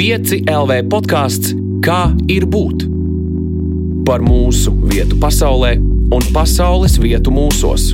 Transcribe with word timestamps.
5 0.00 0.46
LV 0.48 0.76
podkāsts 0.88 1.50
Kā 1.84 2.14
ir 2.32 2.46
būt? 2.48 2.86
Par 4.08 4.22
mūsu 4.24 4.72
vietu 4.88 5.18
pasaulē 5.20 5.74
un 6.16 6.24
pasaules 6.32 6.94
vietu 7.02 7.28
mūsos. 7.28 7.90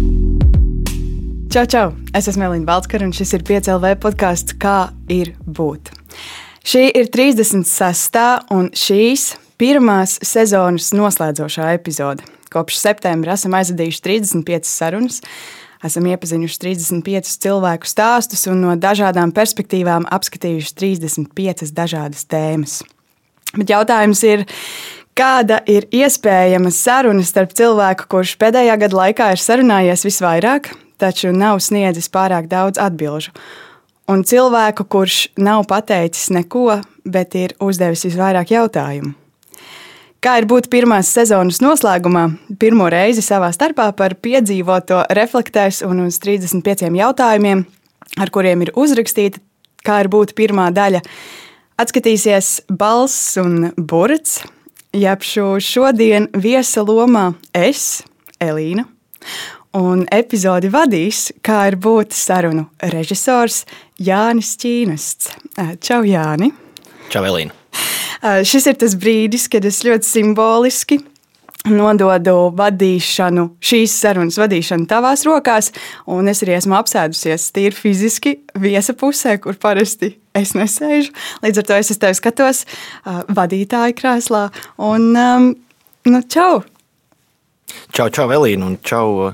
Čau, 1.51 1.65
čau! 1.67 1.89
Es 2.15 2.29
esmu 2.31 2.47
Elīna 2.47 2.69
Balskara 2.69 3.09
un 3.09 3.11
šis 3.17 3.35
ir 3.35 3.43
5 3.49 3.73
LV 3.75 3.97
podkāsts 4.05 4.55
Kā 4.63 4.93
ir 5.11 5.33
būt? 5.51 5.91
Šī 6.63 6.85
ir 6.95 7.11
36. 7.11 8.23
un 8.55 8.71
šīs 8.71 9.33
pirmās 9.59 10.21
sezonas 10.23 10.93
noslēdzošā 10.95 11.73
epizode. 11.75 12.23
Kopš 12.55 12.79
septembra 12.85 13.35
esam 13.35 13.59
aizvadījuši 13.59 14.05
35 14.07 14.71
sarunas, 14.71 15.25
esam 15.85 16.07
iepazinuši 16.09 16.61
35 16.63 17.33
cilvēku 17.43 17.89
stāstus 17.89 18.47
un 18.51 18.63
no 18.65 18.77
dažādām 18.81 19.33
perspektīvām 19.37 20.09
apskatījuši 20.13 20.77
35 20.81 21.73
dažādas 21.77 22.25
tēmas. 22.31 22.81
Bet 23.57 23.71
jautājums 23.73 24.23
ir, 24.27 24.47
kāda 25.17 25.61
ir 25.71 25.87
iespējama 25.95 26.73
saruna 26.75 27.25
starp 27.25 27.55
cilvēku, 27.57 28.09
kurš 28.13 28.37
pēdējā 28.41 28.79
gada 28.83 29.01
laikā 29.03 29.31
ir 29.35 29.43
sarunājies 29.43 30.05
visvairāk, 30.09 30.73
taču 31.01 31.33
nav 31.33 31.61
sniedzis 31.65 32.11
pārāk 32.13 32.49
daudz 32.53 32.81
atbildžu, 32.81 33.33
un 34.13 34.25
cilvēku, 34.27 34.87
kurš 34.89 35.21
nav 35.41 35.67
pateicis 35.71 36.31
neko, 36.35 36.81
bet 37.05 37.37
ir 37.39 37.57
uzdevis 37.63 38.07
visvairāk 38.09 38.53
jautājumu. 38.57 39.15
Kā 40.27 40.41
ir 40.41 40.47
būt 40.51 40.67
pirmās 40.67 41.07
sezonas 41.15 41.61
noslēgumā, 41.63 42.25
pirmo 42.59 42.89
reizi 42.91 43.23
savā 43.23 43.53
starpā 43.55 43.85
par 43.95 44.17
piedzīvoto 44.19 45.05
reflektēs 45.15 45.85
un 45.87 46.01
uz 46.03 46.17
35 46.19 46.89
jautājumiem, 46.99 47.61
ar 48.19 48.33
kuriem 48.35 48.65
ir 48.67 48.73
uzrakstīta, 48.75 49.39
kā 49.87 50.01
ir 50.03 50.11
būt 50.11 50.33
pirmā 50.35 50.65
daļa, 50.75 51.05
atskatīsies 51.79 52.49
balss 52.67 53.37
un 53.39 53.69
burts. 53.79 54.41
Japšu 54.99 55.61
šodien 55.63 56.27
viesa 56.35 56.83
lomā 56.83 57.29
es, 57.55 58.03
Elīna, 58.43 58.83
un 59.79 60.09
epizodi 60.11 60.73
vadīs, 60.75 61.29
kā 61.39 61.69
ir 61.71 61.79
būt 61.79 62.19
sarunu 62.19 62.67
režisors 62.83 63.63
Jānis 64.03 64.57
Čīnests. 64.59 65.31
Čau, 65.79 66.03
Jāni! 66.03 66.51
Čau, 67.15 67.23
Elīna! 67.31 67.55
Šis 68.23 68.71
ir 68.71 68.79
tas 68.81 68.97
brīdis, 68.99 69.49
kad 69.53 69.65
es 69.69 69.83
ļoti 69.87 70.09
simboliski 70.09 71.01
nododu 71.71 72.35
vadīšanu, 72.57 73.47
šīs 73.65 73.95
sarunas 74.01 74.39
vadīšanu 74.39 74.87
tavās 74.91 75.25
rokās, 75.27 75.73
un 76.11 76.31
es 76.31 76.43
arī 76.45 76.57
esmu 76.59 76.77
apsēdusies 76.79 77.49
tīri 77.57 77.75
fiziski 77.75 78.37
viesa 78.61 78.95
pusē, 78.99 79.37
kur 79.43 79.59
parasti 79.61 80.15
es 80.37 80.55
nesēžu. 80.57 81.15
Līdz 81.45 81.63
ar 81.63 81.69
to 81.69 81.81
es 81.81 81.93
tevi 82.03 82.19
skatos 82.19 82.63
uh, 82.67 83.25
vadītāja 83.27 83.97
krēslā. 83.99 84.47
Un, 84.79 85.11
um, 85.17 85.51
nu, 86.07 86.23
čau! 86.31 86.63
Čau, 87.91 88.09
čau, 88.15 88.31
Elīna, 88.31 88.71
un 88.71 88.79
čau 88.87 89.33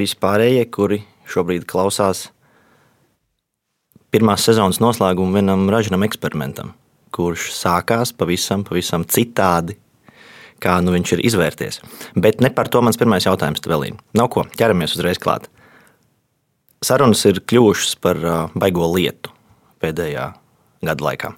vispārējie, 0.00 0.64
kuri 0.72 1.02
šobrīd 1.28 1.68
klausās 1.68 2.28
pirmās 4.14 4.46
sezonas 4.48 4.80
noslēgumu 4.80 5.36
vienam 5.36 5.68
ražanam 5.72 6.06
eksperimentam 6.06 6.72
kurš 7.14 7.50
sākās 7.56 8.12
pavisam, 8.16 8.64
pavisam 8.66 9.04
citādi, 9.08 9.76
kā 10.62 10.78
nu 10.82 10.94
viņš 10.94 11.14
ir 11.16 11.24
izvērties. 11.28 11.80
Bet 12.18 12.42
ne 12.44 12.50
par 12.54 12.70
to 12.72 12.82
mans 12.84 12.98
pirmais 13.00 13.26
jautājums, 13.26 13.62
Velīna. 13.64 14.00
Nav 14.18 14.30
ko, 14.34 14.44
ķeramies 14.58 14.96
uzreiz 14.98 15.20
klāt. 15.22 15.48
Sarunas 16.84 17.24
ir 17.26 17.40
kļuvušas 17.42 17.96
par 18.02 18.20
baigo 18.58 18.86
lietu 18.92 19.32
pēdējā 19.82 20.28
gada 20.86 21.06
laikā, 21.08 21.32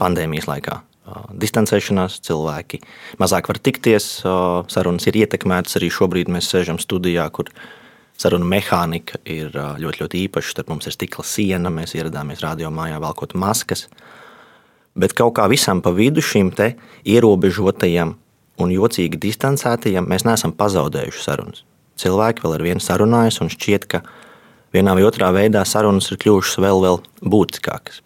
pandēmijas 0.00 0.48
laikā. 0.48 0.80
Distancēšanās, 1.36 2.20
cilvēki 2.24 2.78
mazāk 3.20 3.48
var 3.50 3.58
tikties, 3.60 4.06
sarunas 4.72 5.08
ir 5.10 5.18
ietekmētas. 5.24 5.76
Arī 5.80 5.90
šobrīd 5.92 6.30
mēs 6.32 6.48
sēžam 6.52 6.78
studijā, 6.80 7.26
kur 7.34 7.50
sarunu 8.20 8.46
mehānika 8.48 9.18
ir 9.28 9.50
ļoti, 9.52 10.04
ļoti 10.04 10.22
īpaša. 10.28 10.56
Tad 10.60 10.70
mums 10.72 10.88
ir 10.88 10.94
stikla 10.94 11.26
siena, 11.26 11.72
mēs 11.74 11.96
ieradāmies 11.98 12.44
radio 12.44 12.70
mājā, 12.72 13.02
velkot 13.02 13.34
maskas. 13.36 13.88
Uh, 13.90 14.21
bet 14.94 15.14
kaut 15.16 15.36
kā 15.38 15.48
visam 15.50 15.80
pa 15.82 15.92
vidu 15.94 16.22
šim 16.24 16.52
ierobežotajam 17.04 18.16
un 18.60 18.72
jocīgi 18.72 19.18
distancētajam 19.20 20.06
mēs 20.08 20.26
neesam 20.28 20.52
pazaudējuši 20.52 21.22
sarunas. 21.22 21.64
Cilvēki 21.98 22.44
vēl 22.44 22.56
ar 22.56 22.64
vienu 22.64 22.82
sarunājas, 22.82 23.40
un 23.42 23.50
šķiet, 23.52 23.86
ka 23.88 24.02
vienā 24.74 24.94
vai 24.96 25.04
otrā 25.06 25.32
veidā 25.34 25.64
sarunas 25.68 26.10
ir 26.10 26.20
kļuvušas 26.22 26.60
vēl, 26.62 26.80
vēl 26.84 27.00
būtiskākas. 27.22 28.00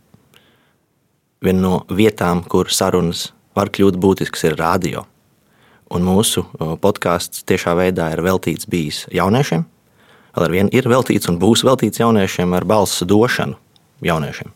Viena 1.44 1.62
no 1.62 1.74
vietām, 1.90 2.42
kur 2.42 2.70
sarunas 2.72 3.30
var 3.56 3.70
kļūt 3.70 3.98
būtiskas, 4.00 4.46
ir 4.48 4.58
radio. 4.58 5.06
Un 5.92 6.02
mūsu 6.02 6.42
podkāsts 6.82 7.44
tiešā 7.46 7.76
veidā 7.78 8.10
ir 8.14 8.24
veltīts 8.26 8.66
bijis 8.66 9.04
jauniešiem. 9.14 9.62
Vēl 10.34 10.48
ar 10.48 10.52
vienu 10.52 10.74
ir 10.74 10.90
veltīts 10.90 11.30
un 11.30 11.38
būs 11.40 11.62
veltīts 11.66 12.02
jauniešiem 12.02 12.58
ar 12.58 12.66
balss 12.68 13.06
došanu 13.06 13.56
jauniešiem 14.04 14.55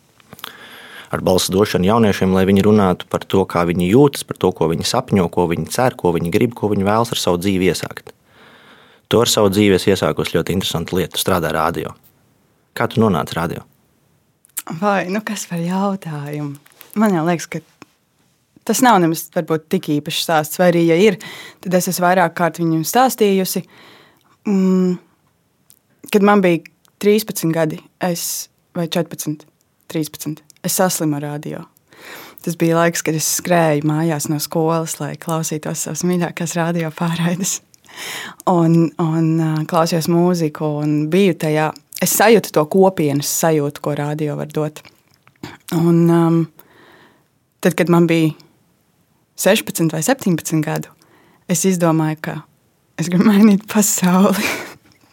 ar 1.11 1.23
balss 1.27 1.51
došanu 1.51 1.89
jauniešiem, 1.89 2.33
lai 2.35 2.45
viņi 2.49 2.65
runātu 2.65 3.09
par 3.11 3.25
to, 3.27 3.43
kā 3.49 3.65
viņi 3.67 3.91
jūtas, 3.91 4.23
par 4.27 4.39
to, 4.39 4.53
ko 4.55 4.71
viņi 4.71 4.87
sapņo, 4.87 5.27
ko 5.35 5.49
viņi 5.51 5.67
cer, 5.75 5.97
ko 5.99 6.15
viņi 6.15 6.31
grib, 6.35 6.55
ko 6.59 6.71
viņi 6.71 6.87
vēlas 6.87 7.11
ar 7.15 7.21
savu 7.21 7.41
dzīvi 7.43 7.71
iesākt. 7.73 8.15
To 9.11 9.25
ar 9.25 9.31
savu 9.31 9.51
dzīvi 9.51 9.75
es 9.75 9.89
iesākos 9.91 10.31
ļoti 10.37 10.55
interesantu 10.55 11.01
lietu, 11.01 11.19
strādāju 11.19 11.57
radio. 11.57 11.95
Kā 12.79 12.87
tu 12.87 13.03
nonāci 13.03 13.35
radio? 13.35 13.67
Vai, 14.79 15.09
nu 15.11 15.23
kas 15.27 15.49
par 15.51 15.59
jautājumu? 15.59 16.55
Man 17.01 17.17
jau 17.17 17.25
liekas, 17.27 17.49
ka 17.51 17.59
tas 18.67 18.83
nav 18.87 19.01
nemaz 19.03 19.25
varbūt, 19.35 19.67
tik 19.73 19.89
īpašs 19.97 20.23
stāsts, 20.29 20.61
vai 20.63 20.71
arī, 20.71 20.85
ja 20.93 20.99
ir, 21.01 21.19
tad 21.65 21.75
es 21.75 21.91
esmu 21.91 22.07
vairāk 22.07 22.37
kārt 22.39 22.61
viņu 22.63 22.85
stāstījusi. 22.87 23.65
Mm, 24.47 24.95
kad 26.15 26.27
man 26.27 26.45
bija 26.45 26.63
13 27.03 27.51
gadi, 27.57 27.81
es, 28.07 28.47
vai 28.79 28.87
14, 28.87 29.43
13 29.91 30.50
es 30.65 30.77
saslimu 30.77 31.19
ar 31.19 31.23
radio. 31.23 31.65
Tas 32.45 32.57
bija 32.57 32.79
laiks, 32.79 33.03
kad 33.05 33.17
es 33.17 33.27
skrēju 33.37 33.85
mājās 33.89 34.31
no 34.33 34.39
skolas, 34.41 34.97
lai 35.01 35.13
klausītos 35.21 35.85
savas 35.85 36.05
mīļākās 36.09 36.57
radio 36.57 36.89
pārraides. 36.97 37.59
Un, 38.49 38.87
un 39.03 39.27
uh, 39.37 39.59
klausījos 39.69 40.09
mūziku, 40.09 40.71
un 40.81 40.95
biju 41.13 41.37
tajā. 41.43 41.69
Es 42.01 42.15
sajūtu 42.17 42.55
to 42.57 42.65
kopienas 42.73 43.29
sajūtu, 43.43 43.83
ko 43.85 43.93
radio 43.99 44.39
var 44.39 44.49
dot. 44.55 44.81
Un, 45.77 46.07
um, 46.09 46.39
tad, 47.61 47.77
kad 47.77 47.93
man 47.93 48.07
bija 48.09 48.33
16 49.41 49.93
vai 49.93 50.01
17 50.05 50.65
gadu, 50.65 50.89
es 51.51 51.67
izdomāju, 51.69 52.17
ka 52.25 52.39
es 53.01 53.13
gribu 53.13 53.29
mainīt 53.29 53.67
pasauli. 53.69 54.49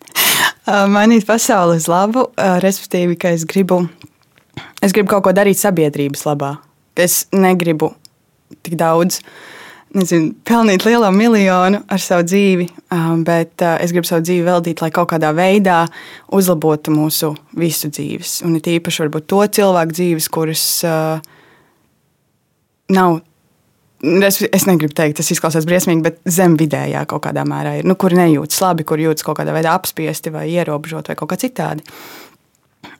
mainīt 0.96 1.28
pasauli 1.28 1.81
uz 1.81 1.90
labu, 1.91 2.30
respektīvi, 2.63 3.19
ka 3.19 3.36
es 3.36 3.44
gribu 3.47 3.84
es 4.81 4.95
gribu 4.95 5.12
kaut 5.12 5.25
ko 5.28 5.35
darīt 5.35 5.59
sabiedrības 5.59 6.25
labā. 6.28 6.56
Es 6.97 7.25
negribu 7.35 7.94
tik 8.66 8.78
daudz. 8.79 9.22
Nezinu, 9.97 10.34
pelnīt 10.44 10.84
lielu 10.84 11.07
miljonu 11.16 11.79
ar 11.88 12.01
savu 12.03 12.25
dzīvi, 12.28 12.66
um, 12.91 13.22
bet 13.25 13.63
uh, 13.63 13.78
es 13.79 13.94
gribu 13.95 14.09
savu 14.09 14.25
dzīvi 14.25 14.44
veltīt, 14.44 14.81
lai 14.84 14.90
kaut 14.94 15.07
kādā 15.13 15.29
veidā 15.35 15.85
uzlabotu 16.35 16.91
mūsu 16.91 17.31
visu 17.56 17.88
dzīves. 17.88 18.41
Un 18.45 18.57
it 18.59 18.68
īpaši 18.68 19.06
varbūt 19.06 19.29
to 19.31 19.40
cilvēku 19.59 19.95
dzīves, 19.95 20.28
kuras 20.34 20.66
uh, 20.85 21.24
nav 22.94 23.22
Es, 23.97 24.44
es 24.53 24.68
negribu 24.69 24.94
teikt, 24.94 25.18
tas 25.18 25.31
izklausās 25.34 25.66
briesmīgi, 25.66 26.03
bet 26.06 26.19
zem 26.29 26.53
vidējā 26.59 27.01
kaut 27.09 27.24
kādā 27.25 27.41
mērā 27.50 27.79
ir. 27.79 27.88
Nu, 27.89 27.95
kur 27.97 28.13
nejūtas 28.13 28.59
labi, 28.62 28.85
kur 28.85 29.01
jūtas 29.01 29.25
kaut 29.25 29.39
kādā 29.39 29.56
veidā 29.56 29.72
apspiesti 29.74 30.29
vai 30.34 30.45
ierobežoti 30.51 31.09
vai 31.09 31.16
kaut 31.18 31.31
kā 31.31 31.38
citādi. 31.41 31.81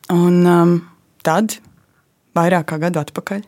Un 0.10 0.40
um, 0.42 0.74
tad 1.28 1.60
vairāk 2.38 2.70
kā 2.72 2.80
gadu 2.88 3.04
atpakaļ. 3.04 3.44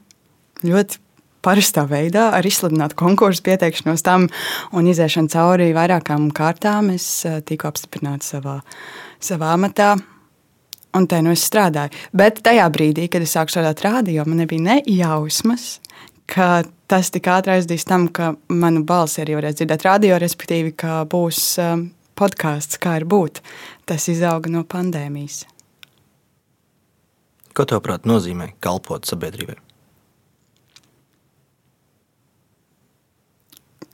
Ļoti 0.67 0.99
parastā 1.46 1.85
veidā 1.87 2.29
ar 2.35 2.46
izsludinātu 2.46 2.97
konkursu 2.99 3.43
pieteikšanos 3.47 4.03
tam 4.03 4.28
un 4.76 4.87
iziešanu 4.91 5.31
cauri 5.31 5.72
vairākām 5.76 6.29
kārtām. 6.35 6.91
Es 6.96 7.08
eh, 7.28 7.40
tiku 7.46 7.70
apstiprināts 7.72 8.34
savā, 8.35 8.59
savā 9.23 9.53
amatā. 9.55 9.96
Un 10.97 11.05
te 11.05 11.20
nu 11.22 11.35
es 11.35 11.43
strādāju. 11.46 11.93
Bet 12.17 12.41
tajā 12.46 12.66
brīdī, 12.73 13.05
kad 13.14 13.22
es 13.22 13.35
sāku 13.35 13.53
strādāt 13.53 13.84
rādio, 13.85 14.23
man 14.25 14.41
nebija 14.41 14.66
ne 14.66 14.78
jausmas, 14.90 15.75
ka 16.29 16.64
tas 16.90 17.11
tik 17.14 17.29
ātri 17.29 17.59
aizdīs 17.59 17.85
tam, 17.85 18.08
ka 18.09 18.32
manu 18.49 18.82
balsi 18.90 19.22
arī 19.22 19.37
varēs 19.37 19.59
dzirdēt 19.59 19.85
radio, 19.85 20.17
respektīvi, 20.17 20.73
ka 20.73 21.03
būs 21.09 21.43
um, 21.61 21.85
podkāsts, 22.17 22.82
kā 22.82 22.97
ir 22.97 23.05
būt. 23.09 23.43
Tas 23.85 24.09
izauga 24.09 24.49
no 24.49 24.66
pandēmijas. 24.66 25.43
Ko 27.57 27.66
tavuprāt 27.67 28.05
nozīmē 28.09 28.53
kalpot 28.63 29.07
sabiedrībai? 29.09 29.57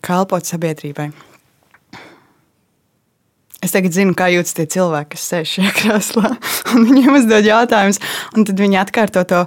Kalpot 0.06 0.46
sabiedrībai. 0.46 1.10
Es 3.66 3.74
tagad 3.74 3.96
zinu, 3.96 4.14
kā 4.14 4.28
jūtas 4.30 4.54
tie 4.54 4.68
cilvēki, 4.70 5.16
kas 5.16 5.24
sēž 5.32 5.54
šajā 5.56 5.72
krēslā, 5.80 6.34
viņiem 6.76 7.16
uzdod 7.18 7.48
jautājumus, 7.48 8.02
un 8.38 8.46
tad 8.46 8.62
viņi 8.62 8.82
atkārto 8.84 9.24
to 9.26 9.46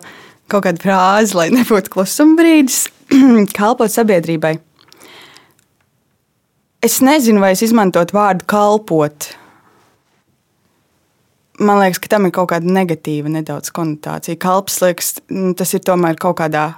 kaut 0.51 0.65
kāda 0.65 0.83
frāze, 0.83 1.37
lai 1.39 1.51
nebūtu 1.55 1.93
klusuma 1.95 2.35
brīdis, 2.41 2.89
kalpot 3.59 3.93
sabiedrībai. 3.93 4.57
Es 6.83 7.01
nezinu, 7.03 7.43
vai 7.43 7.53
es 7.55 7.63
izmantotu 7.67 8.15
vārdu 8.15 8.47
kalpot. 8.51 9.33
Man 11.59 11.81
liekas, 11.81 11.99
ka 12.03 12.13
tam 12.13 12.29
ir 12.29 12.35
kaut 12.37 12.53
kāda 12.53 12.71
negatīva 12.71 13.31
nedaudz 13.33 13.73
konotācija. 13.75 14.39
Kalps 14.39 14.79
liekas, 14.85 15.17
tas 15.59 15.75
ir 15.75 15.83
tomēr 15.87 16.19
kaut 16.21 16.39
kādā 16.39 16.69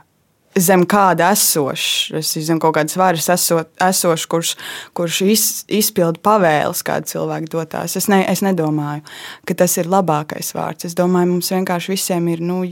zem 0.58 0.82
kāda 0.88 1.30
esošs, 1.34 2.10
es 2.18 2.32
zem 2.46 2.58
kaut 2.62 2.74
kādas 2.74 2.96
varas 2.98 3.28
esot, 3.30 3.70
esošs, 3.86 4.26
kurš, 4.30 4.52
kurš 4.96 5.20
iz, 5.26 5.44
izpilda 5.80 6.18
pavēles, 6.24 6.82
kāda 6.86 7.06
cilvēka 7.10 7.50
dotās. 7.52 7.94
Es, 7.98 8.08
ne, 8.10 8.22
es 8.30 8.42
nedomāju, 8.42 9.04
ka 9.46 9.56
tas 9.62 9.76
ir 9.78 9.90
labākais 9.90 10.52
vārds. 10.56 10.88
Es 10.88 10.96
domāju, 10.98 11.34
mums 11.34 11.52
vienkārši 11.54 11.94
visiem 11.94 12.26
ir 12.32 12.42
nu, 12.42 12.62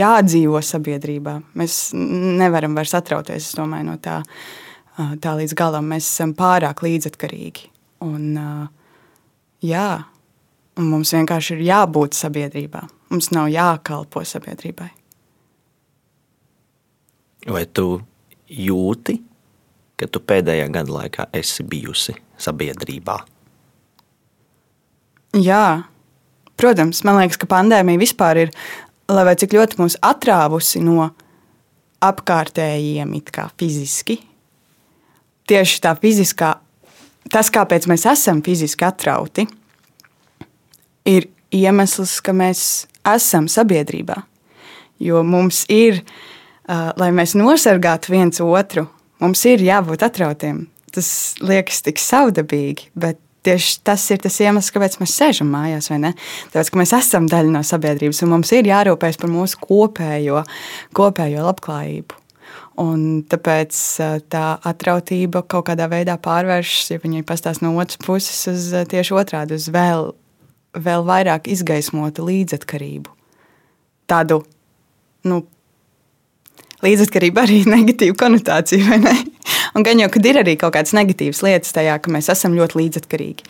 jādzīvo 0.00 0.62
sabiedrībā. 0.64 1.38
Mēs 1.60 1.78
nevaram 1.94 2.74
vairs 2.78 2.96
atrauties 2.98 3.52
domāju, 3.58 3.92
no 3.92 3.98
tā, 4.02 4.20
tā 4.96 5.36
līdz 5.38 5.54
galam. 5.58 5.92
Mēs 5.94 6.10
esam 6.10 6.34
pārāk 6.38 6.82
līdzatkarīgi. 6.86 7.70
Un, 8.04 8.26
jā, 9.64 9.88
un 10.78 10.90
mums 10.90 11.12
vienkārši 11.14 11.56
ir 11.56 11.64
jābūt 11.68 12.16
sabiedrībā. 12.18 12.82
Mums 13.12 13.30
nav 13.34 13.50
jākalpo 13.52 14.24
sabiedrībai. 14.26 14.88
Vai 17.54 17.64
tu 17.76 18.00
jūti, 18.48 19.18
ka 20.00 20.08
tu 20.08 20.22
pēdējā 20.24 20.68
gada 20.72 20.94
laikā 20.96 21.28
esi 21.36 21.66
bijusi 21.68 22.16
sabiedrībā? 22.40 23.18
Jā, 25.34 25.84
protams, 26.58 27.02
man 27.06 27.18
liekas, 27.20 27.38
ka 27.40 27.50
pandēmija 27.50 28.00
vispār 28.00 28.44
ir, 28.46 28.54
lai 29.10 29.34
cik 29.38 29.56
ļoti 29.56 29.80
mūs 29.82 29.98
atrāvusi 30.02 30.82
no 30.82 31.10
apkārtējiem, 32.04 33.12
it 33.18 33.32
kā 33.34 33.48
fiziski. 33.60 34.18
Tieši 35.50 35.82
tā 35.84 35.92
fiziskā, 36.00 36.54
tas, 37.32 37.50
kāpēc 37.52 37.88
mēs 37.90 38.06
esam 38.08 38.40
fiziski 38.46 38.86
atrauti, 38.86 39.44
ir 39.44 39.63
iemesls, 41.04 42.20
ka 42.24 42.32
mēs 42.36 42.86
esam 43.04 43.48
sabiedrībā. 43.50 44.22
Jo 45.02 45.24
mums 45.26 45.64
ir 45.68 46.00
ielikās, 46.00 46.22
lai 46.68 47.10
mēs 47.14 47.34
nosargātu 47.38 48.14
viens 48.14 48.40
otru, 48.40 48.86
mums 49.22 49.44
ir 49.48 49.62
jābūt 49.64 50.04
atrautiem. 50.06 50.66
Tas 50.94 51.34
liekas 51.42 51.82
tik 51.84 52.00
savdabīgi, 52.00 52.90
bet 52.94 53.20
tieši 53.44 53.80
tas 53.84 54.04
ir 54.14 54.22
tas 54.24 54.38
iemesls, 54.40 54.72
kāpēc 54.72 54.98
mēs 55.02 55.16
sēžam 55.18 55.50
mājās. 55.52 55.90
Tāpēc, 55.90 56.70
ka 56.70 56.80
mēs 56.80 56.94
esam 56.96 57.28
daļa 57.30 57.56
no 57.56 57.64
sabiedrības 57.66 58.22
un 58.24 58.36
mums 58.36 58.52
ir 58.56 58.70
jārūpējas 58.70 59.20
par 59.20 59.32
mūsu 59.32 59.60
kopējo, 59.64 60.44
kopējo 60.96 61.48
labklājību. 61.50 62.20
Un 62.80 63.22
tāpēc 63.30 63.76
tā 64.32 64.46
atrautība 64.66 65.44
kaut 65.46 65.68
kādā 65.68 65.86
veidā 65.90 66.16
pārvēršas, 66.18 66.94
ja 66.94 67.02
viņi 67.02 67.22
pastāsta 67.26 67.62
no 67.62 67.76
otras 67.78 68.00
puses, 68.02 68.40
uz 68.50 68.72
tieši 68.90 69.14
otrādi, 69.14 69.58
uz 69.60 69.68
vēl, 69.70 70.08
vēl 70.74 71.04
vairāk 71.06 71.48
izgaismotu 71.52 72.26
līdzatkarību. 72.26 73.12
Tādu 74.10 74.40
nu, 75.28 75.40
līdzatkarība 76.84 77.44
arī 77.44 77.62
ir 77.62 77.70
negatīva 77.76 78.18
konotācija, 78.24 78.88
vai 78.90 79.00
ne? 79.04 79.14
Un 79.74 79.82
gan 79.82 79.98
jau, 79.98 80.06
kad 80.14 80.26
ir 80.28 80.38
arī 80.38 80.54
kaut 80.60 80.76
kādas 80.76 80.94
negatīvas 80.94 81.40
lietas 81.42 81.74
tajā, 81.74 81.96
ka 81.98 82.12
mēs 82.14 82.30
esam 82.30 82.54
ļoti 82.54 82.78
līdzatkarīgi. 82.78 83.46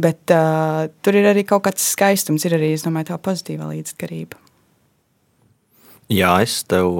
Bet 0.00 0.34
uh, 0.34 0.88
tur 1.06 1.18
ir 1.20 1.28
arī 1.30 1.44
kaut 1.46 1.68
kāds 1.68 1.84
skaistums, 1.92 2.46
ir 2.48 2.56
arī, 2.58 2.72
es 2.74 2.82
domāju, 2.86 3.12
tā 3.12 3.18
pozitīvā 3.22 3.68
līdzatkarība. 3.70 4.40
Jā, 6.10 6.32
es 6.42 6.62
tev 6.66 6.98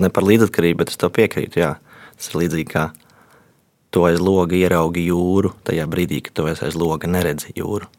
ne 0.00 0.10
par 0.14 0.24
līdzatkarību, 0.24 0.80
bet 0.80 0.94
es 0.94 1.00
tev 1.00 1.12
piekrītu. 1.16 1.60
Jā. 1.60 1.74
Tas 2.14 2.30
ir 2.30 2.44
līdzīgi 2.44 2.70
kā 2.70 2.88
tu 3.94 4.02
aiz 4.08 4.22
loga 4.22 4.56
ieraugi 4.58 5.04
jūru, 5.06 5.52
tajā 5.66 5.84
brīdī, 5.90 6.22
kad 6.26 6.34
tu 6.34 6.46
aiz 6.50 6.78
loga 6.78 7.10
neredzi 7.10 7.52
jūru. 7.58 7.90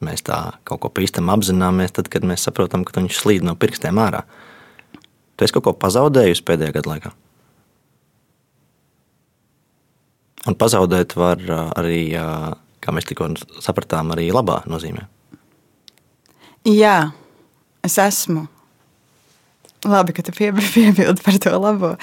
Mēs 0.00 0.24
tā 0.24 0.38
kaut 0.64 0.80
ko 0.80 0.90
pīstam 0.96 1.28
apzināmies, 1.32 1.92
tad, 1.96 2.08
kad 2.12 2.24
mēs 2.24 2.46
saprotam, 2.46 2.86
ka 2.88 2.96
viņš 2.96 3.18
slīd 3.20 3.44
no 3.44 3.52
pirkstiem 3.58 3.98
ārā. 4.00 4.24
Uh, 4.24 4.50
Tu 5.40 5.46
esi 5.46 5.54
kaut 5.56 5.64
ko 5.64 5.72
pazaudējusi 5.80 6.42
pēdējā 6.44 6.72
gada 6.74 6.90
laikā. 6.90 7.10
Un 10.50 10.56
pazaudēt 10.60 11.14
var 11.16 11.40
arī, 11.80 12.12
kā 12.84 12.92
mēs 12.92 13.08
tikko 13.08 13.30
sapratām, 13.64 14.12
arī 14.12 14.26
labā 14.36 14.58
nozīmē. 14.68 15.06
Jā, 16.68 16.98
es 17.88 17.96
esmu. 18.04 18.44
Labi, 19.88 20.12
ka 20.12 20.26
tu 20.26 20.36
piebildi 20.36 21.24
par 21.24 21.40
to 21.40 21.54
labo. 21.56 21.94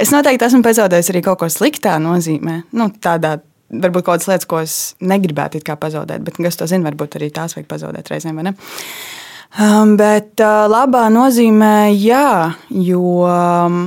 Es 0.00 0.14
noteikti 0.16 0.48
esmu 0.48 0.64
pazaudējis 0.64 1.12
arī 1.12 1.24
kaut 1.28 1.42
ko 1.44 1.52
sliktā 1.52 1.98
nozīmē. 2.00 2.62
Nu, 2.72 2.88
tādā, 3.04 3.34
varbūt 3.72 4.04
kaut 4.04 4.20
kādas 4.20 4.28
lietas, 4.30 4.48
ko 4.48 4.60
es 4.62 4.76
negribētu 5.00 5.62
pazaudēt, 5.80 6.22
bet 6.26 6.38
kas 6.38 6.60
to 6.60 6.68
zina, 6.70 6.86
varbūt 6.90 7.18
arī 7.18 7.30
tās 7.34 7.56
vajag 7.56 7.70
pazaudēt 7.70 8.12
reizēm. 8.12 8.42
Um, 8.42 9.96
bet 10.00 10.40
uh, 10.40 10.64
labā 10.70 11.08
nozīmē, 11.12 11.92
jā, 11.92 12.54
jo 12.72 13.02
um, 13.28 13.82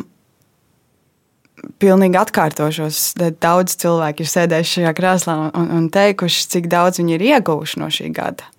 pilnīgi 1.81 2.19
atkārtošos. 2.19 2.99
Daudz 3.41 3.77
cilvēku 3.81 4.23
ir 4.23 4.29
sēdējuši 4.29 4.75
šajā 4.79 4.93
krēslā 4.97 5.37
un, 5.47 5.71
un 5.79 5.87
teikuši, 5.93 6.49
cik 6.55 6.69
daudz 6.71 7.01
viņi 7.01 7.17
ir 7.17 7.25
ieguvuši 7.31 7.81
no 7.81 7.89
šī 7.93 8.11
gada. 8.15 8.49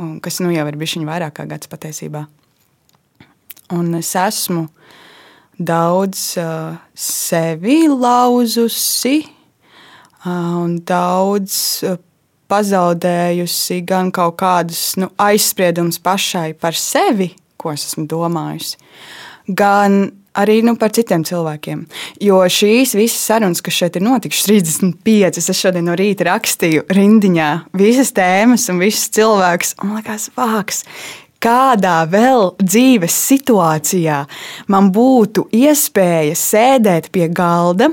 Un, 0.00 0.16
kas 0.24 0.40
nu 0.40 0.52
jau 0.54 0.64
ir 0.68 0.78
bijis 0.80 0.96
viņa 0.96 1.10
vairāk 1.10 1.36
kā 1.36 1.46
gads 1.50 1.68
patiesībā. 1.70 2.24
Un 3.76 3.92
es 3.96 4.14
esmu 4.18 4.66
daudz 5.60 6.32
uh, 6.40 6.80
sevi 6.96 7.84
lauzusi, 7.88 9.20
un 10.28 10.78
daudz 10.86 11.54
uh, 11.86 11.98
pazaudējusi 12.52 13.82
gan 13.88 14.10
kaut 14.14 14.36
kādus 14.42 14.92
nu, 15.00 15.10
aizspriedumus 15.20 16.00
pašai 16.02 16.52
par 16.60 16.76
sevi, 16.78 17.32
ko 17.60 17.72
es 17.72 17.86
esmu 17.88 18.04
domājusi, 18.10 18.76
gan 19.48 20.10
arī 20.38 20.60
nu, 20.64 20.74
par 20.80 20.92
citiem 20.96 21.24
cilvēkiem. 21.28 21.84
Jo 22.24 22.40
šīs 22.50 22.94
visas 22.96 23.24
sarunas, 23.28 23.62
kas 23.64 23.76
šeit 23.76 23.98
ir 23.98 24.04
notikušas, 24.06 24.48
35, 24.48 25.40
es 25.42 25.50
šodien 25.58 25.88
no 25.88 25.96
rīta 25.98 26.28
rakstīju 26.30 26.86
rindiņā 26.92 27.50
visas 27.78 28.14
tēmas 28.16 28.68
un 28.72 28.80
visus 28.82 29.10
cilvēkus, 29.16 29.76
un 29.80 29.92
man 29.92 30.00
liekas, 30.00 30.30
vāks. 30.36 30.84
Kādā 31.42 32.04
vēl 32.06 32.52
dzīves 32.62 33.14
situācijā 33.32 34.20
man 34.70 34.92
būtu 34.94 35.48
iespēja 35.58 36.36
sēdēt 36.38 37.10
pie 37.14 37.26
galda, 37.34 37.90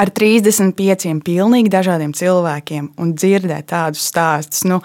ar 0.00 0.10
35 0.10 1.20
pilnīgi 1.26 1.72
dažādiem 1.72 2.14
cilvēkiem 2.16 2.90
un 3.00 3.14
dzirdēt 3.14 3.70
tādus 3.72 4.08
stāstus. 4.10 4.66
Nu, 4.68 4.82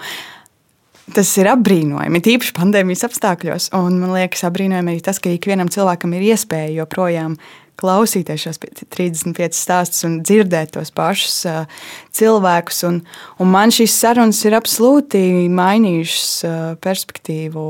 Tas 1.12 1.28
ir 1.36 1.48
apbrīnojami, 1.50 2.20
tīpaši 2.24 2.54
pandēmijas 2.56 3.02
apstākļos. 3.08 3.66
Un 3.76 3.98
man 4.00 4.14
liekas, 4.14 4.44
apbrīnojami 4.46 4.94
arī 4.94 5.02
tas, 5.04 5.18
ka 5.20 5.32
ikvienam 5.34 5.68
cilvēkam 5.68 6.14
ir 6.16 6.28
iespēja 6.30 6.70
joprojām 6.76 7.34
klausīties 7.82 8.44
šos 8.46 8.60
35 8.62 9.58
stāstus 9.58 10.06
un 10.06 10.20
dzirdēt 10.22 10.74
tos 10.76 10.92
pašus 10.94 11.34
uh, 11.50 11.82
cilvēkus. 12.14 12.82
Un, 12.88 13.00
un 13.42 13.52
man 13.52 13.74
šīs 13.74 13.96
sarunas 13.98 14.40
ir 14.46 14.56
absolūti 14.56 15.22
mainījušas 15.52 16.30
uh, 16.46 16.56
perspektīvu 16.82 17.64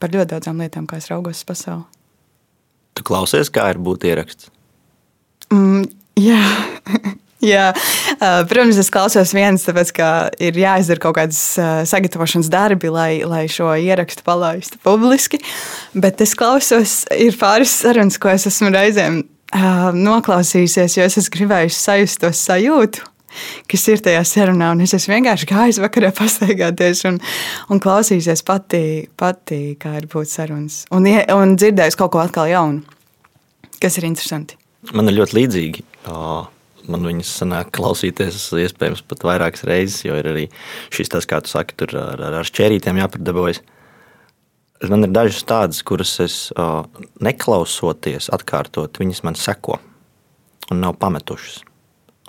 par 0.00 0.14
ļoti 0.16 0.32
daudzām 0.34 0.64
lietām, 0.64 0.88
kā 0.88 0.98
es 0.98 1.10
raugos 1.12 1.42
uz 1.42 1.48
pasauli. 1.52 1.84
Tu 2.96 3.06
klausies, 3.06 3.52
kā 3.52 3.68
ir 3.74 3.78
būt 3.82 4.08
ieraksts? 4.08 4.50
Mm, 5.52 5.84
Jā. 6.20 6.44
Jā, 7.40 7.70
protams, 8.50 8.76
es 8.76 8.90
klausos 8.92 9.30
viens, 9.32 9.62
tāpēc, 9.64 9.94
ka 9.96 10.08
ir 10.44 10.58
jāizdara 10.60 11.00
kaut 11.00 11.16
kādas 11.16 11.38
sagatavošanas 11.88 12.50
darbi, 12.52 12.90
lai, 12.92 13.22
lai 13.24 13.46
šo 13.48 13.70
ierakstu 13.80 14.26
palaistu 14.26 14.76
publiski. 14.84 15.40
Bet 15.96 16.20
es 16.20 16.34
klausos, 16.36 17.06
ir 17.16 17.38
pāris 17.40 17.72
sarunas, 17.80 18.20
ko 18.20 18.28
es 18.28 18.44
esmu 18.50 18.68
reizēm 18.74 19.22
noklausījusies, 19.96 20.98
jo 20.98 21.08
es 21.08 21.16
esmu 21.16 21.38
gribējusi 21.38 21.80
sajust 21.80 22.20
to 22.20 22.32
sajūtu. 22.36 23.08
Kas 23.70 23.86
ir 23.88 24.02
tajā 24.02 24.20
sarunā, 24.26 24.72
un 24.74 24.82
es 24.84 25.08
vienkārši 25.08 25.48
gājis 25.48 25.80
vakarā 25.80 26.10
pastaigāties 26.20 27.04
un, 27.08 27.20
un 27.72 27.80
klausījusies 27.80 28.44
pati, 28.44 28.82
pati, 29.16 29.62
kā 29.80 29.96
ir 30.02 30.10
būt 30.12 30.28
sarunas. 30.28 30.82
Un, 30.92 31.08
un 31.08 31.56
dzirdējis 31.56 31.96
kaut 31.96 32.12
ko 32.12 32.20
atkal 32.20 32.50
jaunu, 32.50 32.84
kas 33.80 33.96
ir 33.96 34.10
interesanti. 34.10 34.58
Man 34.92 35.08
ir 35.08 35.22
ļoti 35.22 35.36
līdzīgi. 35.38 35.86
Man 36.90 37.04
viņas 37.04 37.34
sanāk 37.42 37.74
klausīties, 37.76 38.38
iespējams, 38.56 39.02
pat 39.06 39.26
vairākas 39.28 39.66
reizes, 39.68 40.00
jo 40.06 40.16
ir 40.16 40.30
arī 40.30 40.46
šis 40.94 41.12
tas, 41.12 41.28
kā 41.28 41.42
tu 41.44 41.52
saki, 41.52 41.76
tur 41.78 41.92
ar, 42.00 42.22
ar 42.30 42.46
šķērītiem 42.48 43.02
jāpardabojas. 43.02 43.60
Man 44.88 45.04
ir 45.04 45.12
dažas 45.12 45.44
tādas, 45.44 45.82
kuras 45.84 46.14
es 46.24 46.36
neklausoties, 47.20 48.30
atkārtot, 48.32 48.96
viņas 49.02 49.24
man 49.28 49.36
seko 49.36 49.76
un 50.70 50.80
nav 50.80 50.96
pametušas. 51.02 51.60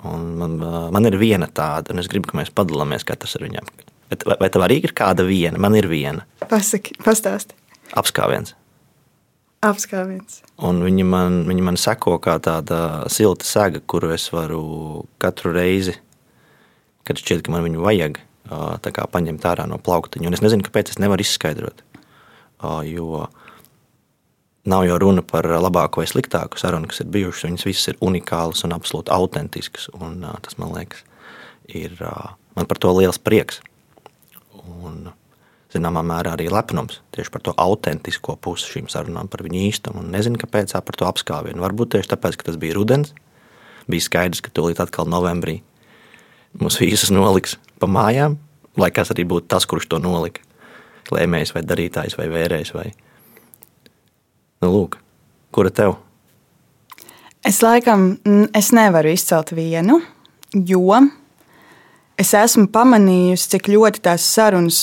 Un 0.04 0.32
man, 0.36 0.58
man 0.92 1.08
ir 1.08 1.16
viena 1.20 1.46
tāda, 1.46 1.94
un 1.94 2.02
es 2.02 2.10
gribu, 2.10 2.28
ka 2.28 2.40
mēs 2.40 2.52
padalāmies 2.52 3.06
katrs 3.08 3.38
ar 3.38 3.46
viņiem. 3.46 3.68
Vai, 4.26 4.36
vai 4.36 4.48
tev 4.52 4.66
arī 4.66 4.82
ir 4.82 4.92
kāda 4.98 5.24
viena? 5.24 5.60
Man 5.62 5.78
ir 5.78 5.88
viena. 5.88 6.26
Pasaki, 6.50 6.98
pastāsti. 7.06 7.56
Apskāviens. 7.96 8.56
Apskāviens. 9.62 10.40
Un 10.66 10.80
viņi 10.82 11.04
man, 11.06 11.42
viņi 11.46 11.62
man 11.62 11.76
seko 11.78 12.16
kā 12.22 12.34
tāda 12.42 13.04
silta 13.12 13.46
sēga, 13.46 13.78
kuru 13.86 14.10
es 14.10 14.24
varu 14.34 14.62
katru 15.22 15.52
reizi, 15.54 15.94
kad 17.06 17.20
šķiet, 17.20 17.44
ka 17.46 17.54
man 17.54 17.62
viņu 17.68 17.84
vajag, 17.84 18.18
kā, 18.48 19.06
paņemt 19.14 19.46
ārā 19.46 19.68
no 19.70 19.78
plauktiņa. 19.78 20.26
Un 20.26 20.34
es 20.34 20.42
nezinu, 20.42 20.66
kāpēc 20.66 20.90
es 20.90 20.98
nevaru 21.02 21.22
izskaidrot. 21.22 21.84
Jo 22.88 23.28
nav 24.66 24.84
jau 24.86 24.98
runa 25.02 25.22
par 25.26 25.46
labāko 25.46 26.02
vai 26.02 26.10
sliktāko 26.10 26.58
sarunu, 26.58 26.90
kas 26.90 27.04
ir 27.04 27.14
bijušas. 27.14 27.46
Viņas 27.46 27.66
visas 27.70 27.92
ir 27.94 28.02
unikālas 28.02 28.66
un 28.66 28.74
absolūti 28.74 29.14
autentiskas. 29.14 29.88
Un, 29.94 30.26
tas 30.42 30.58
man 30.58 30.74
liekas, 30.74 31.06
ir 31.70 31.94
man 32.58 32.66
par 32.66 32.82
to 32.82 32.90
liels 32.98 33.22
prieks. 33.22 33.62
Un, 34.66 35.12
zināmā 35.72 36.02
mērā 36.06 36.36
arī 36.36 36.48
lepnums 36.52 37.00
tieši 37.16 37.32
par 37.32 37.42
to 37.46 37.54
autentisko 37.60 38.36
pusi 38.42 38.70
šīm 38.74 38.88
sarunām, 38.92 39.28
par 39.32 39.44
viņu 39.46 39.60
īstumu. 39.68 40.04
Un 40.04 40.12
nezinu, 40.14 40.40
kāpēc 40.40 40.74
par 40.76 40.98
to 40.98 41.08
apskāvienu. 41.08 41.64
Varbūt 41.64 41.96
tieši 41.96 42.12
tāpēc, 42.12 42.38
ka 42.38 42.50
tas 42.50 42.60
bija 42.60 42.76
rudens. 42.76 43.14
Bija 43.90 44.04
skaidrs, 44.04 44.42
ka 44.44 44.52
tūlīt 44.54 44.80
atkal 44.82 45.08
novembrī 45.10 45.60
mūs 46.60 46.78
visus 46.80 47.10
noliks 47.12 47.56
pa 47.80 47.88
mājām, 47.90 48.36
lai 48.78 48.90
kas 48.94 49.12
arī 49.14 49.24
būtu 49.28 49.48
tas, 49.52 49.66
kurš 49.68 49.88
to 49.90 50.00
nolika. 50.02 50.44
Lēmējs 51.12 51.52
vai 51.56 51.64
darītājs 51.66 52.16
vai 52.18 52.28
vērējs. 52.32 52.72
Vai... 52.76 52.86
Nu, 54.62 54.70
lūk, 54.70 54.96
kura 55.52 55.72
tev? 55.74 55.98
Es 57.42 57.58
laikam 57.64 58.14
es 58.54 58.70
nevaru 58.72 59.10
izcelt 59.10 59.50
vienu, 59.56 59.98
jo 60.54 61.00
es 62.20 62.30
esmu 62.38 62.68
pamanījusi, 62.72 63.48
cik 63.56 63.72
ļoti 63.72 64.04
tās 64.06 64.28
sarunas 64.30 64.82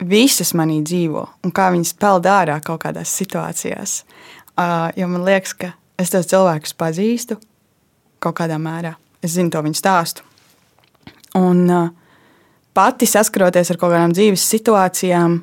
visas 0.00 0.54
manī 0.56 0.80
dzīvo 0.86 1.24
un 1.44 1.52
kā 1.54 1.68
viņas 1.74 1.94
peld 2.00 2.28
ārā 2.30 2.58
kaut 2.64 2.82
kādās 2.84 3.12
situācijās. 3.20 4.00
Uh, 4.56 4.88
jo 4.96 5.08
man 5.08 5.24
liekas, 5.24 5.54
ka 5.56 5.72
es 6.00 6.12
tos 6.12 6.28
cilvēkus 6.30 6.76
pazīstu 6.78 7.38
kaut 8.20 8.36
kādā 8.40 8.58
mērā. 8.60 8.94
Es 9.24 9.36
zinu 9.36 9.52
to 9.52 9.62
viņu 9.64 9.78
stāstu. 9.78 10.24
Un 11.38 11.62
uh, 11.68 11.90
pati 12.76 13.08
saskaroties 13.08 13.72
ar 13.72 13.80
kaut 13.80 13.94
kādām 13.94 14.14
dzīves 14.16 14.44
situācijām, 14.54 15.38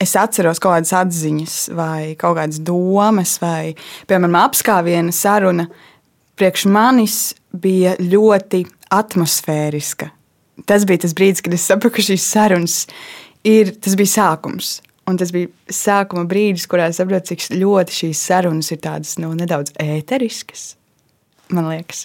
es 0.00 0.16
atceros 0.16 0.62
kaut 0.62 0.78
kādas 0.78 0.94
atziņas, 1.02 1.56
vai 1.76 2.14
kaut 2.20 2.38
kādas 2.38 2.60
domas, 2.64 3.36
vai, 3.42 3.74
piemēram, 4.08 4.38
apskāviena 4.46 5.14
saruna. 5.14 5.68
Priekš 6.40 6.64
manis 6.72 7.18
bija 7.52 7.98
ļoti 8.00 8.64
atmosfēriska. 8.96 10.08
Tas 10.68 10.86
bija 10.88 11.04
tas 11.04 11.12
brīdis, 11.16 11.42
kad 11.44 11.52
es 11.56 11.66
sapratu, 11.68 11.98
ka 11.98 12.04
šīs 12.04 12.24
sarunas 12.32 12.78
ir, 12.86 12.94
tas 13.44 13.96
bija 13.96 14.14
sākums. 14.18 14.78
Un 15.08 15.16
tas 15.18 15.32
bija 15.34 15.48
sākuma 15.72 16.26
brīdis, 16.28 16.68
kurā 16.70 16.90
es 16.90 17.00
saprotu, 17.00 17.32
cik 17.32 17.56
ļoti 17.58 17.96
šīs 17.96 18.22
sarunas 18.30 18.70
ir 18.70 18.80
tādas 18.84 19.16
nu, 19.18 19.32
nedaudz 19.34 19.72
ēteriskas. 19.80 20.74
Man 21.50 21.66
liekas. 21.66 22.04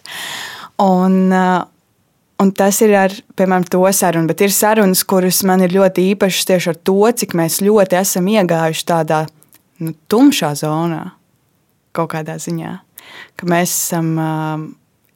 Un, 0.81 1.27
uh, 1.29 1.67
un 2.41 2.53
tas 2.57 2.79
ir 2.81 2.95
ar, 2.97 3.13
piemēram, 3.37 3.67
to 3.69 3.83
sarunu, 3.93 4.29
bet 4.31 4.41
ir 4.41 4.53
sarunas, 4.55 5.03
kuras 5.05 5.43
man 5.45 5.61
ir 5.61 5.75
ļoti 5.75 6.07
īpašas 6.15 6.49
tieši 6.49 6.71
ar 6.71 6.79
to, 6.87 6.97
cik 7.21 7.35
mēs 7.37 7.59
ļoti 7.65 7.99
esam 7.99 8.31
iegājuši 8.31 8.87
tādā 8.89 9.21
nu, 9.83 9.93
tumšā 10.09 10.55
zonā, 10.63 11.03
kaut 11.95 12.09
kādā 12.15 12.39
ziņā. 12.41 12.73
Ka 13.37 13.51
mēs 13.51 13.69
esam 13.69 14.11
uh, 14.17 14.65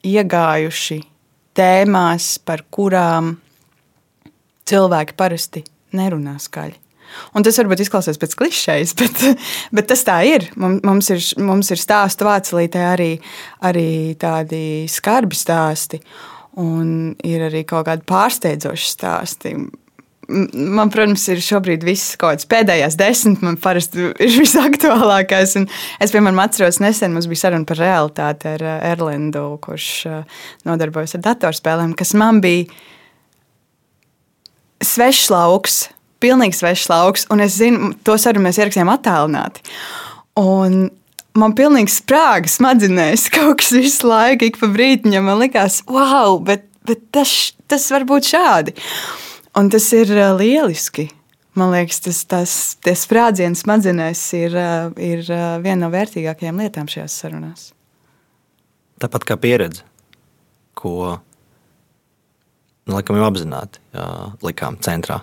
iegājuši 0.05 1.01
tēmās, 1.57 2.35
par 2.45 2.67
kurām 2.69 3.33
cilvēki 4.69 5.17
parasti 5.17 5.65
nerunā 5.98 6.38
skaļi. 6.41 6.77
Un 7.34 7.46
tas 7.46 7.58
varbūt 7.60 7.84
izklausās 7.84 8.19
pēc 8.22 8.36
klišejas, 8.39 8.96
bet, 9.00 9.24
bet 9.75 9.89
tas 9.91 10.05
tā 10.08 10.22
ir. 10.29 10.50
Mums 10.60 11.12
ir, 11.13 11.24
mums 11.41 11.72
ir 11.74 11.81
stāstu 11.81 12.27
vācelītē 12.27 12.86
arī, 12.93 13.12
arī 13.65 13.89
tādi 14.19 14.63
skarbi 14.91 15.38
stāsti, 15.38 16.01
un 16.60 17.13
ir 17.25 17.50
arī 17.50 17.65
kaut 17.67 17.88
kādi 17.89 18.08
pārsteidzoši 18.10 18.91
stāsti. 18.96 19.53
Man, 20.29 20.91
protams, 20.93 21.24
ir 21.34 21.39
šobrīd 21.41 21.81
viss 21.88 22.13
kaut 22.22 22.36
kāds 22.36 22.46
pēdējais 22.51 22.98
desmit, 23.00 23.41
man 23.41 23.55
parasti 23.58 24.12
ir 24.12 24.36
visaktuālākais. 24.36 25.55
Un 25.58 25.65
es, 25.98 26.13
piemēram, 26.13 26.43
atceros, 26.43 26.77
nesen 26.84 27.15
mums 27.15 27.25
bija 27.31 27.48
saruna 27.48 27.65
par 27.65 27.81
realitāti 27.81 28.51
ar 28.51 28.62
eh, 28.62 28.75
Erlendu, 28.91 29.48
kurš 29.63 29.89
eh, 30.05 30.43
nodarbojas 30.69 31.17
ar 31.17 31.25
datorspēlēm, 31.31 31.98
kas 31.98 32.13
man 32.19 32.43
bija 32.46 32.69
svešs 34.83 35.29
lauks, 35.33 35.81
pilnīgi 36.24 36.57
svešs 36.59 36.88
lauks, 36.91 37.27
un 37.31 37.43
es 37.43 37.57
zinu, 37.59 37.93
to 38.03 38.17
sarunu 38.19 38.48
mēs 38.48 38.59
ierakstījām 38.59 38.91
attālināti. 38.91 39.63
Un 40.39 40.89
man 41.39 41.55
pilnīgi 41.57 41.93
sprāga 41.93 42.51
smadzenēs 42.51 43.27
kaut 43.36 43.62
kas 43.62 43.74
visu 43.75 44.09
laiku, 44.09 44.50
ik 44.50 44.59
pa 44.62 44.71
brītiņam. 44.71 45.29
Man 45.29 45.41
liekas, 45.43 45.81
wow, 45.89 46.39
bet, 46.43 46.67
bet 46.88 47.05
tas, 47.15 47.53
tas 47.71 47.88
var 47.93 48.07
būt 48.09 48.33
šādi. 48.33 48.75
Un 49.59 49.71
tas 49.74 49.88
ir 49.98 50.12
uh, 50.15 50.33
lieliski. 50.38 51.09
Man 51.57 51.74
liekas, 51.74 52.00
tas, 52.05 52.21
tas, 52.29 52.53
tas 52.86 53.01
sprādziens 53.03 53.65
smadzenēs 53.65 54.21
ir, 54.38 54.53
uh, 54.55 54.91
ir 54.95 55.25
uh, 55.25 55.57
viena 55.63 55.81
no 55.88 55.89
vērtīgākajām 55.91 56.62
lietām 56.62 56.88
šajās 56.91 57.17
sarunās. 57.24 57.71
Tāpat 59.00 59.25
kā 59.27 59.36
pieredze, 59.39 59.83
ko 60.77 61.17
laikam 62.93 63.19
jau 63.19 63.27
apzināti 63.29 63.81
jā, 63.96 64.05
likām 64.46 64.79
centrā. 64.86 65.22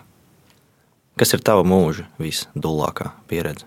Kas 1.16 1.32
ir 1.32 1.40
tava 1.44 1.64
mūža 1.64 2.04
visdulākā 2.20 3.12
pieredze? 3.30 3.64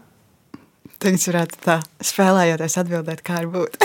Tagad 1.00 1.24
varētu 1.30 1.60
tā 1.64 1.80
spēlējoties 2.04 2.78
atbildēt, 2.82 3.24
kā 3.26 3.40
var 3.40 3.50
būt. 3.54 3.78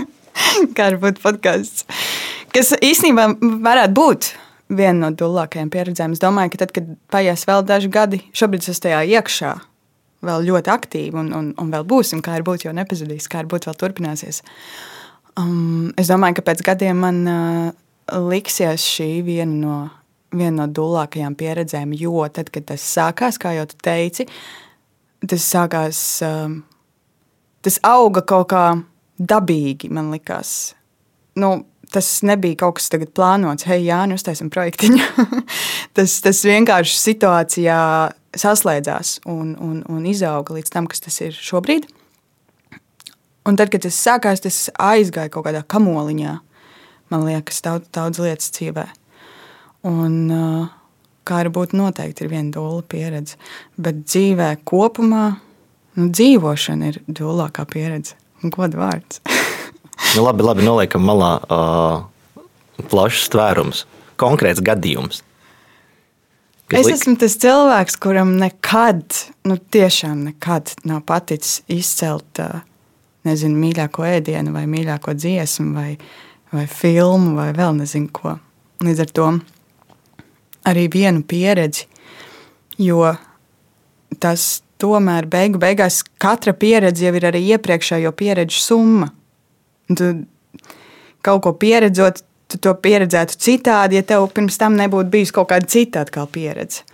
kā 0.76 0.90
var 0.92 0.98
būt 1.02 1.20
podkāsts. 1.22 1.86
Kas 2.54 2.74
īstenībā 2.78 3.30
varētu 3.64 3.96
būt 3.96 4.30
viena 4.72 5.08
no 5.08 5.12
dulākajām 5.16 5.70
pieredzēm. 5.72 6.14
Es 6.14 6.22
domāju, 6.22 6.54
ka 6.54 6.64
tad, 6.64 6.74
kad 6.76 6.90
paies 7.12 7.44
vēl 7.48 7.64
daži 7.66 7.90
gadi, 7.92 8.20
šobrīd 8.36 8.68
es 8.70 8.82
tajā 8.82 9.02
iekšā, 9.16 9.52
vēl 10.24 10.46
ļoti 10.48 10.72
aktīvi 10.72 11.20
un, 11.20 11.30
un, 11.36 11.52
un 11.60 11.72
vēl 11.72 11.86
būsim, 11.88 12.22
kā 12.24 12.38
ir 12.38 12.46
būt, 12.46 12.66
jo 12.66 12.74
nepazudīs, 12.76 13.28
kā 13.30 13.44
ir 13.44 13.50
būt, 13.50 13.68
vēl 13.68 13.78
turpināsies. 13.80 14.42
Um, 15.40 15.90
es 16.00 16.08
domāju, 16.12 16.38
ka 16.38 16.46
pēc 16.46 16.62
gadiem 16.64 17.00
man 17.02 17.20
uh, 17.26 17.72
liksies 18.12 18.84
šī 18.84 19.08
viena 19.26 19.54
no, 19.54 19.78
viena 20.34 20.64
no 20.64 20.68
dūlākajām 20.74 21.36
pieredzēm, 21.38 21.94
jo 21.98 22.24
tad, 22.32 22.50
kad 22.54 22.66
tas 22.68 22.84
sākās, 22.84 23.38
kā 23.40 23.54
jau 23.56 23.66
teici, 23.84 24.26
tas 25.24 25.46
sākās, 25.48 26.00
um, 26.26 26.58
tas 27.64 27.78
auga 27.86 28.24
kaut 28.26 28.50
kā 28.52 28.64
dabīgi, 29.18 29.90
man 29.94 30.10
likās. 30.12 30.74
Nu, 31.38 31.64
tas 31.94 32.08
nebija 32.26 32.58
kaut 32.64 32.78
kas 32.78 32.90
tāds 32.92 33.10
plānots, 33.14 33.66
hei, 33.68 33.84
jā, 33.86 34.02
nu 34.08 34.18
uztaisim 34.18 34.50
projektiņu. 34.52 35.26
tas, 35.96 36.18
tas 36.24 36.44
vienkārši 36.46 36.98
situācijā 37.00 37.80
saslēdzās 38.34 39.20
un, 39.30 39.54
un, 39.62 39.82
un 39.90 40.08
izauga 40.10 40.56
līdz 40.56 40.72
tam, 40.74 40.88
kas 40.90 41.04
tas 41.04 41.20
ir 41.22 41.36
šobrīd. 41.36 41.86
Un 43.44 43.58
tad, 43.60 43.68
kad 43.70 43.84
tas 43.84 43.96
sākās, 44.00 44.42
tas 44.42 44.66
aizgāja 44.80 45.30
kaut 45.32 45.46
kādā 45.46 45.60
kamoliņā 45.68 46.38
man 47.14 47.28
liekas, 47.28 47.62
daudz, 47.62 47.88
daudz 47.94 48.20
lietas 48.22 48.50
dzīvē. 48.54 48.88
Un, 49.86 50.14
uh, 50.34 50.72
kā 51.28 51.42
arī 51.42 51.52
būtu 51.54 51.78
noteikti 51.78 52.24
ir 52.24 52.32
viena 52.32 52.50
dūla 52.54 52.82
pieredze. 52.90 53.38
Bet 53.80 54.04
dzīvē 54.04 54.50
kopumā 54.66 55.26
nu, 55.98 56.08
dzīvošana 56.10 56.90
ir 56.92 57.00
dūlākā 57.06 57.66
pieredze. 57.70 58.18
Un 58.42 58.52
godu 58.52 58.80
vārds. 58.80 59.22
nu, 60.16 60.24
labi, 60.24 60.44
labi, 60.44 60.66
noliekam 60.66 61.06
malā 61.06 61.36
uh, 61.44 62.42
plašs 62.90 63.30
tvērums, 63.32 63.84
konkrēts 64.20 64.64
gadījums. 64.64 65.22
Es 66.72 66.88
lik? 66.88 66.94
esmu 66.96 67.14
tas 67.20 67.36
cilvēks, 67.38 67.98
kuram 68.00 68.34
nekad, 68.40 69.04
nu 69.44 69.58
tiešām 69.60 70.24
nekad 70.30 70.72
nav 70.88 71.02
paticis 71.06 71.60
izcelt, 71.70 72.40
nezinu, 73.28 73.58
mīļāko 73.60 74.06
ēdienu 74.08 74.54
vai 74.56 74.64
mīļāko 74.72 75.12
dziesmu 75.16 75.76
vai 75.76 75.90
vai 76.54 76.66
filmu, 76.70 77.34
vai 77.38 77.50
vēl 77.56 77.76
nezinu 77.80 78.10
ko. 78.14 78.36
Līdz 78.84 79.04
ar 79.04 79.14
to 79.16 79.28
arī 80.68 80.86
vienu 80.92 81.24
pieredzi, 81.26 81.88
jo 82.80 83.14
tas 84.22 84.62
tomēr 84.80 85.28
beigu 85.30 85.60
beigās 85.60 86.02
katra 86.20 86.54
pieredze 86.56 87.06
jau 87.06 87.14
ir 87.16 87.28
arī 87.30 87.42
iepriekšējo 87.54 88.12
pieredžu 88.16 88.62
summa. 88.62 89.10
Tu 89.90 90.12
kaut 91.24 91.42
ko 91.44 91.54
pieredzot, 91.60 92.22
tu 92.50 92.60
to 92.60 92.74
pieredzētu 92.76 93.38
citādi, 93.40 93.98
ja 93.98 94.06
tev 94.06 94.28
pirms 94.34 94.58
tam 94.60 94.76
nebūtu 94.78 95.12
bijusi 95.12 95.34
kaut 95.36 95.50
kāda 95.52 95.68
cita 95.70 96.04
pieredze. 96.32 96.84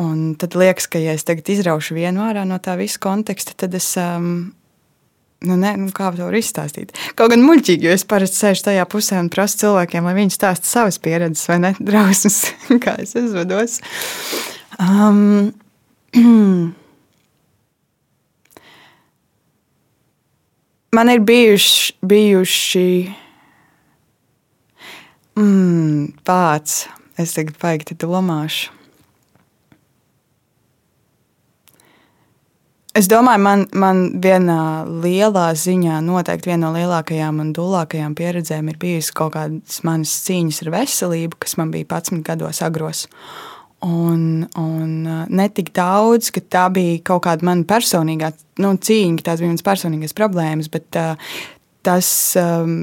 Un 0.00 0.34
tad 0.40 0.54
liekas, 0.56 0.86
ka, 0.88 1.00
ja 1.02 1.12
es 1.12 1.26
tagad 1.28 1.48
izraušu 1.52 1.96
vienu 1.98 2.22
ārā 2.24 2.46
no 2.48 2.56
tā 2.62 2.76
visa 2.80 3.00
konteksta, 3.02 3.52
tad 3.58 3.74
es 3.76 3.90
um, 4.00 4.52
Nu, 5.40 5.56
ne, 5.56 5.72
nu, 5.80 5.88
kā 5.96 6.10
to 6.12 6.26
var 6.26 6.34
izstāstīt? 6.36 6.90
Kaut 7.16 7.30
gan 7.32 7.40
muļķīgi, 7.46 7.86
jo 7.88 7.92
es 7.96 8.04
parasti 8.08 8.36
sēžu 8.42 8.66
tajā 8.66 8.84
pusē 8.92 9.16
un 9.22 9.30
prasu 9.32 9.62
cilvēkiem, 9.62 10.04
lai 10.04 10.12
viņi 10.18 10.34
stāsta 10.34 10.66
savas 10.68 11.00
pieredzes, 11.00 11.48
vai 11.48 11.56
ne, 11.64 11.70
drausmas, 11.88 12.52
kā 12.84 12.92
es 13.00 13.16
uzvedos. 13.16 13.80
Um, 14.76 15.56
man 20.98 21.06
ir 21.14 21.20
bijuši, 21.24 21.96
bijuši 22.12 22.90
mm, 25.40 26.20
vārds, 26.28 26.84
es 27.16 27.32
tagad 27.38 27.56
baigi 27.64 27.96
domāšu. 28.04 28.79
Es 32.90 33.06
domāju, 33.06 33.38
man, 33.44 33.60
man 33.78 34.00
vienā 34.18 34.82
lielā 35.04 35.44
ziņā, 35.54 36.00
noteikti 36.02 36.50
viena 36.50 36.64
no 36.64 36.70
lielākajām 36.74 37.38
un 37.38 37.52
dūlākajām 37.54 38.16
pieredzēm 38.18 38.72
ir 38.72 38.80
bijusi 38.82 39.14
kaut 39.14 39.36
kādas 39.36 39.78
manas 39.86 40.10
cīņas 40.24 40.58
ar 40.64 40.72
veselību, 40.74 41.38
kas 41.38 41.54
man 41.60 41.70
bija 41.70 41.86
11 41.86 42.24
gados 42.26 42.58
agros. 42.66 43.04
Un, 43.86 44.42
un 44.58 44.90
ne 45.06 45.46
tik 45.54 45.70
daudz, 45.76 46.32
ka 46.34 46.42
tā 46.42 46.64
bija 46.74 46.98
kaut 47.12 47.22
kāda 47.28 47.46
mana 47.46 47.62
personīgā 47.68 48.32
nu, 48.60 48.74
cīņa, 48.74 49.22
tās 49.22 49.38
bija 49.40 49.52
manas 49.52 49.66
personīgās 49.70 50.16
problēmas, 50.18 50.68
bet 50.74 50.98
uh, 50.98 51.38
tas 51.86 52.10
um, 52.42 52.74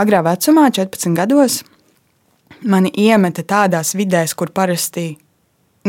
agrā 0.00 0.22
vecumā, 0.24 0.70
14 0.72 1.12
gados, 1.18 1.60
mani 2.64 2.88
iemeta 3.04 3.44
tādās 3.44 3.92
vidēs, 4.00 4.32
kur 4.32 4.48
parasti 4.56 5.10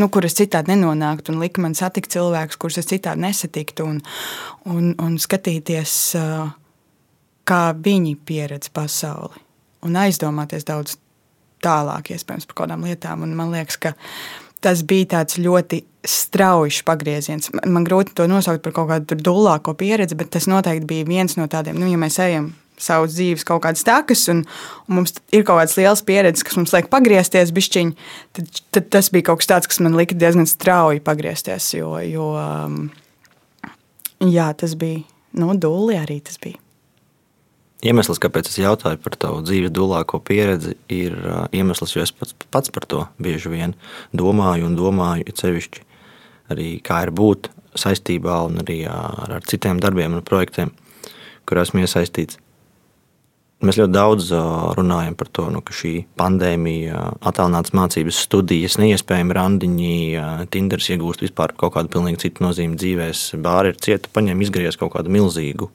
nu, 0.00 0.08
kuras 0.12 0.36
citādi 0.38 0.74
nenonāktu, 0.74 1.32
un 1.32 1.42
lika 1.42 1.62
man 1.62 1.76
satikt 1.78 2.14
cilvēkus, 2.14 2.58
kurus 2.60 2.80
es 2.82 2.90
citādi 2.90 3.24
nesatiktu, 3.24 3.86
un, 3.86 4.00
un, 4.70 4.92
un 5.02 5.16
skatīties, 5.22 5.96
kā 7.48 7.62
viņi 7.86 8.16
pieredz 8.26 8.72
pasauli, 8.74 9.42
un 9.84 9.98
aizdomāties 10.00 10.66
daudz 10.68 10.98
tālāk, 11.64 12.12
iespējams, 12.14 12.48
par 12.50 12.64
kādām 12.64 12.84
lietām. 12.84 13.24
Un 13.24 13.36
man 13.38 13.52
liekas, 13.54 13.78
ka 13.80 13.94
tas 14.64 14.82
bija 14.88 15.18
tāds 15.18 15.38
ļoti 15.40 15.82
strauji 16.04 16.82
pagrieziens. 16.84 17.50
Man 17.64 17.86
grūti 17.86 18.16
to 18.16 18.26
nosaukt 18.28 18.64
par 18.64 18.74
kaut 18.76 18.90
kādu 18.90 19.16
dūlāko 19.20 19.76
pieredzi, 19.78 20.16
bet 20.18 20.32
tas 20.34 20.48
noteikti 20.50 20.88
bija 20.88 21.08
viens 21.08 21.38
no 21.40 21.48
tādiem, 21.48 21.78
nu, 21.80 21.88
ja 21.88 22.00
mēs 22.00 22.20
ejam 22.24 22.52
savas 22.80 23.14
dzīves 23.14 23.46
kaut 23.46 23.62
kādas 23.64 23.84
takas, 23.86 24.24
un, 24.32 24.42
un 24.88 24.98
mums 24.98 25.14
ir 25.34 25.44
kaut 25.46 25.60
kādas 25.60 25.76
liels 25.78 26.02
pieredzes, 26.06 26.44
kas 26.46 26.58
mums 26.58 26.74
liek 26.74 26.90
pagriezties 26.92 27.54
bišķiņi, 27.54 28.10
tad, 28.36 28.60
tad 28.74 28.90
tas 28.96 29.10
bija 29.14 29.30
kaut 29.30 29.42
kas 29.42 29.50
tāds, 29.52 29.70
kas 29.70 29.80
man 29.84 29.96
lika 29.98 30.16
diezgan 30.18 30.48
strauji 30.50 31.04
pagriezties, 31.04 31.70
jo, 31.78 31.94
jo 32.08 32.32
um, 32.34 32.84
jā, 34.24 34.50
tas 34.58 34.76
bija, 34.80 35.04
nu, 35.38 35.54
dūli 35.54 35.98
arī 36.00 36.20
tas 36.24 36.40
bija. 36.42 36.60
Iemesls, 37.84 38.16
kāpēc 38.22 38.48
es 38.48 38.56
jautāju 38.62 38.96
par 39.04 39.16
tavu 39.20 39.42
dzīves 39.44 39.72
dūlāko 39.76 40.22
pieredzi, 40.24 40.72
ir 40.88 41.18
uh, 41.20 41.42
iemesls, 41.52 41.92
jo 41.92 42.04
es 42.04 42.14
pats, 42.16 42.32
pats 42.48 42.72
par 42.72 42.86
to 42.88 43.02
bieži 43.20 43.52
vien 43.52 43.74
domāju 44.16 44.70
un 44.70 44.78
domāju, 44.78 45.26
ir 45.28 45.36
sevišķi 45.36 45.84
arī 46.54 46.70
kā 46.84 47.02
ir 47.04 47.12
būt 47.16 47.50
saistībā 47.78 48.38
un 48.46 48.62
arī 48.62 48.82
ar, 48.88 49.36
ar 49.38 49.44
citiem 49.48 49.80
darbiem 49.82 50.16
un 50.16 50.24
projektiem, 50.24 50.72
kurās 51.48 51.72
esmu 51.72 51.84
iesaistīts. 51.84 52.40
Mēs 53.62 53.78
ļoti 53.78 53.94
daudz 53.94 54.30
runājam 54.76 55.14
par 55.16 55.28
to, 55.32 55.46
nu, 55.54 55.60
ka 55.64 55.72
šī 55.72 55.92
pandēmija, 56.18 57.00
attēlināts 57.24 57.72
mācības 57.76 58.18
studijas, 58.26 58.76
neiespējami 58.82 59.36
randiņi, 59.36 59.94
Tinders 60.52 60.90
iegūst 60.92 61.22
vispār 61.24 61.54
kaut 61.56 61.76
kādu 61.76 61.92
pilnīgi 61.94 62.26
citu 62.26 62.44
nozīmi 62.44 62.76
dzīvēs. 62.80 63.22
Bāri 63.44 63.72
ir 63.72 63.78
cieta, 63.80 64.10
paņem, 64.12 64.42
izgriezt 64.44 64.80
kaut 64.82 64.92
kādu 64.96 65.12
milzīgu, 65.14 65.70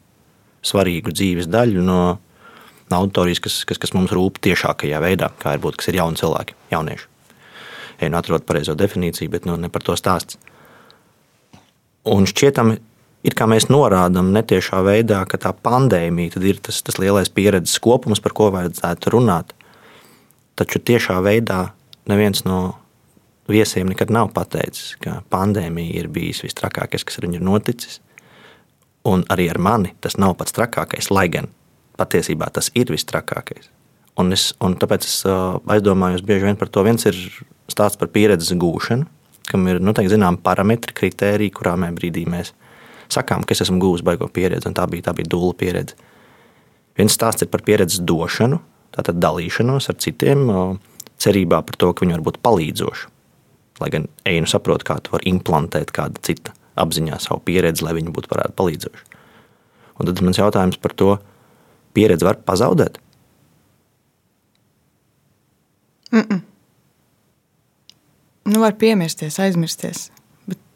svarīgu 0.65 1.15
dzīves 1.15 1.47
daļu 1.49 1.85
no 1.87 2.01
auditorijas, 2.93 3.41
kas, 3.47 3.61
kas, 3.69 3.79
kas 3.81 3.95
mums 3.95 4.13
rūp 4.13 4.41
tiešākajā 4.43 4.99
veidā, 5.01 5.31
kā 5.41 5.55
ir 5.55 5.63
būt, 5.63 5.79
kas 5.79 5.89
ir 5.89 6.01
jauni 6.01 6.19
cilvēki, 6.19 6.57
jaunieši. 6.73 7.09
Ja 7.99 8.11
nu 8.11 8.19
atrod 8.19 8.45
pareizo 8.47 8.75
definīciju, 8.79 9.31
bet 9.31 9.47
nu, 9.47 9.57
ne 9.59 9.71
par 9.71 9.83
to 9.87 9.95
stāsts. 9.99 10.37
Un 12.09 12.27
šķietami 12.29 12.77
it 13.23 13.35
kā 13.35 13.47
mēs 13.49 13.67
norādām 13.71 14.31
netiešā 14.35 14.81
veidā, 14.85 15.23
ka 15.29 15.39
tā 15.41 15.53
pandēmija 15.53 16.39
ir 16.43 16.61
tas, 16.63 16.81
tas 16.85 16.99
lielais 17.01 17.31
pieredzes 17.31 17.79
kopums, 17.83 18.21
par 18.23 18.35
ko 18.35 18.49
vajadzētu 18.55 19.15
runāt. 19.15 19.55
Taču 20.59 20.81
tiešā 20.83 21.19
veidā 21.23 21.69
neviens 22.09 22.43
no 22.47 22.77
viesiem 23.49 23.89
nekad 23.89 24.11
nav 24.13 24.31
pateicis, 24.35 24.95
ka 25.01 25.21
pandēmija 25.33 26.03
ir 26.03 26.11
bijis 26.13 26.43
vistrakākais, 26.45 27.05
kas 27.05 27.19
ar 27.19 27.27
viņu 27.27 27.39
ir 27.39 27.45
noticis. 27.45 27.99
Un 29.07 29.23
arī 29.31 29.47
ar 29.49 29.59
mani 29.63 29.93
tas 30.03 30.19
nav 30.19 30.35
pats 30.39 30.55
trakākais, 30.55 31.09
lai 31.11 31.27
gan 31.31 31.49
patiesībā 31.99 32.49
tas 32.53 32.71
ir 32.77 32.91
vistrakākais. 32.91 33.71
Un 34.19 34.35
es, 34.35 34.51
un 34.63 34.75
tāpēc 34.79 35.05
es 35.07 35.21
aizdomājos 35.25 36.25
bieži 36.27 36.49
vien 36.49 36.59
par 36.59 36.71
to. 36.71 36.83
Viens 36.83 37.05
ir 37.07 37.15
stāsts 37.71 37.99
par 37.99 38.11
pieredzes 38.11 38.51
gūšanu, 38.59 39.07
kam 39.49 39.67
ir 39.71 39.79
noteikti 39.81 40.13
zināmi 40.13 40.41
parametri, 40.43 40.93
kritēriji, 40.95 41.53
kurā 41.55 41.77
brīdī 41.79 42.25
mēs 42.29 42.51
sakām, 43.13 43.43
ka 43.45 43.55
es 43.55 43.63
esmu 43.65 43.79
guvis 43.81 44.03
baigo 44.05 44.27
pieredzi, 44.31 44.67
un 44.69 44.75
tā 44.77 44.85
bija, 44.89 45.09
tā 45.09 45.15
bija 45.17 45.29
dūla 45.31 45.55
pieredze. 45.57 45.97
Viens 46.97 47.15
stāsts 47.15 47.45
ir 47.45 47.49
par 47.51 47.63
pieredzes 47.65 48.01
došanu, 48.03 48.59
tātad 48.95 49.19
dalīšanos 49.21 49.89
ar 49.91 49.97
citiem, 50.03 50.45
cerībā 51.19 51.61
par 51.65 51.79
to, 51.79 51.91
ka 51.93 52.05
viņi 52.05 52.17
var 52.17 52.25
būt 52.27 52.39
palīdzoši. 52.45 53.09
Lai 53.79 53.89
gan 53.93 54.07
eju 54.27 54.47
saprotu, 54.51 54.87
kā 54.87 54.97
tu 55.03 55.13
vari 55.13 55.31
implantēt 55.31 55.93
kāda 55.95 56.19
cita 56.25 56.55
apziņā 56.79 57.19
savu 57.23 57.43
pieredzi, 57.47 57.83
lai 57.85 57.95
viņi 57.97 58.13
būtu 58.15 58.31
varētu 58.31 58.55
palīdzoši. 58.59 59.19
Un 59.99 60.07
tad 60.07 60.21
mans 60.23 60.39
jautājums 60.39 60.79
par 60.79 60.95
to, 60.95 61.17
pieredzi 61.95 62.27
var 62.27 62.39
pazaudēt? 62.47 62.99
Mm 66.11 66.19
-mm. 66.21 66.41
Nu, 68.45 68.59
var 68.59 68.73
piemirsties, 68.73 69.39
aizmirsties 69.39 70.11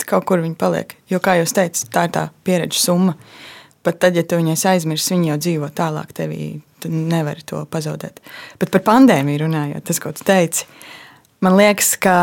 kaut 0.08 0.28
kur 0.28 0.44
viņi 0.44 0.58
paliek. 0.60 0.96
Jo, 1.12 1.22
kā 1.24 1.38
jau 1.40 1.48
teicu, 1.60 1.88
tā 1.94 2.08
ir 2.08 2.14
tā 2.16 2.28
pieredze 2.46 2.80
summa. 2.82 3.16
Pat 3.84 4.00
tad, 4.00 4.16
ja 4.16 4.24
tu 4.24 4.40
viņus 4.40 4.66
aizmirsti, 4.72 5.16
viņi 5.16 5.32
jau 5.34 5.40
dzīvo 5.44 5.70
tālāk 5.76 6.14
tevī. 6.16 6.54
Tu 6.84 6.92
nevari 6.92 7.44
to 7.48 7.62
pazaudēt. 7.72 8.20
Bet 8.60 8.72
par 8.72 8.84
pandēmiju 8.88 9.44
runājot, 9.46 9.84
tas, 9.88 10.00
ko 10.04 10.12
tu 10.16 10.26
teici, 10.28 10.68
man 11.44 11.58
liekas, 11.60 11.94
ka 12.04 12.18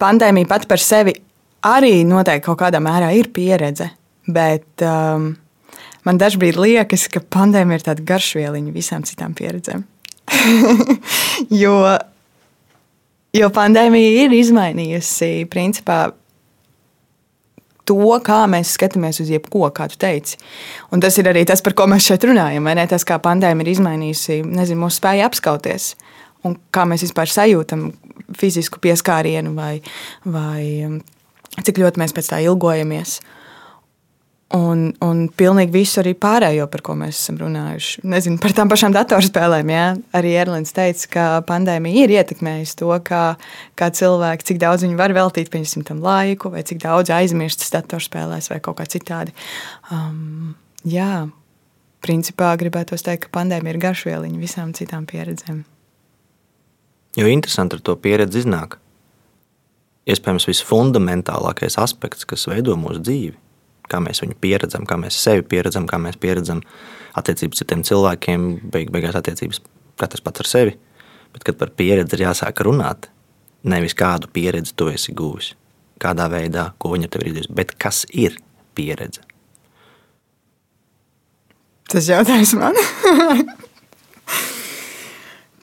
pandēmija 0.00 0.48
pati 0.48 0.68
par 0.68 0.80
sevi 0.80 1.14
arī 1.66 2.02
noteikti 2.08 2.46
kaut 2.46 2.60
kādā 2.62 2.80
mērā 2.84 3.12
ir 3.16 3.30
pieredze. 3.32 3.90
Bet 4.30 4.84
um, 4.84 5.32
man 6.06 6.20
dažkārt 6.20 6.60
liekas, 6.60 7.08
ka 7.12 7.22
pandēmija 7.24 7.80
ir 7.80 7.86
tāda 7.88 8.06
garšvieliņa 8.12 8.76
visām 8.76 9.04
citām 9.08 9.34
pieredzēm. 9.36 9.84
jo, 11.62 11.74
jo 13.36 13.50
pandēmija 13.56 14.24
ir 14.24 14.36
izmainījusi 14.36 15.48
principā 15.50 16.02
to, 17.90 17.98
kā 18.26 18.40
mēs 18.50 18.76
skatāmies 18.78 19.20
uz 19.24 19.32
jebko, 19.32 19.66
kā 19.76 19.88
tu 19.90 19.98
teici. 20.00 20.38
Un 20.94 21.02
tas 21.02 21.18
ir 21.20 21.28
arī 21.30 21.44
tas, 21.48 21.62
par 21.64 21.76
ko 21.78 21.88
mēs 21.90 22.06
šeit 22.08 22.24
runājam. 22.30 22.70
Tas, 22.90 23.06
kā 23.08 23.18
pandēmija 23.22 23.66
ir 23.66 23.74
izmainījusi 23.74 24.40
nezinu, 24.46 24.84
mūsu 24.86 25.02
spēju 25.02 25.26
apskauties. 25.26 25.92
Un 26.46 26.56
kā 26.72 26.86
mēs 26.88 27.04
vispār 27.04 27.28
sajūtam 27.28 27.90
fizisku 28.38 28.80
pieskārienu, 28.80 29.52
vai, 29.58 29.74
vai 30.24 30.62
um, 30.86 30.96
cik 31.60 31.82
ļoti 31.82 32.00
mēs 32.00 32.16
pēc 32.16 32.30
tā 32.32 32.40
ilgojamies. 32.46 33.18
Uh, 33.20 33.36
Un, 34.50 34.88
un 35.06 35.18
pilnīgi 35.38 35.70
visu 35.70 36.00
arī 36.00 36.10
pārējo, 36.18 36.64
par 36.72 36.82
ko 36.82 36.96
mēs 36.98 37.20
esam 37.20 37.36
runājuši. 37.38 38.00
Nezinu, 38.10 38.38
par 38.42 38.50
tām 38.56 38.70
pašām 38.72 38.90
datorspēlēm. 38.96 39.68
Jā. 39.70 39.82
Arī 40.18 40.32
Erlins 40.42 40.74
teica, 40.74 41.04
ka 41.12 41.26
pandēmija 41.46 42.02
ir 42.02 42.14
ietekmējusi 42.16 42.74
to, 42.80 42.88
kā, 43.06 43.36
kā 43.78 43.88
cilvēki, 43.94 44.48
cik 44.48 44.58
daudz 44.58 44.82
viņi 44.82 44.96
var 44.98 45.14
veltīt 45.14 45.52
tam 45.86 46.00
laiku, 46.02 46.50
vai 46.50 46.64
cik 46.66 46.80
daudz 46.82 47.12
aizmirstas 47.14 47.70
datorspēlēs 47.76 48.50
vai 48.50 48.58
kaut 48.58 48.80
kā 48.80 48.88
citādi. 48.90 49.30
Um, 49.94 50.56
jā, 50.82 51.28
principā 52.02 52.50
gribētu 52.58 52.98
teikt, 52.98 53.28
ka 53.28 53.38
pandēmija 53.38 53.76
ir 53.76 53.78
garšvieliņa 53.84 54.40
visām 54.40 54.72
citām 54.74 55.06
pieredzēm. 55.06 55.62
Jo 57.14 57.30
interesanti 57.30 57.78
ar 57.78 57.84
to 57.86 57.94
pieredzi 57.94 58.42
iznāk. 58.42 58.80
Iespējams, 60.10 60.48
visfundamentālākais 60.50 61.78
aspekts, 61.78 62.26
kas 62.26 62.48
veido 62.50 62.74
mūsu 62.74 62.98
dzīvi 63.06 63.38
kā 63.90 64.00
mēs 64.02 64.22
viņu 64.24 64.36
pieredzam, 64.40 64.86
kā 64.88 64.98
mēs 65.00 65.18
sevi 65.20 65.44
pieredzam, 65.46 65.86
kā 65.90 66.00
mēs 66.02 66.18
pieredzam 66.20 66.62
attiecības 67.18 67.62
citiem 67.62 67.84
cilvēkiem, 67.86 68.50
beig, 68.72 68.92
beigās 68.94 69.18
attiecības 69.18 69.62
katrs 70.00 70.24
pats 70.24 70.44
ar 70.44 70.50
sevi. 70.50 70.76
Bet, 71.30 71.44
kad 71.46 71.58
par 71.60 71.70
pieredzi 71.78 72.16
ir 72.16 72.24
jāsāk 72.24 72.62
runāt, 72.66 73.10
nevis 73.62 73.94
kādu 73.94 74.30
pieredzi 74.32 74.74
tu 74.74 74.88
esi 74.90 75.14
guvis, 75.14 75.52
kādā 76.02 76.26
veidā, 76.32 76.70
ko 76.78 76.94
viņa 76.94 77.10
tev 77.10 77.22
ir 77.22 77.32
izdarījusi, 77.32 77.56
bet 77.58 77.74
kas 77.78 78.02
ir 78.10 78.38
pieredze. 78.74 79.22
Tas 81.90 82.06
jautājums 82.06 82.54
man. 82.58 82.78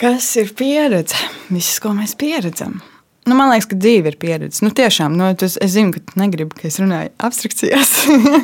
kas 0.04 0.28
ir 0.40 0.52
pieredze? 0.60 1.20
Viss, 1.48 1.80
ko 1.84 1.94
mēs 1.96 2.16
pieredzam. 2.20 2.82
Nu, 3.28 3.36
man 3.36 3.52
liekas, 3.52 3.68
ka 3.68 3.76
dzīve 3.76 4.14
ir 4.14 4.18
pieredze. 4.22 4.64
Nu, 4.64 4.72
tiešām, 4.72 5.18
nu, 5.20 5.28
tas, 5.40 5.58
es 5.64 5.74
zinu, 5.74 5.92
ka 5.96 6.00
tu 6.00 6.20
negribi, 6.20 6.56
ka 6.56 6.70
es 6.70 6.80
runāju 6.80 7.12
abstrakcijās, 7.28 7.92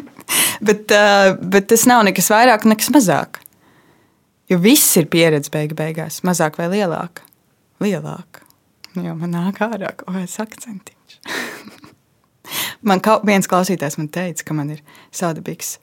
bet, 0.68 0.92
uh, 0.92 1.30
bet 1.40 1.70
tas 1.72 1.86
nav 1.88 2.04
nekas 2.08 2.28
vairāk, 2.34 2.68
nekas 2.68 2.92
mazāk. 2.92 3.40
Jo 4.52 4.60
viss 4.60 4.98
ir 5.00 5.08
pieredze 5.12 5.52
beigu 5.54 5.78
beigās, 5.80 6.20
mazāk 6.28 6.60
vai 6.60 6.68
lielāka. 6.74 7.24
Lielāka. 7.84 8.44
Nu, 8.94 9.06
jo 9.08 9.16
man 9.18 9.32
nāk 9.34 9.62
ārā 9.64 9.94
kaut 9.98 10.12
kāds 10.12 10.36
akcentiņš. 10.44 11.16
man 12.90 13.00
kaut 13.04 13.24
viens 13.28 13.48
klausītājs 13.50 13.98
man 14.02 14.12
teica, 14.12 14.44
ka 14.50 14.58
man 14.58 14.76
ir 14.76 14.84
saudabīgs 15.16 15.78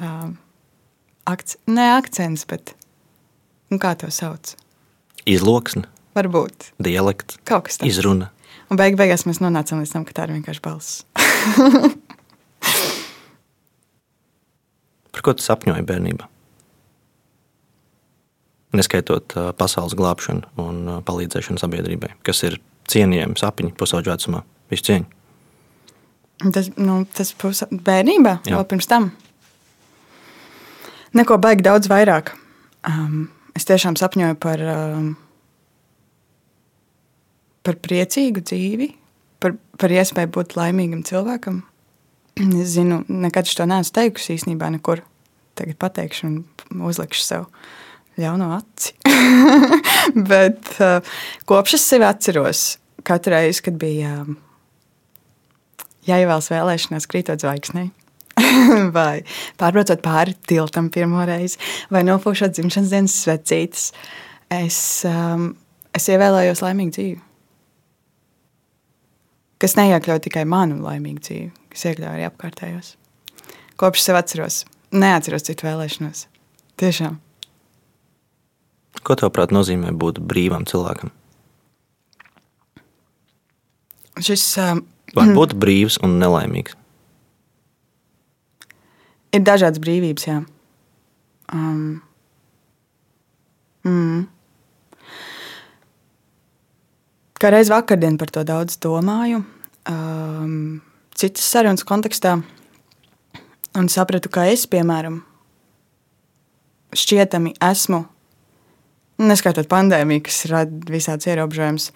um, 0.00 0.38
akc 1.28 1.58
ne 1.68 1.90
akcents, 1.98 2.46
bet 2.48 2.72
nu, 3.68 3.76
kā 3.76 3.92
to 4.00 4.08
sauc? 4.14 4.54
Izloksne, 5.28 5.84
Varbūt 6.16 6.72
dialekts, 6.82 7.38
kaut 7.48 7.64
kas 7.68 7.76
tāds. 7.80 7.90
izruna. 7.92 8.30
Un 8.68 8.76
beig 8.80 8.96
beigās 9.00 9.24
mēs 9.28 9.40
nonācām 9.40 9.80
līdz 9.82 9.92
tam, 9.94 10.04
ka 10.08 10.12
tā 10.16 10.22
ir 10.28 10.34
vienkārši 10.36 10.62
balss. 10.64 11.04
Par 15.12 15.20
ko 15.24 15.30
tu 15.34 15.42
sapņoji 15.42 15.84
bērnībā? 15.88 16.24
Neskaitot 18.76 19.32
pasaules 19.58 19.96
glābšanu 19.96 20.42
un 20.60 20.76
palīdzēšanu 21.08 21.58
sabiedrībai, 21.60 22.10
kas 22.26 22.44
ir 22.44 22.60
cienījami 22.92 23.40
sapņi 23.40 23.72
pusauģu 23.80 24.12
vecumā. 24.12 24.44
Visu 24.68 24.84
cieņu. 24.90 25.06
Tas, 26.54 26.68
nu, 26.78 27.00
tas 27.16 27.32
būs 27.34 27.64
bērnībā, 27.72 28.36
Jā. 28.46 28.52
jau 28.54 28.64
pirms 28.68 28.86
tam. 28.86 29.08
Neko 31.16 31.38
baigi 31.42 31.64
daudz 31.66 31.88
vairāk. 31.90 32.34
Um, 32.86 33.26
es 33.58 33.66
tiešām 33.66 33.96
sapņoju 33.98 34.36
par, 34.38 34.62
um, 34.62 35.08
par 37.68 37.76
priecīgu 37.84 38.42
dzīvi, 38.48 38.88
par, 39.44 39.58
par 39.80 39.92
iespēju 39.92 40.32
būt 40.38 40.56
laimīgam 40.56 41.04
cilvēkam. 41.04 41.60
Es 42.38 42.72
zinu, 42.76 43.02
nekad 43.10 43.50
to 43.50 43.66
neesmu 43.68 43.94
teikusi 43.98 44.38
īstenībā 44.38 44.70
nekur. 44.72 45.02
Tagad 45.58 45.76
pateikšu 45.82 46.28
un 46.28 46.82
uzlikšu 46.86 47.24
sev 47.24 47.46
ļauno 48.18 48.52
aci. 48.56 48.94
Bet 50.30 50.70
uh, 50.78 51.16
kopš 51.50 51.78
es 51.78 51.86
sevi 51.90 52.06
atceros, 52.06 52.66
katru 53.06 53.34
reizi, 53.34 53.64
kad 53.66 53.78
bija 53.80 54.20
um, 54.22 54.38
jāievēlas 56.06 56.52
vēlēšanās, 56.54 57.10
krītot 57.10 57.42
zvaigznei. 57.42 57.90
vai 58.98 59.24
pārbraucot 59.58 60.02
pāri 60.04 60.36
tiltam 60.46 60.92
pirmo 60.94 61.24
reizi, 61.26 61.58
vai 61.90 62.04
nopūšot 62.06 62.54
dzimšanas 62.54 62.92
dienas 62.94 63.16
svecītes. 63.24 63.88
Es, 64.54 64.78
um, 65.08 65.50
es 65.96 66.06
ievēlējos 66.08 66.62
laimīgu 66.64 66.94
dzīvi. 66.94 67.24
Kas 69.58 69.74
neiekļauj 69.74 70.20
tikai 70.28 70.44
manu 70.46 70.78
laimīgu 70.84 71.22
dzīvi, 71.24 71.48
kas 71.72 71.86
iekļauj 71.90 72.10
arī 72.12 72.26
apkārtējos. 72.28 72.92
Kopš 73.78 74.04
sev 74.04 74.18
atceros, 74.18 74.60
neatceros 74.94 75.46
citu 75.48 75.66
vēlēšanos. 75.66 76.26
Tiešām. 76.78 77.18
Ko 79.02 79.16
tev 79.18 79.32
prāt 79.34 79.54
nozīmē 79.54 79.90
būt 79.98 80.20
brīvam 80.22 80.66
cilvēkam? 80.68 81.10
Šis 84.22 84.44
um, 84.62 84.82
Var 85.16 85.32
būt 85.38 85.54
brīvs 85.58 86.00
un 86.04 86.18
nelaimīgs. 86.22 86.76
ir 89.32 89.44
dažādas 89.44 89.80
brīvības, 89.82 90.26
jā. 90.28 90.38
Um, 91.52 92.00
mm. 93.84 94.26
Kā 97.38 97.52
reiz 97.54 97.68
vakardien 97.70 98.16
par 98.18 98.32
to 98.34 98.42
daudz 98.42 98.80
domāju, 98.82 99.44
um, 99.86 100.80
citas 101.14 101.44
sarunas 101.46 101.84
kontekstā, 101.86 102.32
un 103.78 103.90
sapratu, 103.92 104.26
ka 104.34 104.48
es, 104.50 104.64
piemēram, 104.66 105.20
šķietami 106.98 107.52
esmu, 107.62 108.00
neskaitot 109.22 109.70
pandēmiju, 109.70 110.24
kas 110.26 110.40
rada 110.50 110.90
visādas 110.90 111.30
ierobežojumus, 111.30 111.92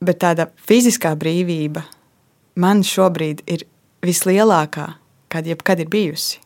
bet 0.00 0.22
tāda 0.24 0.48
fiziskā 0.64 1.12
brīvība 1.20 1.84
man 2.56 2.80
šobrīd 2.88 3.44
ir 3.44 3.68
vislielākā, 4.00 4.94
kāda 5.28 5.52
jebkad 5.52 5.84
ir 5.84 5.92
bijusi. 5.92 6.45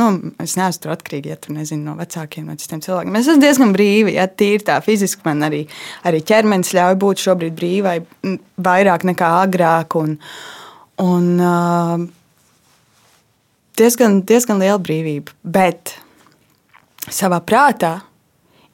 Nu, 0.00 0.08
es 0.40 0.54
neesmu 0.56 0.84
tur 0.84 0.94
atkarīga 0.94 1.34
ja, 1.34 1.36
tur, 1.40 1.52
nezinu, 1.56 1.82
no 1.90 1.96
vecākiem, 1.98 2.46
no 2.48 2.56
citiem 2.60 2.80
cilvēkiem. 2.84 3.18
Es 3.18 3.28
esmu 3.28 3.42
diezgan 3.42 3.74
brīva, 3.76 4.14
ja 4.14 4.24
tīri 4.30 4.64
tā 4.64 4.78
fiziski 4.84 5.26
man 5.26 5.44
arī, 5.48 5.64
arī 6.08 6.22
ķermenis 6.30 6.72
ļauj 6.76 6.96
būt 7.02 7.24
šobrīd 7.26 7.56
brīvai, 7.58 7.96
vairāk 8.70 9.06
nekā 9.10 9.30
agrāk. 9.42 9.98
Un, 10.00 10.16
un, 11.04 11.28
uh, 11.44 12.06
diezgan, 13.80 14.22
diezgan 14.28 14.62
liela 14.62 14.80
brīvība. 14.80 15.36
Bet 15.44 15.96
savā 17.10 17.42
prātā, 17.44 17.98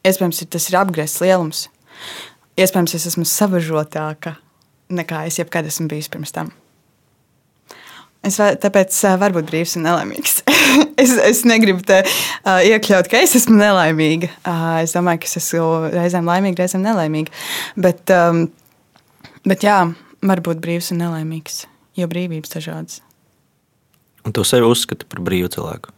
iespējams, 0.06 0.44
ir, 0.44 0.52
tas 0.54 0.70
ir 0.70 0.78
apgriezts 0.78 1.22
lielums. 1.24 1.66
Iespējams, 2.56 2.94
es 2.96 3.10
esmu 3.10 3.26
savažotāka 3.28 4.38
nekā 4.92 5.24
es 5.26 5.38
jebkad 5.40 5.66
esmu 5.66 5.88
bijis 5.90 6.08
pirms 6.12 6.32
tam. 6.34 6.52
Es 8.22 8.38
va- 8.38 8.54
tāpēc 8.54 9.18
varu 9.18 9.40
būt 9.40 9.50
brīvs 9.50 9.76
un 9.76 9.86
nelaimīgs. 9.86 10.35
es, 11.02 11.14
es 11.30 11.42
negribu 11.48 11.84
te 11.86 12.00
uh, 12.02 12.60
iekļaut, 12.66 13.08
ka 13.12 13.20
es 13.24 13.36
esmu 13.38 13.58
nelaimīga. 13.60 14.30
Uh, 14.42 14.78
es 14.84 14.94
domāju, 14.96 15.22
ka 15.24 15.30
es 15.30 15.38
esmu 15.40 15.90
reizēm 15.94 16.28
laimīga, 16.28 16.64
reizēm 16.64 16.84
nelaimīga. 16.86 17.34
Bet, 17.80 18.04
um, 18.14 18.46
bet 19.46 19.66
jā, 19.66 19.80
var 20.26 20.42
būt 20.44 20.62
brīvs 20.64 20.92
un 20.94 21.02
nelaimīgs, 21.04 21.64
jo 21.98 22.08
brīvības 22.10 22.56
dažādas. 22.56 23.00
Un 24.26 24.34
tu 24.34 24.42
sevi 24.46 24.66
uzskati 24.66 25.06
par 25.06 25.22
brīvu 25.22 25.52
cilvēku. 25.54 25.94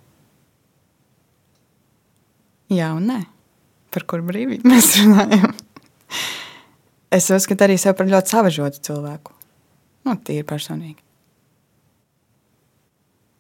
Jā 2.75 2.93
un 2.93 3.09
nē. 3.09 3.23
Par 3.95 4.05
kuru 4.09 4.27
brīvību 4.29 4.69
mēs 4.73 4.93
runājam? 5.01 5.55
es 7.15 7.29
uzskatu 7.33 7.65
arī 7.65 7.79
sevi 7.81 7.97
par 7.97 8.09
ļoti 8.11 8.35
savažotu 8.35 8.83
cilvēku. 8.91 9.33
Nu, 10.05 10.17
tīri 10.25 10.45
personīgi. 10.49 11.01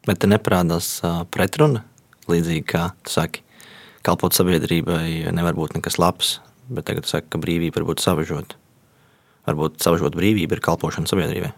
Bet 0.09 0.23
te 0.23 0.31
neparādās 0.31 0.99
pretruna. 1.35 1.85
Līdzīgi 2.29 2.64
kā 2.68 2.90
tu 3.05 3.12
saki, 3.12 3.44
kalpot 4.05 4.37
sabiedrībai 4.37 5.29
nevar 5.37 5.57
būt 5.57 5.77
nekas 5.77 5.97
labs, 6.01 6.38
bet 6.68 6.88
tagad 6.88 7.07
tu 7.07 7.12
saki, 7.12 7.29
ka 7.33 7.40
brīvība 7.40 7.81
var 7.81 7.88
būt 7.92 8.05
savažota. 8.05 8.59
Varbūt 9.49 9.81
savažot 9.85 10.16
brīvība 10.16 10.59
ir 10.59 10.64
kalpošana 10.64 11.09
sabiedrībai. 11.09 11.55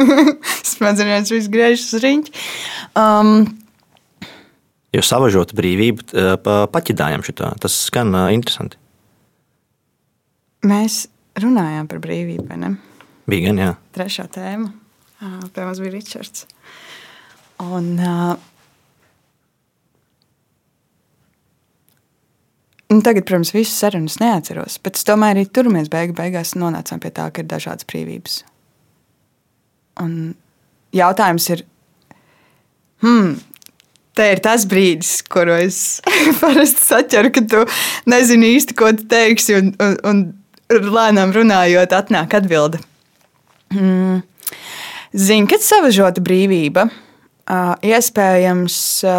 Smadzenēs 0.70 1.32
viss 1.32 1.50
griežas 1.52 1.92
riņķi. 2.00 2.32
Um, 2.96 3.48
Jo 4.90 5.02
savažot 5.06 5.52
brīvību, 5.54 6.08
paķidājam 6.74 7.22
šito. 7.22 7.46
Tas 7.62 7.76
skan 7.86 8.10
interesanti. 8.34 8.74
mēs 10.66 11.04
runājām 11.38 11.86
par 11.86 12.00
brīvību, 12.02 12.48
vai 12.48 12.58
ne? 12.58 12.70
Bija 13.30 13.46
gan, 13.46 13.60
jā. 13.62 13.74
Trešā 13.94 14.26
tēma. 14.34 14.72
Mums 15.20 15.80
bija 15.80 15.92
Ričards. 15.92 16.46
Un, 17.60 17.98
un 22.88 23.02
tagad, 23.04 23.26
protams, 23.28 23.52
visas 23.52 23.76
sarunas 23.82 24.16
neatceros, 24.22 24.78
bet 24.80 25.02
tomēr 25.04 25.36
arī 25.36 25.44
tur 25.52 25.68
mēs 25.72 25.90
beigu, 25.92 26.16
beigās 26.16 26.54
nonācām 26.56 27.02
pie 27.02 27.12
tā, 27.12 27.28
ka 27.28 27.44
ir 27.44 27.50
dažādas 27.50 27.88
brīvības. 27.90 28.38
Un 30.00 30.14
jautājums 30.96 31.50
ir, 31.52 31.66
hmm, 33.04 33.36
te 34.16 34.30
ir 34.32 34.40
tas 34.40 34.64
brīdis, 34.70 35.18
kuru 35.28 35.58
es 35.60 36.00
parasti 36.40 36.86
saķeru, 36.86 37.34
ka 37.36 37.44
tu 37.44 37.62
nezini 38.08 38.54
īsti, 38.56 38.78
ko 38.78 38.94
tu 38.96 39.04
teiksi, 39.12 39.60
un, 39.60 39.74
un, 39.84 40.00
un 40.08 40.24
lēnām 40.96 41.36
runājot, 41.36 41.92
atnāk 41.92 42.40
atbilde. 42.40 42.80
Mm. 43.76 44.22
Zini, 45.10 45.48
kad 45.50 45.62
savažota 45.64 46.22
brīvība, 46.22 46.86
ā, 47.50 47.60
iespējams, 47.82 48.76
ā, 49.10 49.16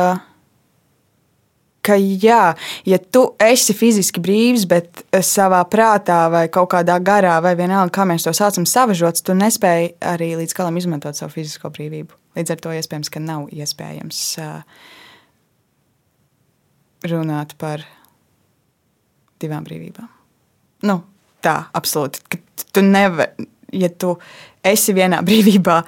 ka 1.83 1.97
jā, 1.97 2.53
ja 2.87 2.99
tu 3.11 3.25
esi 3.41 3.75
fiziski 3.75 4.21
brīvs, 4.23 4.63
bet 4.69 5.03
savā 5.25 5.59
prātā 5.67 6.21
vai 6.31 6.45
kaut 6.53 6.71
kādā 6.75 6.95
garā, 7.03 7.35
vai 7.43 7.55
vienalga, 7.59 7.91
kā 7.97 8.07
mēs 8.07 8.23
to 8.27 8.33
saucam, 8.37 8.67
savažots, 8.69 9.25
tu 9.25 9.35
nespēji 9.35 9.95
arī 10.13 10.33
līdz 10.39 10.55
galam 10.57 10.79
izmantot 10.79 11.17
savu 11.17 11.33
fizisko 11.35 11.73
brīvību. 11.73 12.15
Līdz 12.39 12.55
ar 12.55 12.63
to 12.63 12.75
iespējams, 12.77 13.11
ka 13.11 13.23
nav 13.23 13.49
iespējams 13.51 14.21
ā, 14.39 14.49
runāt 17.11 17.57
par 17.59 17.83
divām 19.41 19.65
brīvībām. 19.67 20.07
Nu, 20.87 21.01
tā, 21.43 21.57
absolūti. 21.77 22.39
Tu 22.71 22.83
nevari, 22.85 23.49
ja 23.71 23.89
tu 23.89 24.15
esi 24.63 24.95
vienā 24.97 25.21
brīvībā 25.27 25.81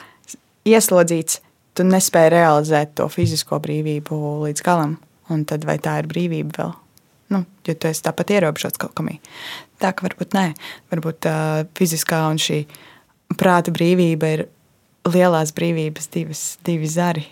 ieslodzīts, 0.70 1.42
tu 1.74 1.86
nespēji 1.88 2.34
realizēt 2.36 2.96
to 3.00 3.10
fizisko 3.12 3.60
brīvību 3.64 4.22
līdz 4.46 4.66
galam. 4.66 4.98
Un 5.32 5.46
tad 5.48 5.64
vai 5.66 5.78
tā 5.82 5.98
ir 6.02 6.10
brīvība 6.12 6.58
vēl? 6.58 6.74
Nu, 7.34 7.46
jo 7.66 7.74
tu 7.74 7.88
esi 7.90 8.04
tāpat 8.06 8.34
ierobežots 8.36 8.80
kaut 8.82 8.92
kam. 8.98 9.08
Tā 9.82 9.94
ka 9.96 10.06
varbūt 10.06 10.36
nē, 10.36 10.50
varbūt 10.92 11.30
uh, 11.30 11.64
fiziskā 11.78 12.26
un 12.30 12.42
šī 12.42 12.64
prāta 13.40 13.74
brīvība 13.74 14.34
ir 14.36 14.44
lielās 15.10 15.54
brīvības, 15.56 16.10
divas, 16.14 16.44
divi 16.68 16.90
zari, 16.92 17.26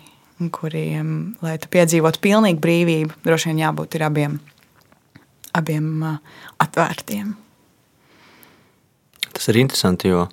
kuriem, 0.52 1.36
lai 1.44 1.54
tu 1.62 1.70
piedzīvotu 1.72 2.20
pilnīgu 2.24 2.60
brīvību, 2.64 3.20
droši 3.22 3.52
vien 3.52 3.62
jābūt 3.62 3.96
ir 3.96 4.06
abiem, 4.08 4.36
abiem 5.54 5.88
uh, 6.02 6.18
atvērtiem. 6.64 7.36
Tas 9.32 9.48
ir 9.52 9.60
interesanti, 9.62 10.10
jo 10.10 10.26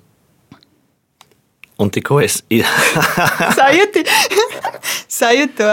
Un 1.80 1.88
tikko 1.94 2.18
es 2.20 2.40
sajūti, 3.56 4.04
sajūti 5.20 5.56
to. 5.60 5.70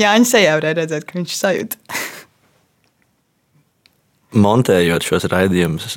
Jānis 0.00 0.32
sejā 0.32 0.56
varēja 0.58 0.80
redzēt, 0.80 1.06
ka 1.06 1.18
viņš 1.18 1.34
sajūt. 1.36 1.76
montējot 4.46 5.06
šos 5.06 5.26
raidījumus, 5.30 5.96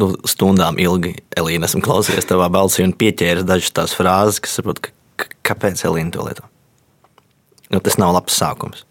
nu, 0.00 0.10
stundām 0.28 0.80
ilgi 0.82 1.14
Elīna 1.38 1.68
esmu 1.68 1.82
klausījies 1.84 2.28
tavā 2.28 2.48
balsī 2.52 2.84
un 2.84 2.94
pieķēries 2.96 3.48
dažas 3.48 3.72
tās 3.76 3.96
frāzes, 3.96 4.40
kas 4.44 4.58
saprot, 4.58 4.82
ka, 5.16 5.30
kāpēc 5.50 5.84
Elīna 5.88 6.14
to 6.14 6.26
lieto. 6.26 6.44
Nu, 7.72 7.80
tas 7.80 7.98
nav 7.98 8.14
labs 8.14 8.36
sākums. 8.38 8.84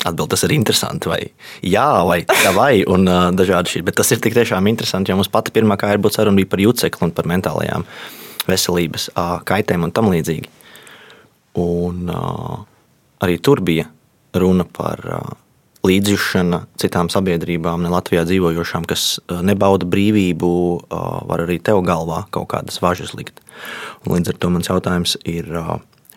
Atbildi 0.00 0.32
tas 0.32 0.46
ir 0.46 0.54
interesanti, 0.54 1.10
vai 1.10 1.20
jā, 1.66 1.88
vai 2.08 2.22
tā, 2.28 2.54
vai 2.56 2.80
un 2.88 3.04
uh, 3.04 3.26
dažādi 3.36 3.74
šī. 3.74 3.82
Bet 3.84 3.98
tas 4.00 4.08
ir 4.14 4.22
tik 4.24 4.36
tiešām 4.36 4.70
interesanti, 4.70 5.12
jo 5.12 5.18
mums 5.18 5.28
pati 5.32 5.52
pirmā 5.52 5.76
kā 5.80 5.90
ir 5.92 6.00
būt 6.00 6.16
saruna 6.16 6.40
bija 6.40 6.48
par 6.48 6.62
jūtsekli 6.64 7.04
un 7.04 7.12
par 7.16 7.28
mentālajām 7.28 7.84
veselības 8.48 9.10
uh, 9.12 9.36
kaitēm 9.44 9.84
un 9.84 9.92
tam 9.92 10.08
līdzīgi. 10.12 10.48
Un 11.60 12.08
uh, 12.08 12.62
arī 13.20 13.36
tur 13.44 13.60
bija 13.66 13.90
runa 14.40 14.64
par 14.64 15.04
uh, 15.04 15.34
līdzjūšana 15.84 16.62
citām 16.80 17.10
sabiedrībām, 17.12 17.84
ne 17.84 17.92
Latvijā 17.92 18.24
dzīvojošām, 18.28 18.84
kas 18.88 19.14
nebauda 19.44 19.88
brīvību, 19.88 20.50
var 21.24 21.44
arī 21.46 21.56
tev 21.64 21.80
galvā 21.88 22.26
kaut 22.36 22.50
kādas 22.52 22.82
važas 22.84 23.14
likt. 23.16 23.40
Un 24.04 24.18
līdz 24.18 24.34
ar 24.34 24.40
to 24.44 24.52
mans 24.52 24.68
jautājums 24.68 25.16
ir 25.24 25.48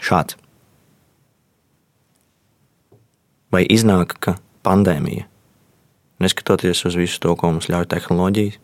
šāds. 0.04 0.36
Vai 3.54 3.64
iznāk, 3.70 4.16
ka 4.24 4.38
pandēmija, 4.66 5.28
neskatoties 6.24 6.86
uz 6.90 6.98
visu 6.98 7.20
to, 7.22 7.36
ko 7.38 7.52
mums 7.52 7.70
ļauj 7.70 7.86
tehnoloģijas, 7.92 8.58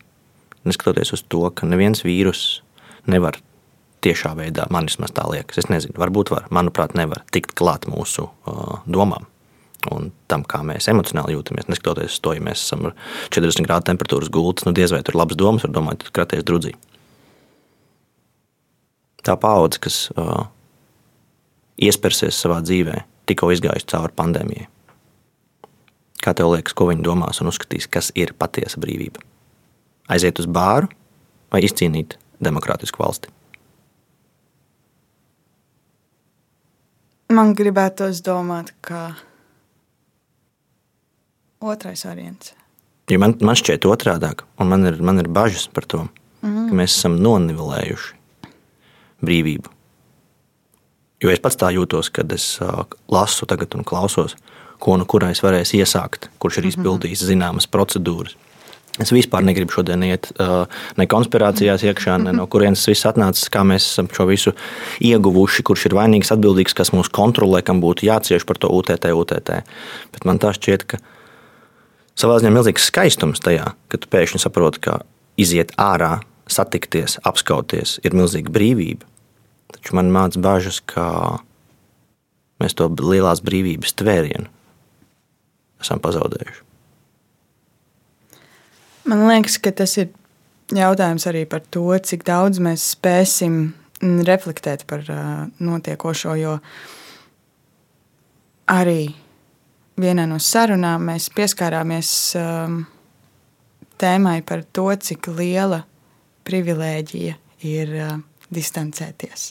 neskatoties 0.66 1.14
uz 1.14 1.22
to, 1.30 1.44
ka 1.54 1.68
neviens 1.68 2.02
vīrus 2.02 2.62
nevar 3.10 3.38
tiešā 4.04 4.32
veidā, 4.38 4.66
man 4.72 4.88
vismaz 4.88 5.12
tā 5.14 5.26
liekas, 5.30 5.60
es 5.62 5.68
nezinu, 5.70 5.94
varbūt 6.00 6.32
var, 6.32 6.48
manuprāt, 6.54 6.96
nevar 6.98 7.22
tikt 7.34 7.54
klāt 7.58 7.86
mūsu 7.90 8.26
uh, 8.26 8.80
domām 8.88 9.28
un 9.88 10.10
tam, 10.28 10.42
kā 10.44 10.60
mēs 10.66 10.90
emocionāli 10.92 11.32
jūtamies. 11.32 11.68
Neskatoties 11.70 12.18
uz 12.18 12.20
to, 12.20 12.34
ja 12.36 12.42
mēs 12.44 12.60
esam 12.66 12.90
ar 12.90 12.96
40 13.32 13.64
grādu 13.64 13.88
temperatūras 13.88 14.28
gultas, 14.32 14.66
nu 14.68 14.74
diez 14.76 14.92
vai 14.92 15.00
tur 15.06 15.16
labas 15.16 15.38
domas, 15.40 15.64
var 15.64 15.72
domāt, 15.72 16.04
ka 16.04 16.20
kraties 16.20 16.44
drudzī. 16.44 16.74
Tā 19.24 19.36
paudze, 19.40 19.80
kas 19.80 20.02
uh, 20.16 20.50
iespersies 21.80 22.36
savā 22.36 22.60
dzīvē, 22.64 22.98
tikko 23.28 23.52
izgājusi 23.54 23.88
cauri 23.92 24.16
pandēmijai. 24.20 24.68
Kā 26.20 26.34
tev 26.36 26.52
liekas, 26.52 26.76
ko 26.76 26.90
viņi 26.90 27.04
domās 27.04 27.40
un 27.40 27.48
uzskatīs, 27.48 27.88
kas 27.88 28.10
ir 28.18 28.34
patiesa 28.36 28.80
brīvība? 28.82 29.22
Aiziet 30.10 30.40
uz 30.42 30.48
bāru 30.50 30.90
vai 31.52 31.62
izcīnīt 31.64 32.18
demokrātisku 32.44 33.00
valsti? 33.00 33.32
Man 37.30 37.54
gribētos 37.54 38.20
domāt, 38.26 38.72
ka 38.82 39.12
otrais 41.62 42.02
variants. 42.04 42.56
Ja 43.10 43.18
man, 43.22 43.36
man 43.42 43.58
šķiet 43.58 43.86
otrādi, 43.90 44.30
un 44.58 44.70
man 44.70 44.86
ir, 44.86 44.98
man 45.02 45.18
ir 45.22 45.28
bažas 45.30 45.68
par 45.70 45.86
to, 45.86 46.04
mm. 46.42 46.70
ka 46.70 46.78
mēs 46.78 46.96
esam 46.98 47.16
nonivelējuši 47.22 48.50
brīvību. 49.24 49.72
Jo 51.20 51.32
es 51.32 51.42
pats 51.42 51.58
tā 51.60 51.68
jūtos, 51.74 52.08
kad 52.14 52.30
es 52.32 52.54
uh, 52.64 52.84
lasu 53.12 53.46
tagad 53.48 53.74
un 53.76 53.84
klausos, 53.86 54.36
ko 54.80 54.96
nu 55.00 55.06
kurais 55.08 55.42
varēs 55.44 55.74
iesākt, 55.76 56.30
kurš 56.40 56.60
ir 56.60 56.70
izpildījis 56.72 57.26
zināmas 57.28 57.68
procedūras. 57.70 58.36
Es 59.00 59.12
vispār 59.14 59.44
negribu 59.46 59.72
šodien 59.72 60.02
iet 60.04 60.28
ne 60.98 61.06
konspirācijās 61.08 61.84
iekšā, 61.86 62.18
ne 62.24 62.34
no 62.36 62.44
kurienes 62.50 62.82
viss 62.90 63.06
atnācis, 63.08 63.48
kā 63.52 63.62
mēs 63.64 63.86
esam 63.92 64.10
šo 64.12 64.26
visu 64.28 64.52
ieguvuši, 65.06 65.64
kurš 65.64 65.86
ir 65.88 65.96
vainīgs, 65.96 66.32
atbildīgs, 66.34 66.74
kas 66.76 66.92
mūs 66.92 67.08
kontrolē, 67.14 67.62
kam 67.64 67.80
būtu 67.80 68.08
jācieš 68.08 68.44
par 68.48 68.60
to 68.60 68.68
UTT, 68.74 69.08
UTT. 69.14 69.54
Bet 70.12 70.28
man 70.28 70.42
tā 70.42 70.52
šķiet, 70.56 70.84
ka 70.90 71.00
savā 72.18 72.40
ziņā 72.42 72.52
milzīgs 72.56 72.90
skaistums 72.90 73.40
tajā, 73.44 73.72
ka 73.88 74.02
tu 74.02 74.10
pēkšņi 74.10 74.42
saproti, 74.42 74.84
ka 74.88 75.00
iziet 75.40 75.72
ārā, 75.80 76.18
satikties, 76.50 77.20
apskauties 77.24 78.00
ir 78.04 78.16
milzīga 78.18 78.52
brīvība. 78.52 79.06
Taču 79.70 79.94
man 79.96 80.10
māca 80.12 80.42
bažas, 80.42 80.82
ka 80.82 81.38
mēs 82.60 82.74
to 82.76 82.90
lielās 82.90 83.40
brīvības 83.46 83.94
tvērienu 84.02 84.50
esam 85.80 86.02
pazaudējuši. 86.02 86.66
Man 89.10 89.24
liekas, 89.26 89.56
ka 89.58 89.72
tas 89.74 89.96
ir 89.98 90.10
jautājums 90.76 91.26
arī 91.26 91.46
par 91.48 91.64
to, 91.72 91.88
cik 91.98 92.24
daudz 92.28 92.60
mēs 92.62 92.92
spēsim 92.94 93.72
reflektēt 94.00 94.86
par 94.88 95.04
uh, 95.10 95.48
notiekošo. 95.60 96.36
Jo 96.38 96.56
arī 98.70 99.10
vienā 100.00 100.26
no 100.30 100.38
sarunām 100.40 101.08
mēs 101.10 101.28
pieskārāmies 101.34 102.12
um, 102.38 102.82
tēmai 104.00 104.40
par 104.46 104.64
to, 104.72 104.88
cik 104.94 105.32
liela 105.36 105.82
privilēģija 106.48 107.36
ir 107.68 107.96
uh, 107.98 108.14
distancēties. 108.54 109.50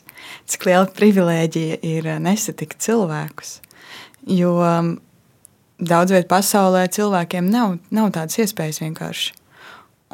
Cik 0.50 0.70
liela 0.70 0.88
privilēģija 0.96 1.82
ir 1.86 2.10
uh, 2.10 2.22
nesatikt 2.24 2.82
cilvēkus. 2.86 3.60
Jo 4.30 4.56
um, 4.64 4.96
daudz 5.80 6.14
vietā 6.14 6.28
pasaulē 6.36 6.86
cilvēkiem 6.92 7.50
nav, 7.50 7.78
nav 7.96 8.12
tādas 8.16 8.40
iespējas 8.44 8.82
vienkārši. 8.84 9.36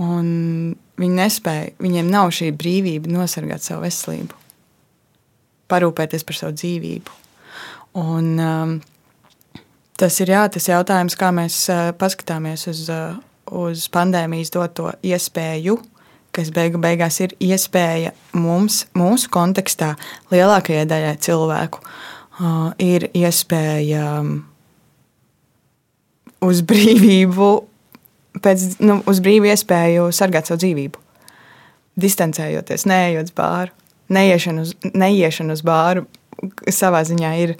Un 0.01 0.27
viņi 0.99 1.19
nespēja, 1.19 1.71
viņiem 1.81 2.09
nav 2.11 2.31
šī 2.35 2.51
brīvība 2.55 3.11
nosargāt 3.11 3.63
savu 3.63 3.85
veselību, 3.85 4.35
parūpēties 5.71 6.25
par 6.27 6.39
savu 6.39 6.57
dzīvību. 6.59 7.15
Un, 8.01 8.31
um, 8.43 8.75
tas 9.95 10.19
ir 10.19 10.33
jā, 10.33 10.43
tas 10.51 10.67
jautājums, 10.67 11.15
kā 11.19 11.31
mēs 11.35 11.61
uh, 11.71 11.89
paskatāmies 11.95 12.67
uz, 12.71 12.85
uh, 12.91 13.15
uz 13.55 13.87
pandēmijas 13.93 14.51
doto 14.51 14.91
iespēju, 14.99 15.77
kas 16.35 16.51
beigu 16.51 16.81
beigās 16.83 17.21
ir 17.23 17.37
iespēja 17.39 18.11
mums, 18.35 18.83
mūsu 18.99 19.31
kontekstā, 19.31 19.93
lielākajai 20.35 20.83
daļai 20.91 21.15
cilvēku, 21.23 21.79
uh, 21.79 22.73
ir 22.83 23.07
iespēja 23.15 24.09
um, 24.19 24.35
uz 26.47 26.61
brīvību 26.65 27.49
pēc, 28.43 28.67
nu, 28.83 28.99
uz 29.09 29.21
brīvu 29.23 29.49
iespēju 29.51 30.09
sargāt 30.15 30.49
savu 30.49 30.61
dzīvību. 30.63 31.01
Distancējoties, 32.01 32.87
neejot 32.91 33.31
uz 33.31 33.35
bāru, 33.35 33.71
neiešana 34.11 34.65
uz, 34.65 34.75
neiešana 34.91 35.55
uz 35.55 35.63
bāru 35.65 36.05
savā 36.73 37.01
ziņā 37.07 37.31
ir, 37.45 37.55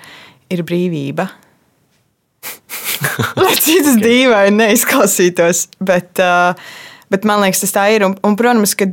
ir 0.51 0.63
brīvība. 0.67 1.29
Lai 3.39 3.55
cik 3.59 3.85
tas 3.87 3.97
dīvaini 4.01 4.59
neizklausītos, 4.59 5.65
bet, 5.83 6.21
uh, 6.23 6.53
bet 7.11 7.27
man 7.27 7.43
liekas, 7.43 7.63
tas 7.63 7.75
tā 7.75 7.87
ir. 7.95 8.05
Un, 8.07 8.17
un, 8.27 8.37
protams, 8.39 8.75
ka 8.77 8.89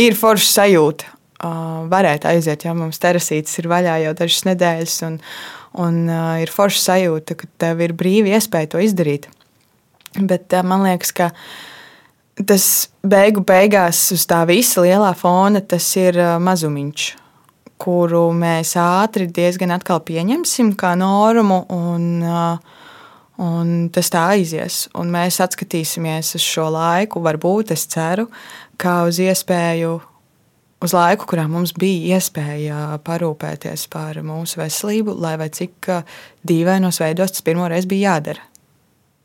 ir 0.00 0.18
forša 0.18 0.50
sajūta. 0.50 1.18
Uh, 1.42 1.88
varētu 1.90 2.28
aiziet, 2.30 2.62
ja 2.62 2.70
mums 2.76 3.00
terasītes 3.02 3.56
ir 3.58 3.66
vaļā 3.70 3.96
jau 4.04 4.12
dažas 4.20 4.44
nedēļas, 4.46 4.92
un, 5.08 5.16
un 5.80 6.02
uh, 6.08 6.40
ir 6.42 6.52
forša 6.52 6.82
sajūta, 6.86 7.36
ka 7.38 7.48
tev 7.62 7.80
ir 7.84 7.94
brīva 7.96 8.36
iespēja 8.36 8.74
to 8.74 8.82
izdarīt. 8.82 9.30
Bet 10.20 10.52
eh, 10.52 10.62
man 10.62 10.84
liekas, 10.84 11.12
ka 11.16 11.30
tas 12.48 12.66
beigu 13.04 13.44
beigās 13.46 14.04
uz 14.14 14.26
tā 14.28 14.42
visa 14.48 14.84
lielā 14.84 15.12
fona 15.16 15.62
ir 15.62 16.18
eh, 16.18 16.36
mazumiņš, 16.38 17.08
kuru 17.80 18.28
mēs 18.36 18.76
ātri 18.76 19.26
diezgan 19.26 19.72
atkal 19.72 20.02
pieņemsim 20.04 20.74
kā 20.76 20.94
normu. 20.98 21.64
Un, 21.72 22.06
eh, 22.22 22.78
un 23.42 23.88
tas 23.92 24.10
tā 24.12 24.28
aizies. 24.36 24.88
Un 24.94 25.10
mēs 25.10 25.40
atskatīsimies 25.40 26.34
uz 26.36 26.44
šo 26.44 26.68
laiku, 26.70 27.22
varbūt 27.24 27.72
es 27.72 27.86
ceru, 27.86 28.28
kā 28.76 29.02
uz 29.08 29.18
iespēju 29.18 30.00
uz 30.82 30.94
laiku, 30.96 31.26
kurā 31.30 31.48
mums 31.50 31.74
bija 31.78 32.16
iespēja 32.18 32.98
parūpēties 33.06 33.88
par 33.92 34.18
mūsu 34.26 34.60
veselību, 34.60 35.14
lai 35.22 35.36
cik 35.48 35.90
dīvainos 36.46 37.00
veidos 37.02 37.36
tas 37.36 37.44
pirmoreiz 37.46 37.86
bija 37.90 38.14
jādara. 38.14 38.48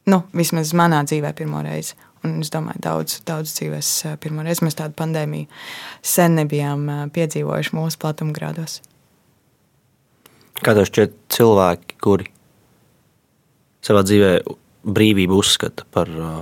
Nu, 0.08 0.22
vismaz 0.32 0.72
manā 0.78 1.02
dzīvē 1.04 1.34
pirmo 1.36 1.62
reizi. 1.66 1.98
Un 2.26 2.40
es 2.42 2.52
domāju, 2.52 2.82
daudz, 2.82 3.20
daudz 3.28 3.52
dzīvēs 3.58 3.90
eh, 4.08 4.16
pirmo 4.22 4.44
reizi 4.46 4.66
mēs 4.66 4.78
tādu 4.80 4.96
pandēmiju 4.98 5.48
sen 6.06 6.38
nebijām 6.40 6.88
eh, 6.90 7.02
piedzīvojuši 7.14 7.76
mūsu 7.78 8.00
platumgrādos. 8.02 8.80
Kā 10.64 10.74
tev 10.74 10.88
šķiet, 10.90 11.14
cilvēki, 11.36 12.00
kuri 12.02 12.32
savā 13.86 14.02
dzīvē 14.08 14.32
brīvību 14.88 15.38
uzskata 15.38 15.86
par 15.94 16.10
uh, 16.10 16.40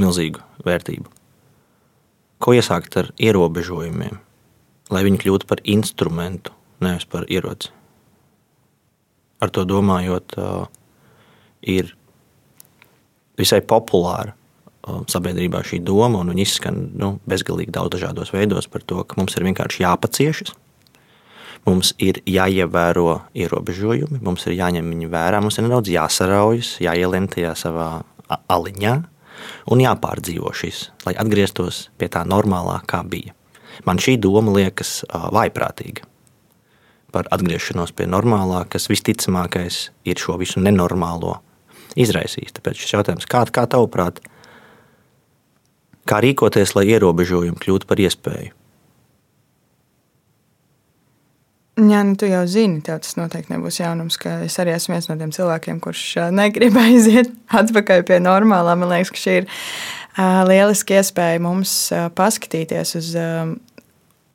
milzīgu 0.00 0.42
vērtību, 0.66 1.06
ko 2.42 2.54
iesākt 2.56 2.96
ar 2.98 3.12
ierobežojumiem, 3.22 4.18
lai 4.92 5.02
viņi 5.06 5.20
kļūtu 5.22 5.48
par 5.50 5.62
instrumentu, 5.64 6.54
nevis 6.84 7.06
par 7.10 7.26
ieroci? 7.30 7.72
Ar 9.42 9.52
to 9.52 9.66
domājot, 9.68 10.36
ir 11.66 11.92
visai 13.36 13.60
populāra 13.60 14.32
sabiedrībā 14.86 15.62
šī 15.66 15.80
doma, 15.84 16.20
un 16.22 16.30
viņi 16.32 16.44
izskan 16.46 16.78
nu, 16.98 17.16
bezgalīgi 17.28 17.74
daudz 17.74 17.96
dažādos 17.96 18.30
veidos 18.34 18.68
par 18.70 18.84
to, 18.86 19.02
ka 19.02 19.18
mums 19.18 19.34
ir 19.36 19.46
vienkārši 19.48 19.82
jāpaciešas. 19.82 20.54
Mums 21.66 21.90
ir 21.98 22.20
jāievēro 22.30 23.24
ierobežojumi, 23.34 24.20
mums 24.22 24.46
ir 24.46 24.54
jāņem 24.54 24.92
viņi 24.92 25.08
vērā, 25.10 25.40
mums 25.42 25.58
ir 25.58 25.66
nedaudz 25.66 25.90
jāsaraujas, 25.90 26.76
jāielien 26.84 27.26
tajā 27.32 27.56
savā 27.58 27.88
aliņā 28.30 28.94
un 29.74 29.82
jāpārdzīvo 29.82 30.52
šis, 30.54 30.84
lai 31.02 31.16
atgrieztos 31.18 31.88
pie 31.98 32.06
tā 32.12 32.22
normālā, 32.28 32.78
kā 32.86 33.02
bija. 33.02 33.34
Man 33.84 34.00
šī 34.00 34.16
doma 34.22 34.54
liekas 34.56 35.02
vaiprātīga 35.12 36.06
par 37.14 37.28
atgriešanos 37.32 37.94
pie 37.96 38.08
normālā, 38.10 38.64
kas 38.68 38.90
visticamākais 38.90 39.86
ir 40.08 40.20
šo 40.20 40.36
visu 40.40 40.60
nenormālo 40.60 41.38
izraisījis. 41.96 42.56
Tāpēc 42.58 42.82
šis 42.82 42.92
jautājums, 42.96 43.28
kā, 43.30 43.44
kā 43.48 43.64
tavuprāt, 43.72 44.20
kā 46.08 46.20
rīkoties, 46.24 46.74
lai 46.76 46.88
ierobežojumi 46.92 47.60
kļūtu 47.62 47.88
par 47.88 48.02
iespēju? 48.04 48.52
Jā, 51.76 52.00
nu, 52.08 52.14
tu 52.16 52.24
jau 52.24 52.40
zini, 52.48 52.78
tev 52.80 53.02
tas 53.04 53.18
noteikti 53.18 53.52
nebūs 53.52 53.82
jaunums, 53.82 54.16
ka 54.16 54.38
es 54.46 54.54
arī 54.62 54.72
esmu 54.72 54.94
viens 54.94 55.10
no 55.10 55.16
tiem 55.20 55.32
cilvēkiem, 55.36 55.80
kurš 55.84 56.04
negrib 56.32 56.76
aiziet 56.80 57.28
atpakaļ 57.60 58.04
pie 58.08 58.16
normālā. 58.24 58.76
Man 58.80 58.88
liekas, 58.94 59.12
ka 59.12 59.20
šī 59.20 59.34
ir 59.42 59.50
lieliski 60.48 60.96
iespēja 60.96 61.42
mums 61.44 61.74
paskatīties 62.16 62.94
uz, 62.96 63.10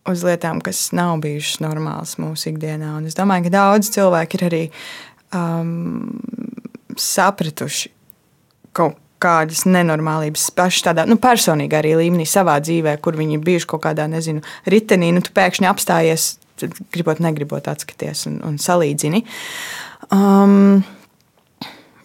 uz 0.10 0.24
lietām, 0.26 0.62
kas 0.64 0.90
nav 0.96 1.20
bijušas 1.24 1.62
normālas 1.64 2.18
mūsu 2.22 2.52
ikdienā. 2.52 2.96
Un 2.98 3.08
es 3.10 3.18
domāju, 3.18 3.48
ka 3.48 3.54
daudz 3.54 3.92
cilvēku 3.94 4.40
ir 4.40 4.46
arī 4.48 4.62
um, 5.36 6.20
sapratuši 6.98 7.92
kaut 8.78 8.98
kādas 9.22 9.68
nenormālības 9.70 10.48
paši 10.58 10.86
tādā 10.88 11.06
nu, 11.06 11.20
personīgā 11.22 11.82
arī 11.82 11.94
līmenī, 12.00 12.26
savā 12.26 12.58
dzīvē, 12.64 12.96
kur 13.06 13.18
viņi 13.20 13.38
ir 13.38 13.44
bijuši 13.46 13.70
kaut 13.70 13.84
kādā, 13.86 14.08
nezinu, 14.10 14.42
ritenī, 14.70 15.12
nu, 15.14 15.22
tu 15.22 15.34
pēkšņi 15.36 15.70
apstājies, 15.70 16.26
gribot, 16.94 17.22
negribot 17.22 17.70
atskaties 17.70 18.26
un, 18.32 18.40
un 18.48 18.58
salīdzini. 18.62 19.22
Um, 20.10 20.82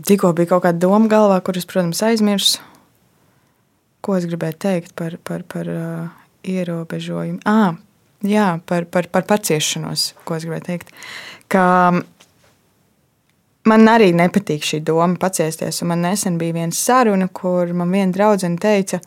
tikko 0.05 0.35
bija 0.37 0.53
kaut 0.53 0.67
kāda 0.67 0.83
doma 0.85 1.09
galvā, 1.13 1.41
kuras, 1.47 1.65
protams, 1.69 2.05
aizmirsu. 2.05 2.61
Ko 4.05 4.19
es 4.19 4.29
gribēju 4.29 4.61
teikt 4.63 4.93
par, 4.99 5.17
par, 5.27 5.43
par 5.51 5.73
uh, 5.73 6.26
ierobežojumu? 6.47 7.41
Ah, 7.49 7.77
jā, 8.27 8.49
par, 8.67 8.87
par, 8.91 9.09
par 9.13 9.27
paciešanos, 9.29 10.13
ko 10.27 10.37
es 10.39 10.47
gribēju 10.47 10.67
teikt. 10.67 10.93
Ka, 11.53 11.65
man 13.71 13.91
arī 13.91 14.13
nepatīk 14.17 14.65
šī 14.67 14.81
doma 14.87 15.19
paciesties. 15.21 15.83
Man 15.87 16.05
nesen 16.07 16.39
bija 16.41 16.57
viena 16.61 16.77
saruna, 16.77 17.29
kur 17.29 17.73
man 17.77 17.93
viena 17.95 18.15
draudzene 18.15 18.61
teica, 18.63 19.01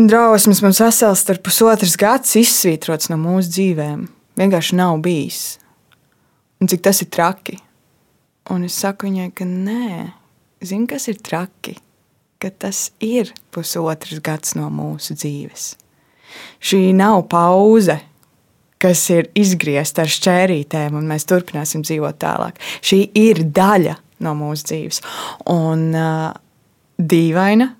drausmas 0.00 0.62
mums 0.64 0.82
vesels 0.82 1.24
ar 1.30 1.40
pusotras 1.44 1.98
gadus 2.00 2.34
izsvītrots 2.40 3.12
no 3.12 3.20
mūsu 3.20 3.52
dzīvēm. 3.58 4.08
Vienkārši 4.40 4.80
nav 4.80 4.98
bijis. 5.04 5.60
Un 6.60 6.70
cik 6.70 6.82
tas 6.82 7.02
ir 7.04 7.10
traki. 7.14 7.60
Un 8.50 8.66
es 8.66 8.76
saku 8.76 9.08
viņai, 9.08 9.30
ka 9.36 9.46
nē, 9.48 10.10
zini, 10.64 10.88
kas 10.90 11.06
ir 11.08 11.20
traki? 11.24 11.78
Ka 12.44 12.50
tas 12.60 12.90
ir 13.00 13.30
pusotras 13.56 14.18
gads 14.20 14.52
no 14.52 14.66
mūsu 14.68 15.14
dzīves. 15.16 15.70
Šī 16.60 16.90
nav 16.92 17.22
pauze, 17.32 17.94
kas 18.76 19.00
ir 19.14 19.30
izgriezta 19.32 20.04
ar 20.04 20.12
šķērītēm, 20.12 20.98
un 20.98 21.06
mēs 21.08 21.24
turpināsim 21.30 21.80
dzīvot 21.86 22.18
tālāk. 22.20 22.60
Šī 22.84 22.98
ir 23.16 23.40
daļa 23.56 23.94
no 24.26 24.34
mūsu 24.36 24.68
dzīves. 24.68 25.00
Un 25.54 25.86
uh, 25.96 26.34
dīvaina, 27.00 27.70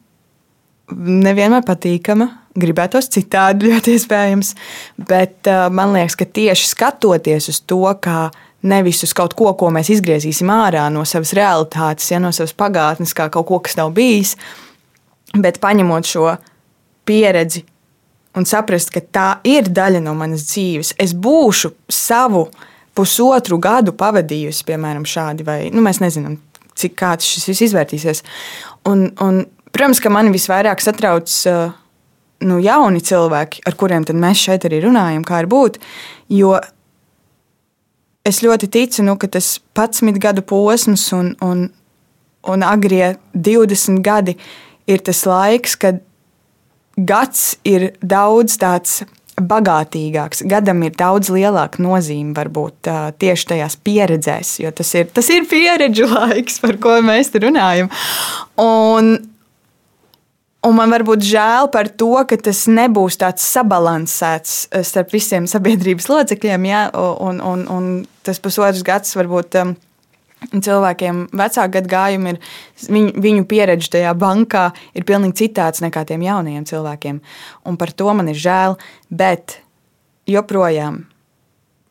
nevienmēr 0.97 1.69
patīkama. 1.69 2.31
Gribētos 2.57 3.13
citādi, 3.13 3.69
ļoti 3.69 3.99
iespējams, 3.99 4.55
bet 5.13 5.53
uh, 5.53 5.67
man 5.69 5.93
liekas, 5.93 6.17
ka 6.17 6.25
tieši 6.25 6.73
skatoties 6.73 7.53
uz 7.53 7.61
to, 7.69 7.83
kā 8.01 8.31
nevis 8.65 9.03
uz 9.05 9.13
kaut 9.17 9.37
ko, 9.37 9.53
ko 9.59 9.69
mēs 9.75 9.91
izgriezīsim 9.95 10.51
ārā 10.53 10.87
no 10.93 11.05
savas 11.09 11.35
realitātes, 11.37 12.09
ja 12.13 12.21
no 12.23 12.33
savas 12.35 12.55
pagātnes, 12.57 13.15
kā 13.17 13.29
kaut 13.33 13.49
ko, 13.51 13.61
kas 13.65 13.77
nav 13.81 13.93
bijis, 13.97 14.35
bet 15.35 15.61
paņemot 15.63 16.09
šo 16.09 16.35
pieredzi 17.05 17.65
un 18.35 18.47
saprast, 18.49 18.91
ka 18.95 19.03
tā 19.15 19.29
ir 19.47 19.69
daļa 19.71 20.01
no 20.05 20.15
manas 20.19 20.47
dzīves. 20.49 20.95
Es 21.01 21.15
būšu 21.15 21.75
savu 21.93 22.49
pusotru 22.95 23.59
gadu 23.63 23.95
pavadījusi, 23.99 24.67
piemēram, 24.69 25.07
šādi, 25.07 25.47
vai 25.47 25.59
nu, 25.75 25.83
mēs 25.85 26.01
nezinām, 26.03 26.39
cik 26.79 26.97
kāds 26.99 27.29
šis 27.29 27.51
viss 27.51 27.67
izvērtīsies. 27.69 28.23
Un, 28.91 29.09
un, 29.23 29.43
protams, 29.75 30.03
ka 30.03 30.13
mani 30.13 30.35
visvairāk 30.35 30.83
satrauc 30.83 31.31
nu, 32.45 32.59
jauni 32.63 33.03
cilvēki, 33.05 33.65
ar 33.69 33.77
kuriem 33.79 34.07
mēs 34.19 34.47
šeit 34.49 34.67
arī 34.69 34.83
runājam, 34.85 35.27
kā 35.27 35.43
ir 35.43 35.51
būt. 35.51 35.79
Jo 36.35 36.57
es 38.25 38.43
ļoti 38.45 38.71
ticu, 38.73 39.05
nu, 39.07 39.17
ka 39.21 39.29
tas 39.37 39.59
11 39.77 40.21
gadu 40.23 40.45
posms 40.47 41.11
un, 41.17 41.35
un, 41.45 41.67
un 42.51 42.65
agrie 42.67 43.15
20 43.35 44.01
gadi 44.05 44.37
ir 44.91 45.05
tas 45.05 45.25
laiks, 45.29 45.77
kad 45.81 46.01
gads 46.97 47.55
ir 47.67 47.93
daudz 48.01 48.57
tāds 48.61 49.03
bagātīgāks. 49.35 50.45
Gadam 50.47 50.85
ir 50.87 50.95
daudz 50.95 51.31
lielāka 51.35 51.83
nozīme 51.83 52.37
varbūt 52.37 52.91
tieši 53.19 53.49
tajās 53.51 53.77
pieredzēs, 53.83 54.59
jo 54.63 54.71
tas 54.71 54.93
ir, 54.95 55.09
tas 55.11 55.31
ir 55.35 55.49
pieredžu 55.51 56.07
laiks, 56.15 56.61
par 56.63 56.79
ko 56.83 57.01
mēs 57.05 57.33
runājam. 57.35 57.91
Un, 58.63 59.17
un 60.65 60.77
man 60.77 60.93
varbūt 60.95 61.25
žēl 61.29 61.71
par 61.73 61.91
to, 61.93 62.13
ka 62.29 62.39
tas 62.41 62.65
nebūs 62.71 63.19
tāds 63.21 63.45
sabalansēts 63.55 64.57
starp 64.87 65.15
visiem 65.15 65.49
sabiedrības 65.51 66.09
locekļiem, 66.11 66.69
ja? 66.71 66.85
un, 66.95 67.41
un, 67.45 67.67
un 67.71 67.91
tas 68.27 68.41
pusotrs 68.43 68.85
gads 68.87 69.17
varbūt 69.19 69.59
cilvēkiem 70.53 71.25
vecāku 71.33 71.73
gadu 71.79 71.91
gājumi 71.91 72.35
ir, 72.35 72.41
viņu, 72.89 73.13
viņu 73.25 73.47
pieredze 73.49 73.91
tajā 73.95 74.13
bankā 74.19 74.67
ir 74.97 75.07
pilnīgi 75.09 75.45
citāds 75.45 75.83
nekā 75.85 76.05
tiem 76.09 76.25
jaunajiem 76.27 76.67
cilvēkiem. 76.69 77.21
Un 77.69 77.79
par 77.81 77.95
to 77.97 78.13
man 78.17 78.29
ir 78.33 78.39
žēl, 78.41 78.77
bet 79.09 79.59
joprojām 80.29 81.05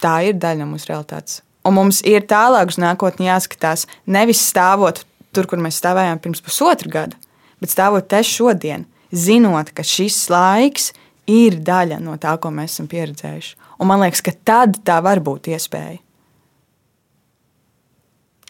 tā 0.03 0.19
ir 0.29 0.37
daļa 0.37 0.63
no 0.63 0.73
mūsu 0.73 0.91
realitātes. 0.91 1.41
Un 1.63 1.77
mums 1.77 2.01
ir 2.07 2.25
tālāk 2.27 2.73
uz 2.73 2.79
nākotni 2.81 3.29
jāskatās 3.29 3.87
nevis 4.05 4.41
stāvot 4.43 5.05
tur, 5.33 5.47
kur 5.49 5.61
mēs 5.63 5.79
stāvējām 5.79 6.19
pirms 6.21 6.43
pusotra 6.43 6.91
gada, 6.91 7.22
bet 7.63 7.71
stāvot 7.71 8.07
te 8.11 8.19
šodien, 8.27 8.85
zinot, 9.15 9.71
ka 9.71 9.85
šis 9.87 10.19
laiks 10.33 10.91
ir 11.29 11.61
daļa 11.63 12.01
no 12.03 12.17
tā, 12.19 12.35
ko 12.41 12.51
mēs 12.51 12.75
esam 12.75 12.89
pieredzējuši. 12.91 13.55
Un 13.79 13.89
man 13.89 14.03
liekas, 14.03 14.23
ka 14.25 14.35
tad 14.45 14.81
tā 14.85 14.99
var 15.03 15.23
būt 15.23 15.49
iespēja. 15.53 15.99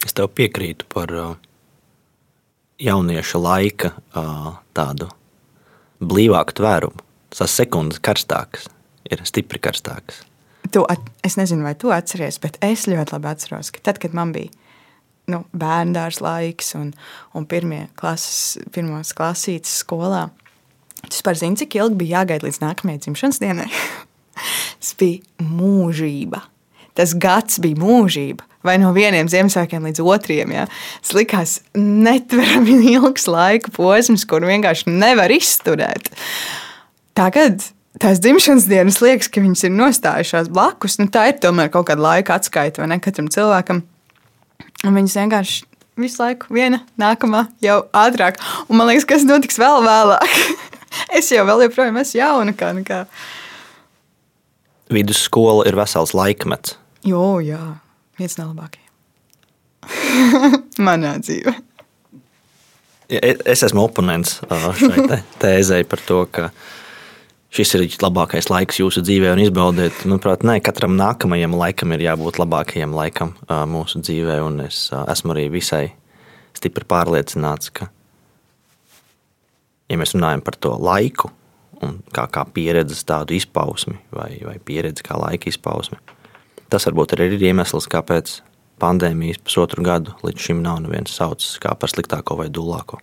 Es 0.04 0.12
tev 0.12 0.28
piekrītu 0.36 0.86
par 0.92 1.12
uh, 1.16 1.36
jaunieša 2.82 3.40
laika 3.40 3.94
uh, 3.94 4.50
tādu 4.76 5.08
blīvāku 6.04 6.58
tvērumu. 6.60 7.00
Tas 7.34 7.54
sekundes 7.56 7.98
karstākas, 8.04 8.68
ir 9.10 9.22
stipri 9.26 9.58
karstākas. 9.58 10.20
Tu, 10.70 10.82
es 11.26 11.38
nezinu, 11.38 11.64
vai 11.66 11.74
tu 11.78 11.90
atceries, 11.94 12.38
bet 12.42 12.60
es 12.64 12.86
ļoti 12.90 13.16
labi 13.16 13.30
atceros, 13.32 13.72
ka 13.74 13.82
tad, 13.90 13.98
kad 14.02 14.14
man 14.16 14.30
bija 14.34 14.52
nu, 15.30 15.42
bērndārs 15.56 16.20
laiks 16.24 16.74
un, 16.78 16.92
un 17.36 17.46
pirmie 17.48 17.86
klases, 17.98 18.58
pirmās 18.74 19.14
klasītes 19.16 19.78
skolā, 19.84 20.26
tas 21.04 21.22
par 21.24 21.38
zinu, 21.40 21.58
cik 21.60 21.78
ilgi 21.80 22.00
bija 22.04 22.20
jāgaida 22.20 22.48
līdz 22.48 22.60
nākamajai 22.64 23.04
dzimšanas 23.06 23.40
dienai. 23.42 23.68
tas 24.80 24.96
bija 25.00 25.46
mūžība. 25.54 26.44
Tas 26.94 27.14
gads 27.18 27.58
bija 27.62 27.80
mūžība 27.80 28.46
vai 28.64 28.78
no 28.80 28.94
vieniem 28.96 29.28
Ziemassvētkiem 29.28 29.84
līdz 29.90 30.02
otriem. 30.04 30.52
Ja. 30.54 30.66
Tas 31.04 31.14
likās 31.16 31.54
netverami 31.76 32.78
ilgs 32.96 33.28
laika 33.30 33.72
posms, 33.74 34.26
kur 34.28 34.46
vienkārši 34.48 34.92
nevar 34.92 35.32
izturēt. 35.34 36.08
Tagad 37.14 37.66
tās 38.02 38.22
dzimšanas 38.24 38.68
dienas 38.70 39.00
liekas, 39.04 39.28
ka 39.30 39.44
viņas 39.44 39.66
ir 39.68 39.74
nostājušās 39.76 40.50
blakus. 40.54 40.98
Nu, 41.00 41.10
tā 41.12 41.28
ir 41.30 41.40
tomēr 41.42 41.70
kaut 41.74 41.90
kāda 41.90 42.08
laika 42.08 42.38
atskaita 42.38 42.82
vai 42.82 42.90
ne 42.94 43.00
katram 43.04 43.28
cilvēkam. 43.32 43.84
Un 44.84 44.96
viņas 44.98 45.16
vienkārši 45.20 45.62
visu 46.00 46.20
laiku 46.22 46.52
viena, 46.54 46.82
nākamā, 47.00 47.46
jau 47.64 47.78
ātrāk. 47.96 48.40
Un 48.68 48.80
man 48.80 48.90
liekas, 48.90 49.06
kas 49.08 49.26
notiks 49.28 49.60
vēl 49.60 49.80
vēlāk. 49.86 50.36
es 51.18 51.30
jau 51.32 51.46
vēl 51.48 51.66
joprojām 51.68 52.00
esmu 52.02 52.20
jauna. 52.20 52.56
Kā, 52.58 52.72
kā. 52.86 53.04
Vidusskola 54.92 55.64
ir 55.68 55.78
vesels 55.78 56.12
laikmets. 56.16 56.76
Jo, 57.04 57.38
jā 57.44 57.62
viens 58.18 58.36
no 58.38 58.48
labākajiem. 58.50 58.90
Manā 60.86 61.16
dzīvē. 61.20 61.54
Es 63.44 63.62
esmu 63.66 63.84
oponents 63.84 64.38
šai 64.80 65.20
tēzei 65.42 65.84
par 65.86 66.00
to, 66.06 66.22
ka 66.32 66.48
šis 67.54 67.74
ir 67.76 67.84
labākais 68.02 68.48
laiks 68.50 68.80
jūsu 68.80 69.02
dzīvē 69.04 69.30
un 69.34 69.42
izbaudiet. 69.44 70.00
Manuprāt, 70.08 70.42
ne 70.46 70.56
katram 70.64 70.96
nākamajam 70.98 71.54
laikam 71.54 71.94
ir 71.94 72.02
jābūt 72.08 72.40
labākajam 72.42 72.94
laikam 72.96 73.34
mūsu 73.70 74.02
dzīvē. 74.02 74.40
Es 74.66 74.88
esmu 74.92 75.34
arī 75.36 75.46
visai 75.54 75.84
stipri 76.56 76.86
pārliecināts, 76.90 77.70
ka 77.74 77.88
ja 79.90 80.00
mēs 80.00 80.16
runājam 80.16 80.42
par 80.44 80.58
to 80.58 80.74
laiku, 80.80 81.30
un 81.84 82.00
kā, 82.14 82.26
kā 82.32 82.44
pieredzes 82.54 83.04
tādu 83.06 83.36
izpausmi, 83.38 83.98
vai, 84.14 84.32
vai 84.42 84.58
pieredzi 84.58 85.06
kā 85.06 85.18
laika 85.20 85.50
izpausmi, 85.50 86.00
tas 86.72 86.86
varbūt 86.88 87.14
arī 87.14 87.30
ir 87.34 87.48
iemesls, 87.52 87.86
kāpēc 87.90 88.38
pandēmijas 88.82 89.42
pusotru 89.44 89.84
gadu 89.86 90.14
līdz 90.26 90.48
šim 90.48 90.62
nav 90.64 90.82
neviens 90.82 91.14
saucis 91.14 91.58
kā 91.62 91.74
par 91.78 91.92
sliktāko 91.92 92.38
vai 92.40 92.50
dūlāko. 92.50 92.98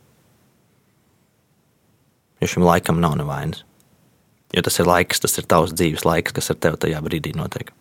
Jo 2.42 2.50
šim 2.50 2.66
laikam 2.66 3.00
nav 3.00 3.16
nevainas. 3.20 3.64
Jo 4.52 4.64
tas 4.66 4.80
ir 4.82 4.90
laiks, 4.90 5.22
tas 5.24 5.38
ir 5.40 5.48
tavs 5.48 5.72
dzīves 5.78 6.04
laiks, 6.08 6.34
kas 6.36 6.52
ar 6.52 6.60
tevi 6.60 6.82
tajā 6.84 7.00
brīdī 7.06 7.32
notiek. 7.38 7.72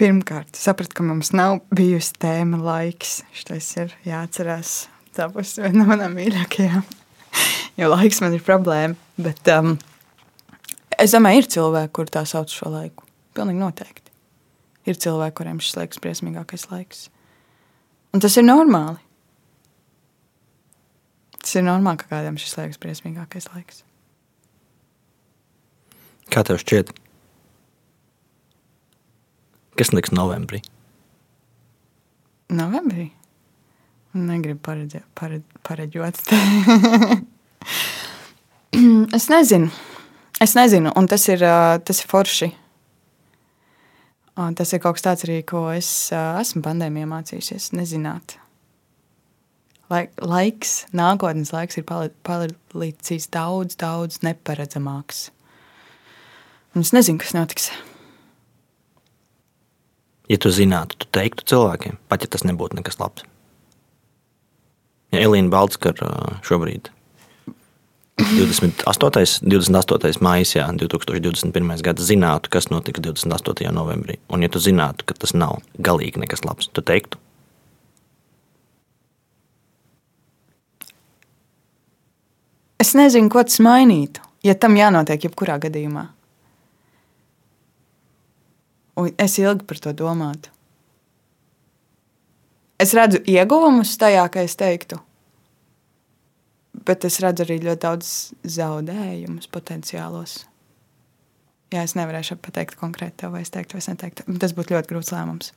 Pirmkārt, 0.00 0.56
sapratu, 0.56 0.96
ka 0.98 1.04
mums 1.04 1.34
nav 1.36 1.60
bijusi 1.74 2.16
tēma 2.22 2.58
laiks. 2.64 3.20
Šis 3.36 3.68
ir 3.76 3.92
jāatcerās. 4.08 4.86
Tā 5.12 5.28
būs 5.30 5.58
viena 5.60 5.82
no 5.82 5.88
manām 5.90 6.16
mīļākajām. 6.16 6.86
jo 7.80 7.90
laiks 7.92 8.22
man 8.24 8.36
ir 8.36 8.44
problēma. 8.46 8.96
Bet 9.20 9.52
um, 9.52 9.76
es 10.96 11.12
domāju, 11.12 11.42
ir 11.42 11.50
cilvēki, 11.56 11.92
kur 11.98 12.10
tā 12.12 12.24
sauc 12.28 12.52
šo 12.52 12.72
laiku. 12.72 13.06
Pilnīgi 13.36 13.60
noteikti. 13.60 14.08
Ir 14.88 14.98
cilvēki, 14.98 15.36
kuriem 15.38 15.60
šis 15.62 15.76
laiks 15.78 16.00
ir 16.00 16.06
briesmīgākais 16.06 16.66
laiks. 16.72 17.06
Un 18.16 18.24
tas 18.24 18.34
ir 18.40 18.48
normāli. 18.48 18.98
Tas 21.38 21.56
ir 21.58 21.68
normāli, 21.68 22.00
ka 22.00 22.10
kādam 22.16 22.40
šis 22.40 22.56
laiks 22.58 22.80
ir 22.80 22.86
briesmīgākais 22.88 23.52
laiks. 23.52 23.84
Kā 26.32 26.40
tev 26.48 26.56
šķiet? 26.62 26.94
Kas 29.76 29.90
notiks 29.92 30.14
novembrī? 30.16 30.62
Novembrī? 32.52 33.10
Negribu 34.16 34.60
paredzēt, 34.64 35.04
pared, 35.16 35.44
pareģot. 35.68 36.20
es 39.18 39.28
nezinu. 39.32 39.68
Es 40.40 40.56
nezinu, 40.56 40.92
un 40.96 41.08
tas 41.08 41.28
ir, 41.28 41.44
tas 41.84 42.00
ir 42.00 42.08
forši. 42.08 42.48
Un 44.40 44.56
tas 44.56 44.72
ir 44.72 44.80
kaut 44.80 44.96
kas 44.96 45.04
tāds 45.04 45.26
arī, 45.26 45.42
ko 45.44 45.66
es 45.72 46.08
esmu 46.16 46.64
pandēmijā 46.64 47.10
mācījusies. 47.12 47.74
Nezināt. 47.76 48.38
Laik, 49.92 50.16
laiks, 50.24 50.86
nākotnes 50.96 51.52
laiks 51.52 51.76
ir 51.76 51.84
palicis 51.84 53.28
daudz, 53.32 53.76
daudz 53.80 54.22
neparedzamāks. 54.24 55.26
Un 56.72 56.80
es 56.80 56.92
nezinu, 56.92 57.20
kas 57.20 57.34
notiks. 57.36 57.68
Ja 60.30 60.38
tu 60.40 60.52
zinātu, 60.54 60.96
tu 60.96 61.10
teiktu 61.12 61.44
cilvēkiem, 61.52 61.98
pat 62.08 62.24
ja 62.24 62.30
tas 62.32 62.46
nebūtu 62.48 62.78
nekas 62.78 62.96
labs. 63.02 63.26
Ja 65.12 65.20
Elīna 65.20 65.52
Balskara 65.52 66.38
šobrīd 66.46 66.88
28. 68.16 69.42
28. 69.42 70.22
maijā 70.24 70.68
2021. 70.78 71.82
gada 71.84 72.02
zinātu, 72.02 72.48
kas 72.52 72.70
notiks 72.70 73.00
28. 73.00 73.68
novembrī, 73.72 74.18
un 74.32 74.42
ja 74.44 74.48
tu 74.48 74.62
zinātu, 74.62 75.04
ka 75.04 75.16
tas 75.18 75.34
nav 75.34 75.60
galīgi 75.76 76.22
nekas 76.22 76.44
labs, 76.46 76.70
tu 76.72 76.84
teiktu. 76.84 77.20
Es 82.82 82.96
nezinu, 82.98 83.30
ko 83.30 83.44
tas 83.46 83.60
mainītu, 83.62 84.24
ja 84.42 84.56
tam 84.58 84.74
jānotiek 84.76 85.28
jebkurā 85.28 85.60
gadījumā. 85.62 86.08
Un 89.00 89.08
es 89.20 89.38
ilgi 89.40 89.64
par 89.68 89.80
to 89.80 89.94
domātu. 89.96 90.52
Es 92.82 92.92
redzu 92.96 93.20
ieguvumus 93.30 93.94
tajā, 94.00 94.24
ka 94.32 94.42
es 94.42 94.56
teiktu, 94.58 94.98
bet 96.86 97.04
es 97.06 97.20
redzu 97.22 97.44
arī 97.46 97.60
ļoti 97.62 97.82
daudz 97.84 98.08
zaudējumus 98.56 99.46
potenciālos. 99.54 100.40
Jā, 101.72 101.84
es 101.86 101.94
nevarēšu 101.96 102.36
pateikt 102.42 102.76
konkrēti, 102.80 103.22
tev, 103.22 103.36
vai 103.36 103.44
es 103.46 103.52
teiktu, 103.54 103.78
vai 103.78 103.84
es 103.84 103.88
neteiktu. 103.88 104.26
Tas 104.42 104.52
būtu 104.56 104.74
ļoti 104.74 104.90
grūts 104.90 105.12
lēmums. 105.14 105.52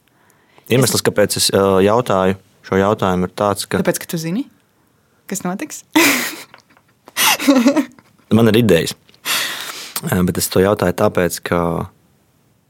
Iemesls, 0.70 1.02
es... 1.02 1.06
kāpēc 1.06 1.40
es 1.42 1.50
jautāju 1.52 2.38
šo 2.66 2.80
jautājumu, 2.80 3.28
ir 3.28 3.34
tāds, 3.38 3.66
ka. 3.68 3.82
Tāpēc, 3.82 4.00
ka 4.02 4.12
tu 4.14 4.22
zini, 4.22 4.46
kas 5.30 5.44
notiks? 5.46 5.84
man 8.38 8.54
ir 8.54 8.62
idejas. 8.62 8.96
Bet 10.06 10.38
es 10.40 10.48
to 10.54 10.62
jautāju 10.62 10.96
tāpēc, 11.02 11.42
ka 11.50 11.60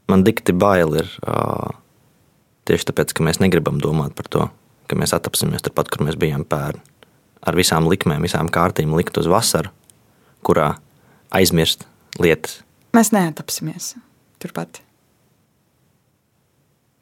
man 0.08 0.24
dikti 0.26 0.54
bail 0.56 0.94
ir 1.00 1.10
tieši 2.66 2.90
tāpēc, 2.90 3.14
ka 3.16 3.26
mēs 3.26 3.40
negribam 3.42 3.80
domāt 3.82 4.16
par 4.18 4.30
to, 4.30 4.48
ka 4.90 4.98
mēs 4.98 5.14
atapsimies 5.16 5.64
turpat, 5.66 5.90
kur 5.92 6.06
mēs 6.06 6.18
bijām 6.20 6.46
pērn. 6.48 6.80
Ar 7.46 7.58
visām 7.58 7.86
likmēm, 7.90 8.24
visām 8.26 8.50
kārtīm 8.50 8.94
likt 8.98 9.18
uz 9.20 9.28
vasaru, 9.30 9.70
kurā 10.46 10.72
aizmirst 11.34 11.86
lietas. 12.22 12.60
Mēs 12.96 13.12
neatapsimies 13.14 13.94
turpat. 14.42 14.80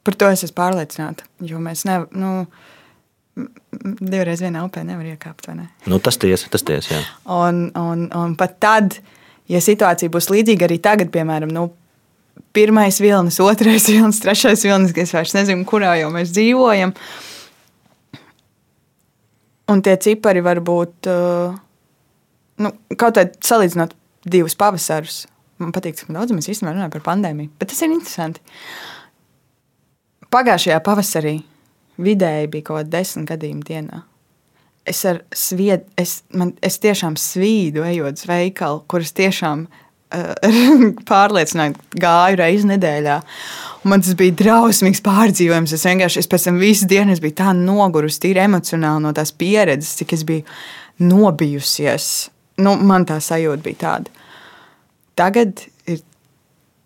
Par 0.05 0.17
to 0.21 0.29
es 0.29 0.43
esmu 0.45 0.57
pārliecināta. 0.59 1.25
Jo 1.41 1.57
mēs 1.63 1.81
nevaram, 1.87 2.11
nu, 2.13 3.45
divreiz 4.05 4.43
vienā 4.43 4.61
upē 4.67 4.83
nevar 4.85 5.07
iekāpt. 5.15 5.49
Ne? 5.57 5.69
Nu, 5.89 5.97
tas 6.03 6.19
tiesa, 6.21 6.49
tas 6.53 6.65
tiesa. 6.67 6.99
Un, 7.25 7.67
un, 7.79 8.05
un 8.13 8.35
pat 8.37 8.59
tad, 8.61 8.99
ja 9.49 9.61
situācija 9.63 10.13
būs 10.13 10.29
līdzīga 10.29 10.69
arī 10.69 10.77
tagad, 10.83 11.09
piemēram, 11.15 11.49
nu, 11.55 11.71
pirmais 12.55 12.99
vilnis, 13.01 13.39
otrais 13.43 13.87
vilnis, 13.91 14.21
trešais 14.23 14.63
vilnis, 14.65 14.95
kas 14.95 15.13
vairs 15.15 15.35
nezinu, 15.35 15.67
kurā 15.67 15.95
jau 15.99 16.09
mēs 16.13 16.33
dzīvojam. 16.35 16.95
Un 19.73 19.81
tie 19.81 19.95
cipari 20.01 20.43
var 20.45 20.61
būt 20.63 21.09
uh, 21.09 21.55
nu, 22.61 22.71
kaut 22.95 23.17
kādā 23.17 23.29
salīdzinot 23.43 23.95
divus 24.29 24.57
pavasarus. 24.59 25.23
Man 25.61 25.71
patīk, 25.75 25.95
cik 25.99 26.11
daudz 26.11 26.33
mēs 26.35 26.49
īstenībā 26.51 26.73
runājam 26.75 26.93
par 26.97 27.05
pandēmiju, 27.05 27.53
bet 27.59 27.71
tas 27.71 27.81
ir 27.85 27.93
interesanti. 27.93 28.43
Pagājušajā 30.33 30.81
pavasarī 30.83 31.37
vidēji 32.01 32.51
bija 32.51 32.67
kaut 32.67 32.81
kāda 32.81 32.97
desmit 32.97 33.29
gadījuma 33.31 33.67
dienā. 33.67 34.01
Es, 34.85 35.01
svied, 35.33 35.87
es, 35.97 36.19
man, 36.35 36.51
es 36.65 36.77
tiešām 36.83 37.15
svīdu, 37.17 37.85
ejot 37.87 38.19
uz 38.19 38.27
veikalu, 38.29 38.83
kuras 38.91 39.15
tiešām 39.17 39.63
pārliecināti 41.09 41.99
gāju 42.01 42.39
reizi 42.39 42.69
nedēļā. 42.69 43.17
Un 43.83 43.93
man 43.93 44.03
tas 44.05 44.17
bija 44.17 44.35
drausmīgs 44.41 45.03
pārdzīvojums. 45.05 45.75
Es 45.75 45.85
vienkārši 45.87 46.23
es 46.23 46.29
pēc 46.31 46.47
tam 46.47 46.59
visu 46.61 46.87
dienu 46.89 47.15
biju 47.21 47.37
tā 47.37 47.51
nogurusi, 47.57 48.21
tīri 48.23 48.43
emocionāli 48.45 49.05
no 49.05 49.13
tās 49.15 49.33
pieredzes, 49.35 49.95
cik 49.99 50.15
es 50.17 50.25
biju 50.27 50.45
nobijusies. 51.05 52.09
Nu, 52.63 52.75
man 52.79 53.07
tā 53.07 53.19
sajūta 53.21 53.65
bija 53.65 53.81
tāda. 53.83 54.27
Tagad 55.19 55.65
ir. 55.89 56.03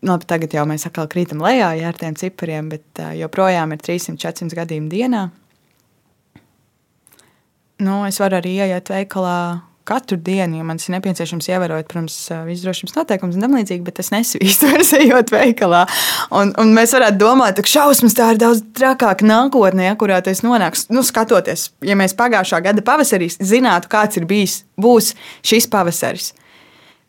Labi, 0.06 0.24
tagad 0.32 0.54
jau 0.56 0.62
mēs 0.64 0.86
atkal 0.88 1.10
krītam 1.12 1.42
lejā 1.44 1.74
ja, 1.76 1.90
ar 1.92 1.98
tiem 2.00 2.14
cipariem, 2.16 2.70
bet 2.72 3.02
uh, 3.04 3.10
joprojām 3.20 3.74
ir 3.76 3.82
300-400 3.84 4.56
gadījumi 4.62 4.88
dienā. 4.94 5.26
Nu, 7.84 7.98
es 8.08 8.20
varu 8.20 8.40
arī 8.40 8.54
ieiet 8.64 8.92
veikalā 8.92 9.40
katru 9.90 10.18
dienu, 10.22 10.60
jo 10.60 10.66
man 10.68 10.78
tas 10.80 10.90
ir 10.90 10.96
nepieciešams 10.96 11.48
ievērot, 11.50 11.88
protams, 11.90 12.16
visu 12.46 12.68
drošības 12.68 12.96
noteikumus 12.98 13.38
un 13.38 13.46
tam 13.46 13.56
līdzīgi, 13.58 13.86
bet 13.88 14.02
es 14.04 14.12
nesvīstu 14.14 14.68
vairs 14.72 14.92
ejot 14.98 15.34
veikalā. 15.34 15.86
Un, 16.36 16.54
un 16.62 16.74
mēs 16.76 16.94
varētu 16.98 17.20
domāt, 17.22 17.62
ka 17.62 17.74
šausmas 17.74 18.18
tā 18.18 18.32
ir 18.34 18.42
daudz 18.42 18.62
trakāka 18.78 19.26
nākotnē, 19.26 19.90
kurā 20.00 20.20
tas 20.26 20.44
nonāks. 20.46 20.86
Nu, 20.94 21.04
skatoties, 21.06 21.70
ja 21.86 21.98
mēs 22.00 22.14
pagājušā 22.20 22.62
gada 22.70 22.86
pavasarī 22.86 23.32
zinātu, 23.34 23.90
kāds 23.92 24.22
ir 24.22 24.30
bijis, 24.30 24.62
būs 24.80 25.16
šis 25.46 25.70
pavasaris. 25.72 26.34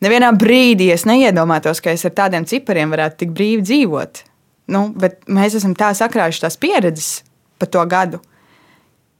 Nevienā 0.01 0.31
brīdī 0.33 0.89
es 0.95 1.05
neiedomātos, 1.05 1.83
ka 1.83 1.93
es 1.93 2.07
ar 2.09 2.15
tādiem 2.17 2.47
cipariem 2.49 2.89
varētu 2.93 3.21
tik 3.21 3.37
brīvi 3.37 3.61
dzīvot. 3.67 4.25
Nu, 4.73 4.87
bet 4.97 5.21
mēs 5.29 5.59
esam 5.59 5.77
tā 5.77 5.91
sakrājuši 5.97 6.45
tās 6.47 6.57
pieredzes 6.57 7.13
par 7.61 7.69
to 7.69 7.85
gadu 7.85 8.21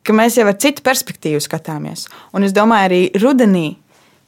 ka 0.08 0.16
mēs 0.16 0.38
jau 0.40 0.48
ar 0.50 0.58
citu 0.62 0.84
perspektīvu 0.86 1.42
skatāmies. 1.44 2.08
Un 2.36 2.48
es 2.48 2.56
domāju, 2.56 2.90
arī 2.90 3.02
rudenī, 3.22 3.68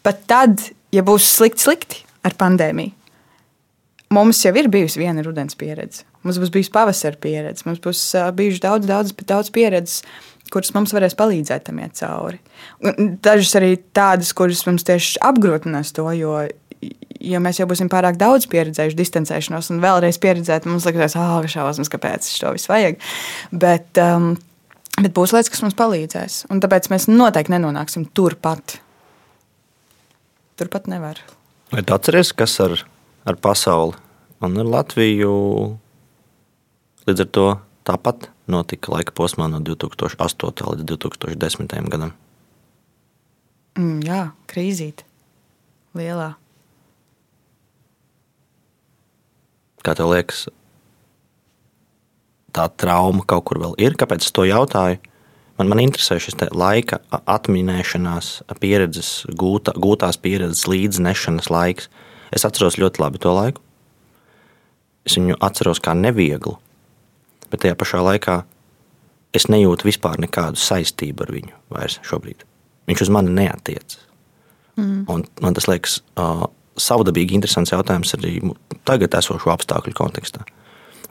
pat 0.05 0.25
tad, 0.29 0.67
ja 0.93 1.05
būs 1.05 1.27
slikti, 1.37 1.65
slikti 1.65 2.03
ar 2.25 2.35
pandēmiju, 2.39 2.93
mums 4.13 4.43
jau 4.45 4.53
ir 4.59 4.69
bijusi 4.71 5.01
viena 5.01 5.23
rudens 5.25 5.57
pieredze. 5.57 6.05
Mums 6.23 6.37
būs 6.39 6.53
bijusi 6.53 6.71
pavasara 6.71 7.19
pieredze, 7.19 7.65
mums 7.67 7.81
būs 7.83 8.03
bijuši 8.37 8.61
daudz, 8.63 8.87
daudz, 8.87 9.15
daudz 9.27 9.49
pieredzes, 9.53 10.03
kuras 10.53 10.71
mums 10.75 10.93
varēs 10.95 11.17
palīdzēt 11.19 11.65
tam 11.67 11.81
iet 11.81 11.97
cauri. 11.97 12.39
Dažas 13.25 13.55
arī 13.59 13.75
tādas, 13.95 14.31
kuras 14.37 14.61
mums 14.67 14.85
tieši 14.87 15.19
apgrūtinās 15.25 15.91
to, 15.97 16.05
jo, 16.15 16.37
ja 17.23 17.41
mēs 17.43 17.59
jau 17.59 17.67
būsim 17.67 17.89
pārāk 17.91 18.19
daudz 18.21 18.47
pieredzējuši 18.51 18.99
distancēšanos 18.99 19.71
un 19.73 19.83
vēlreiz 19.83 20.19
pieredzēt, 20.21 20.69
mums 20.69 20.87
liekas, 20.87 21.17
ah, 21.19 21.39
oh, 21.39 21.49
šausmas, 21.49 21.91
kāpēc 21.91 22.29
to 22.39 22.53
visu 22.55 22.71
vajag. 22.71 23.01
Bet, 23.51 23.89
um, 24.03 24.35
Bet 25.01 25.13
būs 25.17 25.33
lietas, 25.33 25.49
kas 25.51 25.63
mums 25.65 25.77
palīdzēs. 25.77 26.43
Un 26.53 26.61
tāpēc 26.63 26.89
mēs 26.93 27.07
noteikti 27.09 27.53
nenonāksim 27.55 28.05
turpat. 28.13 28.77
Turpat 30.59 30.89
nevar. 30.91 31.21
Vai 31.73 31.81
tu 31.81 31.95
atceries, 31.95 32.29
kas 32.37 32.59
ar, 32.61 32.75
ar 33.25 33.39
pasauli 33.41 33.97
un 34.45 34.59
ar 34.61 34.69
Latviju 34.69 35.33
līdz 37.07 37.23
ar 37.25 37.31
to 37.33 37.47
tāpat 37.87 38.29
notika 38.51 38.93
laika 38.93 39.15
posmā 39.17 39.49
no 39.49 39.63
2008. 39.63 40.61
līdz 40.75 40.85
2010. 40.93 41.73
gadam? 41.89 42.13
Mm, 43.79 44.03
jā, 44.05 44.21
krīzīt. 44.49 45.01
Lielā. 45.97 46.33
Kā 49.83 49.95
tev 49.97 50.13
liekas, 50.13 50.45
tā 52.55 52.67
trauma 52.77 53.25
kaut 53.27 53.47
kur 53.49 53.59
vēl 53.63 53.75
ir? 53.81 53.97
Kāpēc 53.99 54.25
es 54.25 54.35
to 54.35 54.45
jautāju? 54.47 55.01
Man, 55.59 55.69
man 55.69 55.83
interesē 55.83 56.17
šis 56.21 56.37
laika 56.57 56.99
atminēšanās, 57.29 58.31
pieredzes, 58.61 59.11
gūta, 59.37 59.75
gūtās 59.77 60.17
pieredzes 60.21 60.65
līdznešanas 60.69 61.51
laiks. 61.53 61.91
Es 62.33 62.45
atceros 62.47 62.79
ļoti 62.81 63.03
labi 63.03 63.21
to 63.21 63.33
laiku. 63.35 63.61
Es 65.05 65.17
viņu 65.19 65.37
atceros 65.43 65.81
kā 65.83 65.93
nevieglu, 65.97 66.55
bet 67.51 67.65
tajā 67.65 67.75
pašā 67.77 68.01
laikā 68.01 68.39
es 69.35 69.45
nejūtu 69.51 69.89
vispār 69.89 70.21
nekādu 70.23 70.61
saistību 70.61 71.25
ar 71.25 71.33
viņu 71.35 71.55
vairs 71.73 71.99
šobrīd. 72.07 72.45
Viņš 72.89 73.05
uz 73.05 73.13
mani 73.13 73.33
neatiecas. 73.35 73.99
Mm. 74.79 75.03
Un 75.11 75.25
man 75.43 75.53
tas 75.53 75.67
liekas 75.69 75.99
uh, 76.17 76.47
savdabīgi 76.81 77.37
interesants 77.37 77.73
jautājums 77.73 78.15
arī 78.17 78.39
tagad 78.87 79.13
esošo 79.19 79.51
apstākļu 79.53 79.93
kontekstā. 79.97 80.47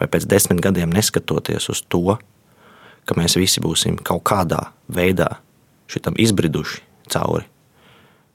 Vai 0.03 0.09
pēc 0.11 0.27
desmit 0.27 0.59
gadiem 0.65 0.91
neskatoties 0.91 1.69
uz 1.71 1.85
to, 1.87 2.17
ka 3.07 3.15
mēs 3.15 3.37
visi 3.39 3.63
būsim 3.63 4.01
kaut 4.03 4.25
kādā 4.27 4.65
veidā 4.91 5.37
šitam 5.87 6.17
izbriduši 6.19 6.83
cauri. 7.13 7.47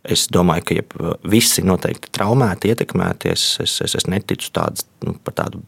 Es 0.07 0.30
domāju, 0.32 0.63
ka 0.63 0.78
jeb, 0.78 0.93
visi 1.28 1.65
noteikti 1.68 2.13
traumēti, 2.15 2.72
ietekmēties. 2.72 3.47
Es, 3.65 3.74
es, 3.84 3.97
es 3.99 4.07
neticu 4.07 4.53
tāds, 4.55 4.86
nu, 5.03 5.18
par 5.28 5.36
tādu 5.41 5.59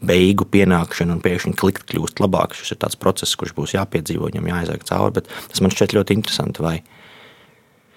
beigu 0.00 0.46
pienākšanu 0.48 1.18
un 1.18 1.20
pēkšņi 1.24 1.52
klikt 1.60 1.84
kļūst 1.90 2.22
labāk. 2.24 2.56
Šis 2.56 2.72
ir 2.72 2.80
tāds 2.80 2.96
process, 3.00 3.36
kurš 3.36 3.52
būs 3.58 3.76
jāpiedzīvo, 3.76 4.30
viņam 4.30 4.48
jāiziet 4.54 4.88
cauri. 4.88 5.26
Tas 5.52 5.60
man 5.60 5.74
šķiet 5.74 5.92
ļoti 5.98 6.16
interesanti. 6.16 6.64
Vai, 6.64 6.78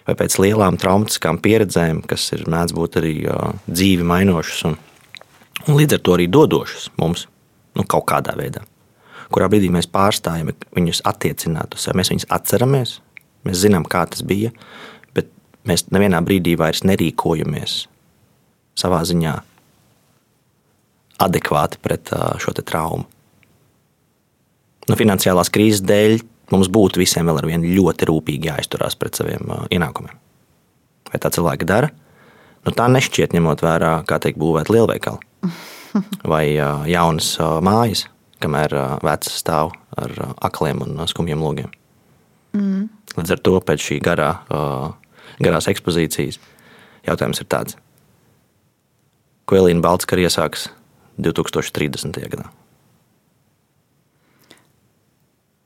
vai 0.09 0.17
pēc 0.19 0.35
lielām 0.43 0.79
traumatiskām 0.81 1.39
pieredzēm, 1.43 2.03
kas 2.11 2.27
ir 2.35 2.43
mēdz 2.51 2.75
būt 2.75 2.99
arī 2.99 3.15
dzīvi 3.71 4.11
mainošas 4.11 4.67
un, 4.67 4.79
un 5.69 5.77
līdz 5.77 5.99
ar 5.99 6.03
to 6.03 6.17
arī 6.17 6.27
dodošas 6.31 6.89
mums 6.99 7.27
nu, 7.77 7.85
kaut 7.85 8.09
kādā 8.09 8.33
veidā 8.39 8.65
kurā 9.33 9.49
brīdī 9.49 9.69
mēs 9.73 9.89
pārstājam 9.91 10.51
viņus 10.75 11.03
attiecināt 11.09 11.75
uz 11.75 11.85
sevi. 11.85 11.99
Mēs 11.99 12.11
viņus 12.13 12.27
atceramies, 12.33 12.95
mēs 13.47 13.61
zinām, 13.63 13.85
kā 13.89 14.03
tas 14.09 14.23
bija, 14.25 14.51
bet 15.15 15.29
mēs 15.69 15.87
nevienā 15.93 16.21
brīdī 16.25 16.55
vairs 16.59 16.83
nerīkojamies 16.87 17.83
savā 18.79 19.03
ziņā 19.07 19.35
adekvāti 21.19 21.81
pret 21.83 22.11
šo 22.39 22.55
traumu. 22.59 23.05
Nu, 24.89 24.97
finansiālās 24.97 25.51
krīzes 25.53 25.83
dēļ 25.85 26.21
mums 26.49 26.69
būtu 26.73 27.01
visiem 27.01 27.27
vēl 27.29 27.41
ar 27.41 27.47
vienu 27.49 27.75
ļoti 27.77 28.07
rūpīgi 28.09 28.49
jāizturās 28.49 28.95
pret 28.97 29.19
saviem 29.19 29.51
ienākumiem. 29.69 30.15
Vai 31.09 31.19
tā 31.21 31.29
cilvēki 31.33 31.67
dara? 31.69 31.91
Nu, 32.65 32.73
tā 32.75 32.87
nešķiet, 32.91 33.35
ņemot 33.35 33.61
vērā, 33.63 33.91
kā 34.09 34.17
teikt, 34.23 34.39
būvēt 34.41 34.71
lielveikalu 34.73 35.28
vai 36.31 36.45
jaunas 36.89 37.33
mājas 37.65 38.05
kamēr 38.39 38.75
vecs 39.03 39.33
stāv 39.41 39.73
ar 39.99 40.13
akliem 40.45 40.81
un 40.85 41.01
skumjiem 41.09 41.41
logiem. 41.43 41.71
Mm. 42.55 42.87
Līdz 43.17 43.35
ar 43.35 43.41
to 43.45 43.57
pēc 43.65 43.83
šī 43.83 43.99
garā, 44.03 44.29
garās 45.43 45.67
ekspozīcijas 45.71 46.39
jautājums 47.07 47.41
ir 47.43 47.49
tāds, 47.51 47.77
ko 49.49 49.59
Elīna 49.59 49.83
Baltskara 49.83 50.23
iesāks 50.25 50.69
2030. 51.19 52.21
gadā. 52.31 52.47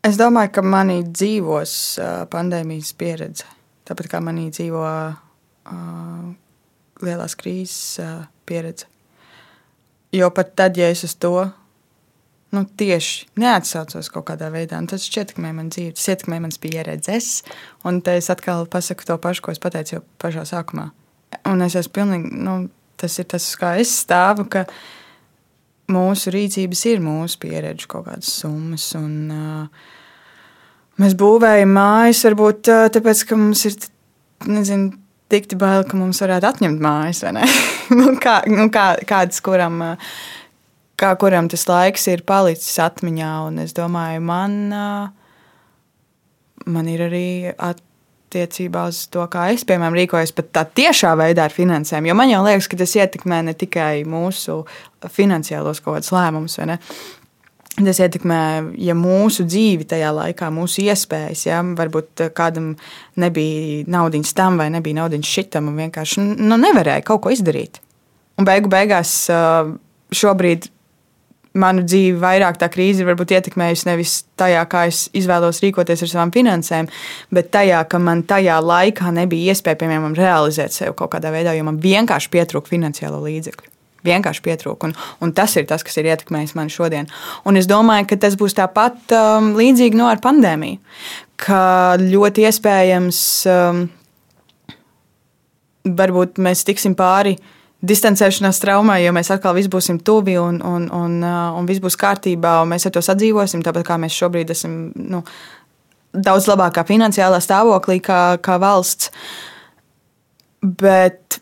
Es 0.03 0.17
domāju, 0.19 0.51
ka 0.57 0.63
manī 0.67 0.99
dzīvos 1.07 1.73
pandēmijas 2.31 2.91
pieredze. 2.99 3.47
Tāpat 3.87 4.09
kā 4.11 4.19
manī 4.23 4.49
dzīvo 4.51 4.83
uh, 4.83 6.25
lielās 7.03 7.35
krīzes 7.39 7.99
uh, 8.03 8.25
pieredze. 8.47 8.87
Jo 10.13 10.29
pat 10.33 10.53
tad, 10.55 10.77
ja 10.77 10.91
es 10.93 11.03
uz 11.07 11.15
to 11.17 11.33
nu, 12.53 12.63
tieši 12.77 13.27
neatsaucos 13.41 14.11
kaut 14.13 14.27
kādā 14.27 14.51
veidā. 14.53 14.77
Un 14.77 14.87
tas 14.89 15.07
ietekmē 15.09 15.53
man 15.57 15.71
dzīvi, 15.73 15.95
tas 15.97 16.11
ietekmē 16.13 16.37
manas 16.43 16.59
pieredzes. 16.61 17.29
Un 17.87 18.01
es 18.13 18.29
atkal 18.29 18.67
pasaku 18.69 19.07
to 19.09 19.17
pašu, 19.21 19.45
ko 19.45 19.55
es 19.55 19.61
pateicu 19.63 19.97
jau 19.97 20.03
pašā 20.21 20.45
sākumā. 20.51 20.91
Un 21.49 21.65
es 21.65 21.75
esmu 21.79 21.95
pilnīgi, 21.97 22.29
nu, 22.45 22.59
tas 23.01 23.17
ir 23.19 23.27
tas, 23.33 23.47
kā 23.57 23.73
es 23.81 23.95
stāvu, 24.03 24.45
mūsu 25.93 26.31
rīcības 26.33 26.85
ir 26.91 27.01
mūsu 27.03 27.41
pieredze, 27.41 27.89
kaut 27.89 28.05
kādas 28.07 28.29
summas. 28.37 28.85
Un, 28.99 29.15
uh, 29.33 29.89
mēs 31.01 31.17
būvējam 31.19 31.73
mājas, 31.73 32.21
varbūt 32.29 32.69
uh, 32.69 32.85
tāpēc, 32.93 33.25
ka 33.29 33.39
mums 33.39 33.65
ir, 33.67 33.79
nezinu, 34.45 34.93
tik 35.33 35.49
bail, 35.57 35.87
ka 35.89 35.97
mums 35.97 36.21
varētu 36.21 36.51
atņemt 36.53 36.85
mājas? 36.85 37.25
nu, 37.99 38.13
kā, 38.21 38.41
nu, 38.49 38.69
kā, 38.73 38.93
kādas, 39.09 39.41
kuram. 39.43 39.81
Kā 40.99 41.09
kuram 41.19 41.47
tas 41.49 41.65
laiks 41.67 42.05
ir 42.11 42.21
palicis 42.27 42.75
atmiņā. 42.79 43.31
Un 43.47 43.63
es 43.63 43.73
domāju, 43.75 44.21
man, 44.23 44.59
man 46.69 46.91
ir 46.91 47.01
arī 47.07 47.25
attiecībā 47.53 48.85
uz 48.89 49.03
to, 49.13 49.25
kā 49.31 49.49
es 49.53 49.65
piemēram 49.67 49.97
rīkojos 49.97 50.33
pat 50.37 50.51
tā 50.55 50.63
tiešā 50.81 51.15
veidā 51.19 51.47
ar 51.49 51.55
finansēm. 51.55 52.07
Jo 52.09 52.15
man 52.17 52.31
jau 52.31 52.43
liekas, 52.45 52.69
ka 52.69 52.79
tas 52.79 52.95
ietekmē 52.97 53.41
ne 53.49 53.57
tikai 53.57 54.05
mūsu 54.09 54.61
finansiālos 55.17 55.83
kaut 55.83 55.99
kādus 55.99 56.13
lēmumus. 56.15 56.59
Tas 57.73 57.97
ietekmē 58.05 58.39
ja 58.85 58.93
mūsu 58.93 59.47
dzīvi 59.49 59.87
tajā 59.89 60.11
laikā, 60.13 60.51
mūsu 60.53 60.83
iespējas. 60.85 61.47
Ja? 61.47 61.61
Varbūt 61.65 62.27
kādam 62.37 62.75
nebija 63.17 63.87
naudas 63.89 64.35
tam 64.37 64.61
vai 64.61 64.69
nebija 64.73 65.01
naudas 65.01 65.25
šitam, 65.29 65.71
un 65.71 65.81
vienkārši 65.81 66.27
nu, 66.37 66.59
nevarēja 66.61 67.05
kaut 67.07 67.25
ko 67.25 67.33
izdarīt. 67.33 67.81
Un 68.39 68.47
beigu 68.47 68.71
beigās 68.71 69.11
šobrīd 70.13 70.69
manu 71.59 71.83
dzīvi 71.85 72.17
vairāk 72.17 72.57
tā 72.61 72.69
krīze 72.73 73.03
ir 73.03 73.11
ietekmējusi 73.13 73.87
nevis 73.89 74.15
tajā, 74.39 74.63
kā 74.69 74.87
es 74.89 75.05
izvēlos 75.13 75.61
rīkoties 75.63 76.01
ar 76.05 76.09
savām 76.09 76.33
finansēm, 76.33 76.89
bet 77.33 77.51
tajā, 77.53 77.83
ka 77.89 77.99
man 78.01 78.23
tajā 78.29 78.57
laikā 78.63 79.13
nebija 79.13 79.53
iespēja, 79.53 79.79
piemēram, 79.83 80.17
realizēt 80.17 80.73
sevi 80.73 80.95
kaut 80.97 81.13
kādā 81.13 81.33
veidā, 81.33 81.53
jo 81.53 81.67
man 81.67 81.77
vienkārši 81.83 82.33
pietrūka 82.33 82.73
finansiālo 82.73 83.21
līdzekļu. 83.27 83.69
Vienkārši 84.03 84.41
pietrūka. 84.43 84.89
Un, 84.89 84.97
un 85.23 85.31
tas 85.31 85.53
ir 85.55 85.63
tas, 85.69 85.85
kas 85.85 85.95
ir 86.01 86.09
ietekmējis 86.09 86.57
mani 86.57 86.73
šodien. 86.73 87.05
Un 87.47 87.55
es 87.55 87.69
domāju, 87.69 88.09
ka 88.09 88.17
tas 88.25 88.35
būs 88.35 88.57
tāpat 88.57 89.13
um, 89.15 89.53
līdzīgi 89.55 89.95
no 89.95 90.09
ar 90.11 90.19
pandēmiju. 90.25 90.81
Ka 91.39 91.61
ļoti 92.01 92.43
iespējams, 92.49 93.21
um, 93.53 93.85
varbūt 95.87 96.41
mēs 96.43 96.65
tiksim 96.67 96.97
pāri 96.99 97.37
uh, 97.37 97.62
distancēšanās 97.83 98.61
traumai, 98.63 99.01
jo 99.03 99.11
mēs 99.15 99.31
atkal 99.33 99.55
visi 99.57 99.71
būsim 99.71 99.99
tuvi 100.05 100.37
un, 100.39 100.61
un, 100.63 100.87
un, 100.87 101.17
uh, 101.23 101.57
un 101.59 101.67
viss 101.67 101.83
būs 101.83 101.99
kārtībā, 101.99 102.61
un 102.63 102.71
mēs 102.71 102.87
ar 102.87 102.95
to 102.95 103.03
sadzīvosim, 103.03 103.63
tāpat 103.65 103.87
kā 103.87 103.99
mēs 103.99 104.15
šobrīd 104.15 104.53
esam 104.55 104.77
nu, 104.95 105.23
daudz 106.13 106.47
labākā 106.47 106.85
finansiālā 106.87 107.41
stāvoklī 107.43 107.99
kā, 108.03 108.21
kā 108.43 108.59
valsts. 108.61 109.11
Bet 110.63 111.41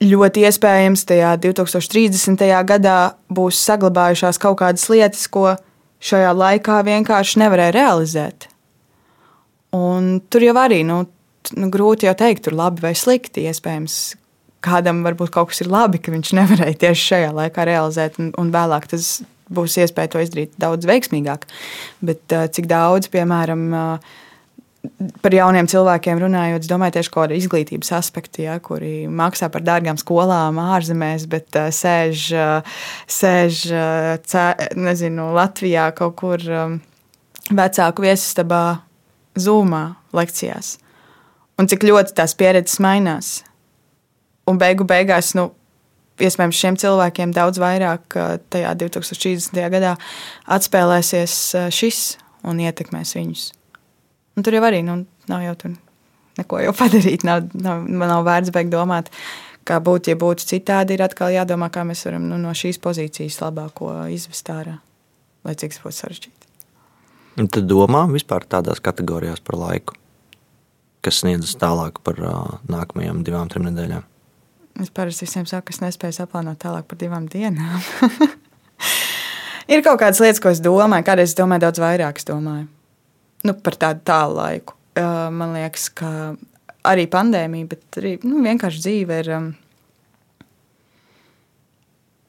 ļoti 0.00 0.46
iespējams, 0.48 1.04
tajā 1.10 1.34
2030. 1.42 2.46
gadā 2.64 2.98
būs 3.28 3.60
saglabājušās 3.66 4.40
kaut 4.40 4.62
kādas 4.62 4.86
lietas, 4.92 5.26
ko 5.28 5.52
šajā 6.00 6.32
laikā 6.32 6.80
vienkārši 6.86 7.42
nevarēja 7.42 7.76
realizēt. 7.76 8.48
Un 9.76 10.16
tur 10.32 10.42
jau 10.42 10.56
arī 10.58 10.80
nu, 10.88 11.02
nu, 11.56 11.68
grūti 11.70 12.08
jau 12.08 12.16
teikt, 12.16 12.46
tur 12.46 12.56
labi 12.58 12.82
vai 12.82 12.94
slikti. 12.96 13.44
Iespējams, 13.50 13.98
kādam 14.64 15.04
varbūt 15.06 15.32
kaut 15.34 15.52
kas 15.52 15.62
ir 15.64 15.70
labi, 15.72 16.00
ka 16.02 16.12
viņš 16.14 16.32
nevarēja 16.38 16.80
tieši 16.86 17.06
šajā 17.12 17.34
laikā 17.36 17.66
realizēt, 17.68 18.18
un, 18.22 18.32
un 18.40 18.54
vēlāk 18.54 18.88
tas 18.92 19.20
būs 19.50 19.78
iespēja 19.82 20.12
to 20.12 20.22
izdarīt 20.22 20.56
daudz 20.60 20.86
veiksmīgāk. 20.88 21.46
Bet 22.06 22.34
cik 22.54 22.68
daudz, 22.70 23.10
piemēram, 23.12 23.64
par 25.20 25.34
jauniem 25.34 25.68
cilvēkiem 25.70 26.20
runājot, 26.22 26.64
es 26.64 26.70
domāju, 26.70 26.96
tieši 26.96 27.12
kāda 27.14 27.36
izglītības 27.36 27.92
aspekta, 27.98 28.44
ja, 28.46 28.58
kuri 28.64 29.08
maksā 29.10 29.50
par 29.52 29.64
dārgām 29.66 29.98
skolām 30.00 30.60
ārzemēs, 30.62 31.26
bet 31.30 31.58
uh, 31.58 31.68
sēž, 31.74 32.28
uh, 32.36 32.78
sēž 33.10 33.64
uh, 33.74 34.12
cē, 34.24 34.46
nezinu, 34.78 35.30
Latvijā 35.36 35.90
kaut 35.96 36.16
kur 36.20 36.46
um, 36.46 36.78
vecāku 37.50 38.06
viesistabā, 38.06 38.64
zūmā 39.40 39.84
lekcijās. 40.16 40.78
Un 41.60 41.68
cik 41.68 41.84
ļoti 41.84 42.16
tās 42.16 42.34
pieredzes 42.38 42.80
mainās. 42.82 43.40
Un 44.50 44.58
beigu 44.60 44.86
beigās, 44.88 45.32
nu, 45.38 45.50
iespējams, 46.20 46.58
šiem 46.58 46.78
cilvēkiem 46.80 47.34
daudz 47.36 47.60
vairāk 47.62 48.18
tajā 48.52 48.74
2030. 48.82 49.60
gadā 49.72 49.94
atspēlēsies 50.50 51.36
šis 51.74 52.00
un 52.48 52.60
ietekmēs 52.64 53.14
viņus. 53.16 53.46
Un 54.36 54.46
tur 54.46 54.56
jau 54.56 54.64
arī 54.66 54.82
nu, 54.86 55.02
nav 55.30 55.44
jau 55.44 55.54
tur 55.62 55.78
neko 56.40 56.60
jau 56.64 56.74
padarīt. 56.82 57.26
Nav, 57.28 57.48
nav, 57.54 57.86
nav 57.86 58.24
vērts 58.28 58.52
beigt 58.54 58.72
domāt, 58.72 59.10
kā 59.68 59.80
būtu, 59.84 60.14
ja 60.14 60.20
būtu 60.20 60.48
citādi. 60.54 60.96
Ir 60.96 61.06
atkal 61.06 61.32
jādomā, 61.34 61.70
kā 61.72 61.84
mēs 61.88 62.04
varam 62.08 62.28
nu, 62.30 62.40
no 62.40 62.54
šīs 62.56 62.80
pozīcijas 62.82 63.40
labāko 63.42 63.92
izvest 64.12 64.52
ārā, 64.52 64.78
lai 65.46 65.56
cik 65.56 65.76
tas 65.76 65.84
būtu 65.84 65.98
sarežģīti. 66.02 66.36
Un 67.40 67.48
tad 67.48 67.68
domā 67.70 68.04
vispār 68.10 68.44
tādās 68.44 68.82
kategorijās 68.84 69.40
par 69.44 69.60
laiku. 69.60 69.96
kas 71.00 71.22
sniedzas 71.22 71.54
tālāk 71.56 72.02
par 72.04 72.18
uh, 72.20 72.58
nākamajām 72.68 73.22
divām, 73.24 73.48
trim 73.48 73.64
nedēļām? 73.70 74.04
Es 74.80 74.92
parasti 74.94 75.26
visiem 75.26 75.46
saku, 75.48 75.68
ka 75.68 75.74
es 75.74 75.80
nespēju 75.82 76.20
saplānot 76.20 76.60
tālāk 76.62 76.86
par 76.88 76.98
divām 77.00 77.26
dienām. 77.30 77.80
ir 79.72 79.82
kaut 79.86 80.00
kādas 80.00 80.22
lietas, 80.22 80.40
ko 80.42 80.52
es 80.52 80.62
domāju, 80.64 81.06
kādreiz 81.08 81.32
es 81.32 81.38
domāju 81.38 81.66
daudz 81.66 81.82
vairāk. 81.82 82.22
Es 82.22 82.28
domāju 82.28 82.68
nu, 83.46 83.56
par 83.64 83.76
tādu 83.80 84.04
tālu 84.06 84.38
laiku. 84.38 84.76
Uh, 84.98 85.28
man 85.32 85.54
liekas, 85.56 85.88
ka 85.96 86.10
arī 86.88 87.06
pandēmija, 87.10 87.68
bet 87.70 88.00
arī 88.00 88.14
nu, 88.26 88.40
vienkārši 88.44 88.84
dzīve 88.86 89.20
ir. 89.24 89.32
Um, 89.36 89.50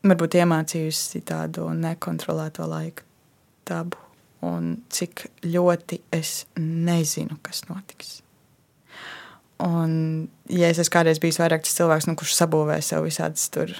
varbūt 0.07 0.39
iemācījusi 0.41 1.21
tādu 1.29 1.67
nekontrolēto 1.77 2.65
laika 2.69 3.05
dabu, 3.69 3.99
un 4.47 4.73
cik 4.89 5.27
ļoti 5.45 6.01
es 6.17 6.45
nezinu, 6.57 7.37
kas 7.45 7.67
notiks. 7.69 8.21
Un, 9.61 9.93
ja 10.49 10.71
es 10.71 10.79
esmu 10.81 10.95
kādreiz 10.95 11.19
bijis 11.21 11.37
vairāk 11.41 11.65
tas 11.65 11.75
cilvēks, 11.77 12.07
nu, 12.09 12.17
kurš 12.17 12.33
sabūvē 12.39 12.79
sev 12.85 13.05
visādas 13.05 13.45
tur 13.53 13.73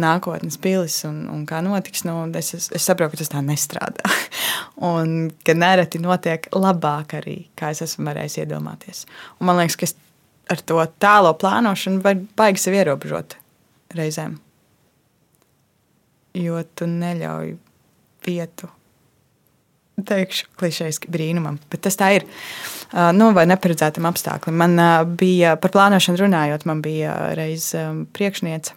nākotnes 0.00 0.56
pilis 0.62 0.96
un, 1.06 1.22
un 1.30 1.44
kā 1.46 1.60
notiks, 1.62 2.02
nu, 2.08 2.16
es, 2.38 2.52
es, 2.56 2.68
es 2.74 2.86
saprotu, 2.86 3.14
ka 3.14 3.20
tas 3.20 3.30
tā 3.30 3.42
nestrādā. 3.44 4.10
un 4.92 5.30
ka 5.46 5.54
nereti 5.54 6.00
notiek 6.02 6.48
labāk 6.56 7.14
arī, 7.20 7.36
kā 7.58 7.70
es 7.74 7.84
esmu 7.86 8.08
varējis 8.08 8.40
iedomāties. 8.42 9.04
Un 9.38 9.50
man 9.50 9.60
liekas, 9.60 9.78
ka 9.78 9.88
es 9.88 9.96
ar 10.50 10.64
to 10.66 10.82
tālo 11.02 11.30
plānošanu 11.38 12.02
var 12.02 12.18
baigi 12.38 12.64
sevi 12.64 12.80
ierobežot 12.80 13.38
reizēm. 13.94 14.34
Jo 16.38 16.62
tu 16.74 16.90
neļauj 16.90 17.54
vietu 18.26 18.70
teikšu, 20.06 20.48
klišejiski 20.58 21.10
brīnumam, 21.12 21.58
bet 21.70 21.84
tas 21.86 21.98
tā 22.00 22.14
ir. 22.16 22.24
Uh, 22.24 22.79
nu, 23.16 23.30
vai 23.36 23.46
neparedzētam 23.50 24.08
apstākļam. 24.10 24.56
Man 24.62 24.82
bija 25.20 25.56
par 25.60 25.72
plānošanu 25.74 26.22
runājot, 26.24 26.66
man 26.68 26.82
bija 26.84 27.16
reiz 27.38 27.70
priekšniece 28.16 28.74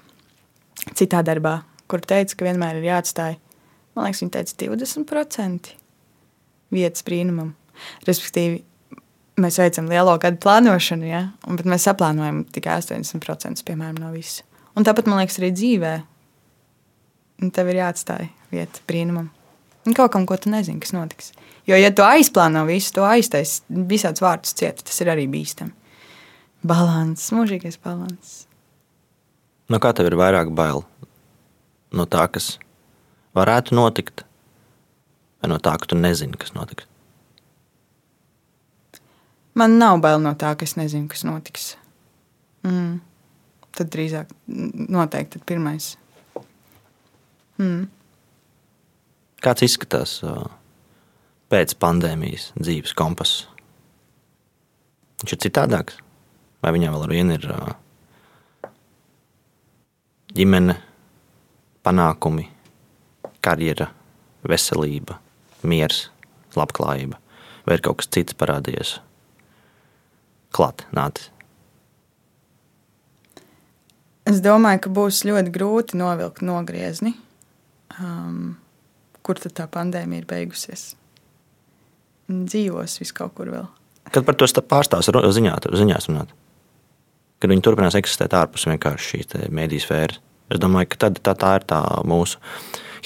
citā 0.98 1.24
darbā, 1.26 1.62
kur 1.92 2.04
teica, 2.04 2.38
ka 2.38 2.48
vienmēr 2.50 2.82
ir 2.82 2.90
jāatstāj. 2.92 3.40
Man 3.94 4.08
liekas, 4.08 4.24
viņa 4.24 4.36
teica 4.38 4.60
20% 4.66 5.74
vietas 6.74 7.06
brīnumam. 7.06 7.54
Respektīvi, 8.08 8.64
mēs 9.42 9.60
veicam 9.62 9.90
lielo 9.90 10.16
gadu 10.22 10.42
plānošanu, 10.44 11.10
ja? 11.10 11.28
Un, 11.48 11.60
bet 11.60 11.70
mēs 11.70 11.86
saplānojam 11.90 12.44
tikai 12.54 12.80
80% 12.82 13.66
piemēram, 13.68 14.02
no 14.02 14.14
visa. 14.14 14.46
Un 14.74 14.86
tāpat 14.86 15.10
man 15.10 15.22
liekas, 15.22 15.38
arī 15.42 15.54
dzīvē 15.54 15.94
Un 17.44 17.50
tev 17.52 17.68
ir 17.72 17.82
jāatstāj 17.82 18.30
vieta 18.54 18.84
brīnumam. 18.88 19.32
Un 19.88 19.96
kaut 19.98 20.14
kam, 20.14 20.26
ko 20.28 20.38
tu 20.40 20.52
nezini, 20.52 20.80
kas 20.84 20.94
notiks. 20.96 21.32
Jo, 21.68 21.78
ja 21.80 21.92
tu 21.96 22.04
aizplāno 22.06 22.64
visu, 22.68 22.94
to 22.96 23.06
aiztais 23.08 23.62
visāds 23.68 24.24
vārdus 24.24 24.56
ciet, 24.56 24.84
tas 24.88 25.02
ir 25.04 25.12
arī 25.12 25.26
bīstami. 25.32 25.74
Balans, 26.64 27.26
mūžīgais 27.36 27.80
balans. 27.84 28.44
No 29.72 29.80
kā 29.84 29.92
tev 29.96 30.08
ir 30.08 30.18
vairāk 30.20 30.54
bail? 30.56 30.84
No 31.94 32.08
tā, 32.08 32.26
kas 32.32 32.58
varētu 33.36 33.76
notikt, 33.76 34.24
vai 35.44 35.52
no 35.52 35.60
tā, 35.60 35.76
ka 35.80 35.92
tu 35.92 36.00
nezini, 36.00 36.40
kas 36.40 36.56
notiks? 36.56 36.88
Man 39.60 39.76
nav 39.78 40.00
bail 40.02 40.24
no 40.24 40.32
tā, 40.40 40.56
ka 40.58 40.66
es 40.66 40.78
nezinu, 40.80 41.10
kas 41.12 41.26
notiks. 41.28 41.74
Mm. 42.66 43.02
Tad 43.76 43.92
drīzāk, 43.92 44.32
noteikti, 44.48 45.38
tad 45.38 45.46
pirmais 45.50 45.94
Mm. 47.58 47.88
Kāds 49.44 49.66
izskatās 49.66 50.20
pēc 51.52 51.76
pandēmijas 51.82 52.52
dzīves 52.56 52.96
kompass? 52.96 53.44
Viņš 55.24 55.36
ir 55.36 55.42
citādāks, 55.46 55.98
vai 56.64 56.72
viņam 56.76 56.96
vēl 56.96 57.04
ar 57.06 57.12
vienu 57.12 57.36
ir 57.38 57.50
ģimene, 60.34 60.78
panākumi, 61.84 62.48
karjera, 63.44 63.90
veselība, 64.48 65.20
miers, 65.68 66.08
labklājība, 66.56 67.20
vai 67.68 67.78
ir 67.78 67.84
kaut 67.84 68.02
kas 68.02 68.12
cits 68.16 68.40
parādījies 68.40 68.98
klāt, 70.54 70.86
nācis? 70.96 71.30
Es 74.24 74.40
domāju, 74.40 74.86
ka 74.86 74.92
būs 74.96 75.26
ļoti 75.28 75.52
grūti 75.52 76.00
novilkt 76.00 76.44
nogriezni 76.48 77.12
um, 78.00 78.54
kur 79.24 79.40
tad 79.40 79.56
tā 79.58 79.68
pandēmija 79.72 80.24
ir 80.24 80.28
beigusies. 80.30 80.92
Dzīvos 82.30 83.00
vis 83.02 83.12
kaut 83.16 83.36
kur 83.38 83.52
vēl. 83.54 83.66
Kad 84.14 84.26
par 84.28 84.36
to 84.38 84.48
pārstāvs 84.48 85.10
ziņā, 85.10 85.58
ziņās 85.72 86.10
runāt? 86.12 86.32
Kad 87.40 87.52
viņi 87.52 87.64
turpinās 87.66 87.98
eksistēt 88.00 88.36
ārpus 88.36 88.68
šīs 88.68 89.36
mediju 89.52 89.84
sfēras. 89.84 90.20
Es 90.52 90.60
domāju, 90.60 90.92
ka 90.92 91.06
tad, 91.06 91.20
tā, 91.24 91.34
tā 91.40 91.54
ir 91.58 91.64
tā 91.68 91.80
mūsu 92.08 92.40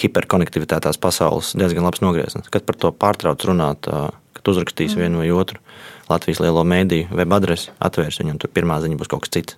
hiperkonektivitātās 0.01 0.99
pasaules 1.01 1.53
diezgan 1.57 1.85
labs 1.85 2.01
nogrieziens. 2.03 2.49
Kad 2.53 2.65
par 2.67 2.77
to 2.81 2.91
pārtrauc 2.91 3.45
runāt, 3.47 3.87
kad 3.87 4.51
uzrakstīs 4.51 4.95
mm. 4.95 5.03
vienu 5.03 5.21
vai 5.21 5.29
otru 5.33 5.61
Latvijas 6.09 6.41
lielo 6.43 6.63
mēdīju 6.67 7.13
web 7.17 7.37
adresi, 7.37 7.71
atvērs 7.83 8.21
viņu, 8.21 8.35
un 8.35 8.41
tur 8.41 8.51
pirmā 8.53 8.79
ziņa 8.83 8.99
būs 8.99 9.11
kaut 9.11 9.25
kas 9.25 9.33
cits. 9.37 9.57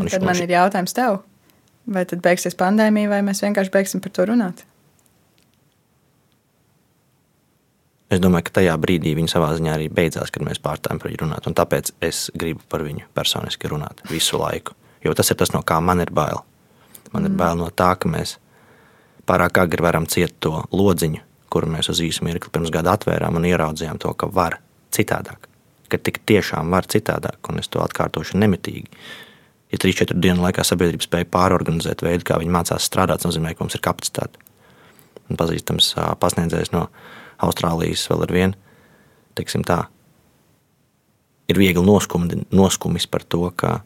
Tad 0.00 0.24
man 0.24 0.38
ir 0.40 0.52
jautājums 0.52 0.96
tev. 0.96 1.20
Vai 1.90 2.04
tad 2.06 2.20
beigsies 2.24 2.56
pandēmija, 2.58 3.10
vai 3.10 3.22
mēs 3.26 3.40
vienkārši 3.42 3.72
beigsim 3.74 4.02
par 4.04 4.12
to 4.14 4.28
runāt? 4.30 4.64
Es 8.10 8.18
domāju, 8.22 8.48
ka 8.48 8.58
tajā 8.58 8.74
brīdī 8.82 9.12
viņa 9.14 9.30
savā 9.30 9.52
ziņā 9.54 9.76
arī 9.76 9.86
beidzās, 9.94 10.32
kad 10.34 10.42
mēs 10.42 10.58
pārstājām 10.62 10.98
par 10.98 11.12
viņu 11.12 11.22
runāt. 11.22 11.46
Un 11.46 11.54
tāpēc 11.58 11.92
es 12.02 12.24
gribu 12.34 12.64
par 12.68 12.82
viņu 12.82 13.06
personiski 13.14 13.70
runāt 13.70 14.02
visu 14.10 14.40
laiku. 14.40 14.74
Jo 15.04 15.14
tas 15.16 15.30
ir 15.30 15.38
tas, 15.38 15.52
no 15.54 15.62
kā 15.66 15.78
man 15.80 16.02
ir 16.02 16.10
bail. 16.10 16.42
Man 17.12 17.22
mm. 17.22 17.30
ir 17.30 17.38
bail 17.38 17.60
no 17.60 17.70
tā, 17.70 17.92
ka 17.94 18.10
mēs 18.10 18.36
pārāk 19.30 19.62
agri 19.62 19.86
varam 19.86 20.08
ciest 20.10 20.40
to 20.42 20.56
lodziņu, 20.74 21.22
kuru 21.50 21.70
mēs 21.70 21.92
uz 21.92 22.02
īsu 22.02 22.26
mirkli 22.26 22.50
pirms 22.50 22.74
gada 22.74 22.96
atvērām 22.98 23.38
un 23.38 23.46
ieraudzījām 23.46 24.02
to, 24.02 24.12
ka 24.18 24.26
var 24.26 24.58
citādāk. 24.94 25.46
Ka 25.90 25.98
tik 25.98 26.20
tiešām 26.26 26.70
var 26.74 26.90
citādāk, 26.90 27.38
un 27.50 27.62
es 27.62 27.70
to 27.70 27.82
atkārtošu 27.82 28.38
nemitīgi 28.42 28.90
ja 29.70 29.78
3-4 29.78 30.18
dienu 30.18 30.44
laikā 30.44 30.64
sabiedrība 30.66 31.06
spēja 31.06 31.28
pārorganizēt 31.30 32.02
veidu, 32.04 32.26
kā 32.26 32.38
viņi 32.42 32.54
mācās 32.54 32.86
strādāt, 32.86 33.22
tas 33.22 33.30
nozīmē, 33.30 33.54
ka 33.54 33.64
mums 33.64 33.76
ir 33.78 33.84
kapacitāte. 33.84 34.42
Un 35.30 35.38
pazīstams 35.38 35.92
pasniedzējs 36.22 36.72
no 36.74 36.88
Austrālijas 37.44 38.04
vēl 38.10 38.26
ar 38.26 38.34
vienu, 38.34 38.58
teiksim 39.38 39.64
tā, 39.66 39.84
ir 41.50 41.58
viegli 41.58 41.84
noskumi, 41.84 42.42
noskumis 42.54 43.06
par 43.10 43.24
to, 43.26 43.46
ka 43.56 43.80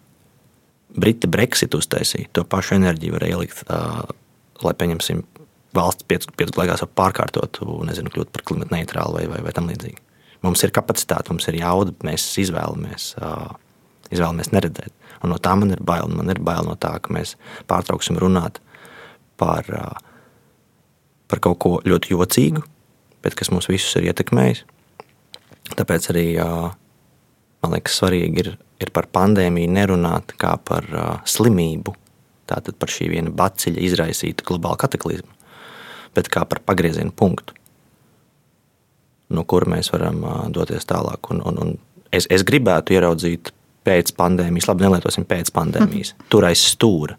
Briti 0.94 1.30
Brexit 1.30 1.74
uztaisīja 1.74 2.30
to 2.36 2.44
pašu 2.46 2.76
enerģiju, 2.78 3.16
var 3.16 3.26
ielikt, 3.26 3.64
uh, 3.66 4.04
lai 4.62 4.74
pieņemsim 4.78 5.24
valsts 5.74 6.06
piecu 6.06 6.30
gadu 6.38 6.60
laikā 6.60 6.86
pārkārtotu, 6.94 7.66
nezinu, 7.88 8.12
kļūt 8.14 8.30
par 8.34 8.44
klimatu 8.46 8.76
neitrālu 8.76 9.18
vai, 9.18 9.24
vai, 9.32 9.40
vai 9.48 9.54
tam 9.56 9.70
līdzīgi. 9.70 9.98
Mums 10.44 10.62
ir 10.62 10.74
kapacitāte, 10.76 11.32
mums 11.32 11.48
ir 11.50 11.58
jauda, 11.62 11.94
mēs 12.06 12.26
izvēlamies, 12.44 13.14
uh, 13.18 13.56
izvēlamies 14.12 14.52
neredzēt. 14.54 14.92
Un 15.24 15.32
no 15.32 15.40
tā 15.40 15.54
man 15.56 15.72
ir 15.72 15.80
bail. 15.80 16.10
Man 16.12 16.28
ir 16.30 16.38
bail 16.44 16.66
no 16.68 16.76
tā, 16.76 16.92
ka 17.00 17.14
mēs 17.16 17.34
pārtrauksim 17.70 18.18
runāt 18.20 18.60
par, 19.40 19.64
par 21.32 21.40
kaut 21.42 21.58
ko 21.64 21.72
ļoti 21.88 22.12
jocīgu, 22.12 22.64
bet 23.24 23.36
kas 23.38 23.50
mūs 23.52 23.70
visus 23.70 23.96
ir 23.98 24.10
ietekmējis. 24.10 24.64
Tāpēc 25.74 26.10
arī 26.12 26.26
man 27.64 27.72
liekas, 27.72 27.98
svarīgi 28.00 28.42
ir, 28.44 28.50
ir 28.84 28.92
par 28.94 29.08
pandēmiju 29.14 29.72
nerunāt 29.72 30.36
kā 30.40 30.54
par 30.60 30.86
slimību, 31.28 31.94
tātad 32.50 32.76
par 32.80 32.92
šī 32.92 33.08
viena 33.14 33.32
baciļa 33.32 33.82
izraisītu 33.88 34.46
globālu 34.46 34.80
kataklizmu, 34.84 35.30
bet 36.16 36.28
kā 36.32 36.44
par 36.48 36.60
pagrieziena 36.66 37.14
punktu, 37.16 37.56
no 39.34 39.44
kura 39.48 39.72
mēs 39.72 39.90
varam 39.94 40.20
doties 40.52 40.84
tālāk. 40.88 41.32
Un, 41.32 41.40
un, 41.48 41.60
un 41.64 41.76
es, 42.12 42.28
es 42.30 42.44
gribētu 42.46 42.98
ieraudzīt 42.98 43.52
pēc 43.84 44.14
pandēmijas, 44.16 44.68
labi, 44.70 44.86
nelietosim 44.86 45.26
pēc 45.28 45.52
pandēmijas, 45.56 46.14
mm. 46.14 46.28
tur 46.32 46.46
aiz 46.48 46.62
stūra, 46.72 47.16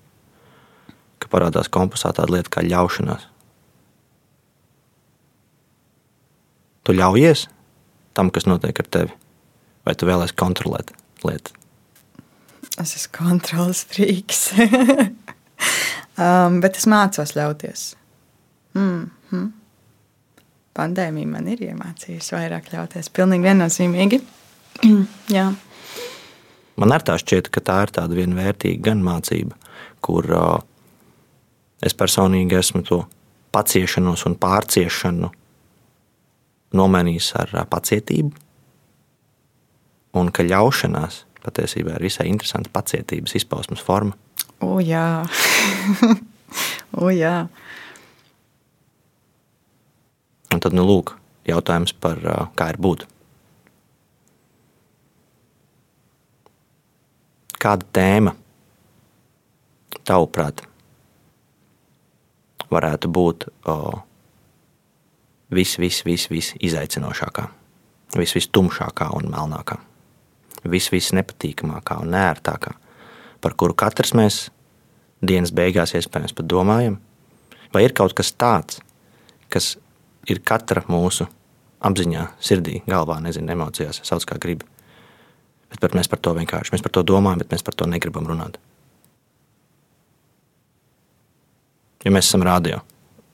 ka 1.21 1.29
parādās 1.31 1.69
kompasā 1.73 2.13
tāda 2.15 2.37
lieta 2.37 2.53
kā 2.57 2.65
ļaušanās. 2.65 3.27
Tu 6.85 6.93
ļaujies 6.93 7.47
tam, 8.15 8.29
kas 8.31 8.45
notiek 8.45 8.77
ar 8.79 8.89
tevi, 8.93 9.13
vai 9.85 9.95
tu 9.97 10.07
vēlēsies 10.07 10.37
kontrolēt 10.37 10.93
lietu? 11.25 11.55
Es 12.81 12.95
esmu 12.97 13.13
kontrols 13.17 13.85
frīks. 13.89 14.49
um, 16.21 16.59
bet 16.61 16.77
es 16.77 16.87
mācos 16.91 17.35
ļauties. 17.37 17.85
Mm 18.75 19.11
-hmm. 19.31 19.51
Pandēmija 20.75 21.27
man 21.27 21.47
ir 21.47 21.61
iemācījusi 21.69 22.35
vairāk 22.35 22.73
ļauties. 22.73 23.09
Pilnīgi 23.09 23.47
viennozīmīgi. 23.47 24.21
Man 26.75 26.91
ar 26.91 27.03
tā 27.07 27.15
šķiet, 27.15 27.47
ka 27.47 27.61
tā 27.61 27.77
ir 27.85 27.91
tāda 27.95 28.15
viena 28.15 28.35
vērtīga 28.35 28.81
gan 28.89 29.03
mācība, 29.03 29.55
kur 30.01 30.25
uh, 30.35 30.59
es 31.81 31.95
personīgi 31.95 32.57
esmu 32.59 32.81
to 32.83 33.05
paciešanos 33.55 34.25
un 34.25 34.35
pārciešanu 34.35 35.31
nomainījis 36.75 37.31
ar 37.41 37.55
pacietību. 37.71 38.33
un 40.15 40.31
ka 40.31 40.45
ļaušanās 40.47 41.25
patiesībā 41.43 41.97
ir 41.97 42.05
visai 42.07 42.29
interesanta 42.31 42.71
pacietības 42.73 43.35
izpausmes 43.35 43.83
forma. 43.83 44.15
O, 44.63 44.79
jā, 44.79 45.25
o, 47.03 47.09
jā. 47.11 47.35
Un 50.55 50.63
tad, 50.63 50.71
nu, 50.77 50.85
lūk, 50.87 51.17
jautājums 51.49 51.91
par 51.99 52.21
kā 52.55 52.69
ir 52.71 52.79
būt. 52.79 53.03
Kāda 57.59 57.87
tēma, 57.97 58.35
tavuprāt, 60.05 60.63
varētu 62.71 63.11
būt 63.11 63.47
vis, 65.55 65.77
vis, 65.79 66.01
vis, 66.05 66.27
vis 66.31 66.51
izaicinošākā, 66.59 67.45
vis, 68.19 68.35
vis 68.35 68.49
tumšākā 68.51 69.09
un 69.17 69.29
melnākā, 69.33 69.79
vis, 70.67 70.89
vis 70.93 71.11
nepatīkamākā 71.15 72.01
un 72.03 72.11
nērtākā, 72.15 72.75
par 73.41 73.55
kuru 73.59 73.77
katrs 73.77 74.15
mēs 74.17 74.41
dienas 75.25 75.53
beigās 75.55 75.95
iespējams 75.95 76.35
pat 76.35 76.49
domājam? 76.51 76.99
Vai 77.73 77.85
ir 77.85 77.95
kaut 77.97 78.13
kas 78.17 78.31
tāds, 78.35 78.79
kas 79.51 79.75
ir 80.29 80.41
katra 80.45 80.85
mūsu 80.89 81.27
apziņā, 81.85 82.29
sirdī, 82.41 82.79
galvā, 82.89 83.19
nezinu, 83.23 83.51
emocijās, 83.53 84.01
sauc 84.07 84.25
kā 84.27 84.39
gribi. 84.41 84.67
Bet, 85.75 85.95
mēs 85.97 86.07
par 86.07 86.21
to 86.23 86.31
vienkārši 86.37 86.71
mēs 86.71 86.83
par 86.85 86.93
to 86.95 87.03
domājam, 87.03 87.41
bet 87.43 87.51
mēs 87.51 87.65
par 87.65 87.75
to 87.75 87.87
negribam 87.89 88.27
runāt. 88.29 88.57
Jo 92.05 92.13
mēs 92.13 92.29
esam 92.29 92.45
radio, 92.45 92.79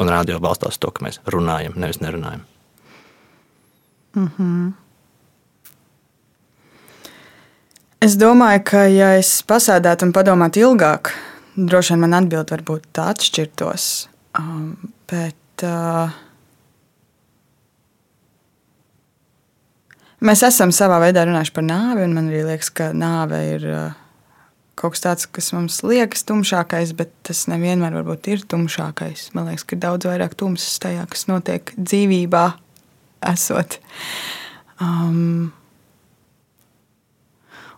un 0.02 0.10
radio 0.10 0.40
balstās 0.42 0.80
to, 0.82 0.92
ka 0.92 1.06
mēs 1.06 1.22
runājam, 1.30 1.78
nevis 1.80 2.02
nerunājam. 2.02 2.46
Mm 4.16 4.30
-hmm. 4.38 4.72
Es 8.02 8.18
domāju, 8.18 8.64
ka, 8.66 8.78
ja 8.90 9.14
es 9.18 9.44
pasēdētu 9.48 10.08
un 10.08 10.12
padomātu 10.12 10.60
ilgāk, 10.60 11.12
droši 11.56 11.94
vien 11.94 12.00
man 12.00 12.14
atbilde 12.14 12.56
varbūt 12.56 12.98
atšķirtos. 12.98 14.08
Um, 14.40 14.78
bet 15.12 15.64
uh, 15.64 16.10
Mēs 20.22 20.44
esam 20.46 20.70
savā 20.70 21.00
veidā 21.02 21.24
runājuši 21.26 21.54
par 21.56 21.64
nāvi, 21.66 22.04
un 22.06 22.12
man 22.14 22.28
arī 22.30 22.44
liekas, 22.46 22.70
ka 22.78 22.92
nāve 22.94 23.40
ir 23.56 23.64
uh, 23.66 24.01
kaut 24.82 24.96
kas 24.96 25.06
tāds, 25.06 25.28
kas 25.30 25.52
mums 25.56 25.80
liekas 25.86 26.26
tumšākais, 26.28 26.94
bet 26.98 27.14
tas 27.28 27.46
nevienmēr 27.52 27.96
ir 28.34 28.44
tumšākais. 28.52 29.30
Man 29.38 29.50
liekas, 29.50 29.66
ka 29.68 29.78
ir 29.78 29.84
daudz 29.86 30.10
vairāk 30.10 30.36
tumsas 30.40 30.82
tajā, 30.84 31.06
kas 31.12 31.28
notiek 31.30 31.74
dzīvībā, 31.78 32.46
esot. 33.32 33.78
Um, 34.82 35.52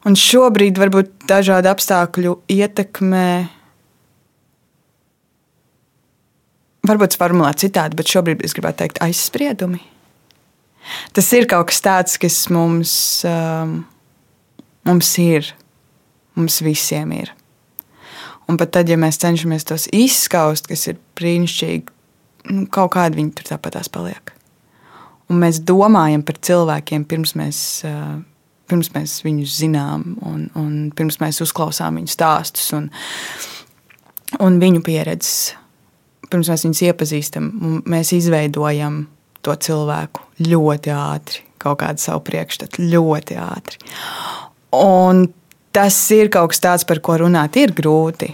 un 0.08 0.20
šobrīd 0.20 0.80
varbūt 0.80 1.28
dažādu 1.30 1.74
apstākļu 1.74 2.38
ietekmē. 2.56 3.30
Varbūt 6.88 7.16
formulēt 7.20 7.64
citādi, 7.64 8.00
bet 8.00 8.12
šobrīd 8.12 8.44
es 8.44 8.56
gribētu 8.56 8.84
teikt 8.84 9.04
aizspriedumi 9.04 9.84
Tas 11.14 11.30
ir 11.36 11.48
kaut 11.50 11.70
kas 11.72 11.82
tāds, 11.84 12.18
kas 12.20 12.38
mums, 12.54 12.94
um, 13.28 13.82
mums 14.88 15.12
ir. 15.22 15.54
Mums 16.36 16.62
visiem 16.66 17.12
ir. 17.16 17.34
Un 18.50 18.58
pat 18.60 18.74
tad, 18.76 18.90
ja 18.92 18.98
mēs 19.00 19.22
cenšamies 19.22 19.68
tos 19.70 19.88
izskaust, 19.96 20.68
kas 20.68 20.88
ir 20.92 21.00
brīnišķīgi, 21.18 21.94
nu, 22.52 22.66
kaut 22.74 22.94
kādi 22.98 23.22
viņi 23.22 23.36
tur 23.38 23.54
tāpatās 23.54 23.90
paliek. 23.94 24.34
Un 25.32 25.40
mēs 25.42 25.62
domājam 25.64 26.26
par 26.28 26.38
cilvēkiem 26.44 27.06
pirms 27.10 27.36
mēs, 27.40 27.60
uh, 27.88 28.18
pirms 28.70 28.92
mēs 28.96 29.22
viņus 29.24 29.58
zinām, 29.62 30.06
un, 30.28 30.48
un 30.60 30.74
pirms 30.96 31.22
mēs 31.24 31.40
uzklausām 31.46 32.02
viņu 32.02 32.12
stāstus 32.12 32.74
un, 32.76 32.90
un 34.44 34.60
viņu 34.62 34.84
pieredzes. 34.86 35.54
Pirms 36.28 36.50
mēs 36.50 36.66
viņus 36.66 36.84
iepazīstam, 36.90 37.50
mēs 37.90 38.12
izveidojam 38.18 39.06
to 39.46 39.56
cilvēku 39.56 40.24
ļoti 40.44 40.92
ātri, 40.96 41.44
kaut 41.62 41.80
kādu 41.84 42.02
savu 42.02 42.24
priekšstatu 42.28 42.84
ļoti 42.90 43.38
ātri. 43.40 43.80
Un 44.74 45.28
tas 45.74 45.98
ir 46.16 46.32
kaut 46.34 46.54
kas 46.54 46.64
tāds, 46.64 46.88
par 46.88 47.02
ko 47.04 47.18
runāt 47.26 47.58
ir 47.60 47.74
grūti. 47.76 48.32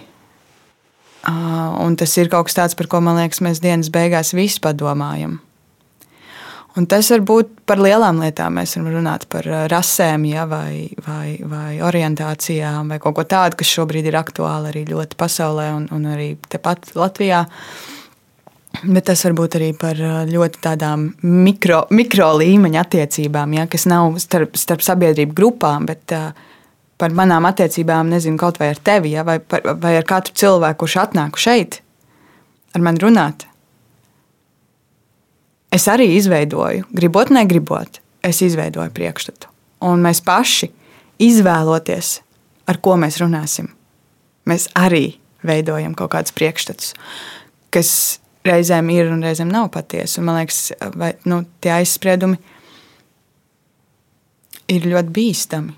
Un 1.30 1.96
tas 2.00 2.16
ir 2.20 2.30
kaut 2.32 2.48
kas 2.48 2.58
tāds, 2.58 2.78
par 2.80 2.88
ko 2.92 3.02
man 3.04 3.20
liekas, 3.20 3.42
mēs 3.44 3.62
dienas 3.64 3.92
beigās 3.94 4.34
visi 4.36 4.62
padomājam. 4.64 5.40
Un 6.78 6.86
tas 6.88 7.10
var 7.12 7.24
būt 7.26 7.50
par 7.68 7.82
lielām 7.82 8.22
lietām. 8.22 8.56
Mēs 8.60 8.78
varam 8.78 9.00
runāt 9.00 9.26
par 9.32 9.48
rasēm, 9.72 10.28
ja, 10.30 10.46
vai, 10.48 10.88
vai, 11.04 11.40
vai 11.44 11.80
orientācijām, 11.84 12.94
vai 12.94 13.00
kaut 13.04 13.18
ko 13.18 13.26
tādu, 13.28 13.58
kas 13.60 13.72
šobrīd 13.74 14.08
ir 14.08 14.20
aktuāli 14.20 14.70
arī 14.72 14.84
ļoti 14.92 15.18
pasaulē 15.20 15.72
un, 15.76 15.88
un 15.96 16.06
arī 16.14 16.36
tepat 16.48 16.94
Latvijā. 16.96 17.42
Bet 18.84 19.10
tas 19.10 19.26
var 19.26 19.34
būt 19.36 19.58
arī 19.58 19.72
par 19.76 19.98
ļoti 20.30 20.62
tādām 20.64 21.10
mikro, 21.26 21.82
mikro 21.92 22.30
līmeņa 22.38 22.84
attiecībām, 22.86 23.58
ja, 23.58 23.66
kas 23.68 23.88
nav 23.90 24.22
starp, 24.22 24.54
starp 24.62 24.86
sabiedrību 24.86 25.36
grupām, 25.36 25.90
bet 25.90 26.14
uh, 26.16 26.30
par 27.00 27.16
manām 27.16 27.47
attiecībām, 27.47 28.12
nezinu, 28.12 28.38
kaut 28.39 28.60
vai 28.60 28.74
ar 28.74 28.82
tevi, 28.84 29.14
ja, 29.16 29.24
vai, 29.28 29.39
par, 29.39 29.64
vai 29.80 29.95
ar 30.00 30.08
katru 30.08 30.36
cilvēku, 30.41 30.82
kurš 30.84 30.97
atnāk 31.06 31.39
šeit, 31.39 31.80
ar 32.76 32.84
mani 32.86 33.02
runāt. 33.04 33.45
Es 35.74 35.86
arī 35.91 36.10
izveidoju, 36.18 36.88
gribot, 36.97 37.32
negribot, 37.34 38.02
es 38.26 38.41
izveidoju 38.45 38.91
priekšstatu. 38.95 39.52
Un 39.86 40.02
mēs 40.04 40.20
paši 40.26 40.72
izvēloties, 41.24 42.18
ar 42.70 42.80
ko 42.84 42.97
mēs 43.00 43.20
runāsim, 43.22 43.70
mēs 44.50 44.68
arī 44.78 45.20
veidojam 45.45 45.93
kaut 45.95 46.12
kādus 46.16 46.36
priekšstatus, 46.36 46.95
kas 47.72 47.91
reizēm 48.47 48.89
ir 48.91 49.12
un 49.14 49.24
reizēm 49.24 49.52
nav 49.52 49.70
patiesa. 49.74 50.24
Man 50.26 50.41
liekas, 50.41 50.72
vai, 51.00 51.14
nu, 51.30 51.43
tie 51.64 51.78
aizspriedumi 51.78 52.39
ir 54.74 54.89
ļoti 54.89 55.16
bīstami. 55.16 55.76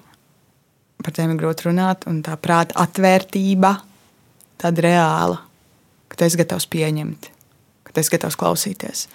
Par 1.02 1.16
tiem 1.16 1.34
ir 1.34 1.40
grūti 1.42 1.68
runāt, 1.70 2.06
un 2.10 2.22
tā 2.26 2.36
prāta 2.38 2.78
atvērtība, 2.84 3.74
tāda 4.62 4.86
reāla, 4.86 5.40
ka 6.12 6.20
tu 6.20 6.28
esi 6.28 6.40
gatavs 6.42 6.68
pieņemt, 6.70 7.30
ka 7.88 7.94
tu 7.94 8.04
esi 8.04 8.14
gatavs 8.14 8.38
klausīties. 8.38 9.06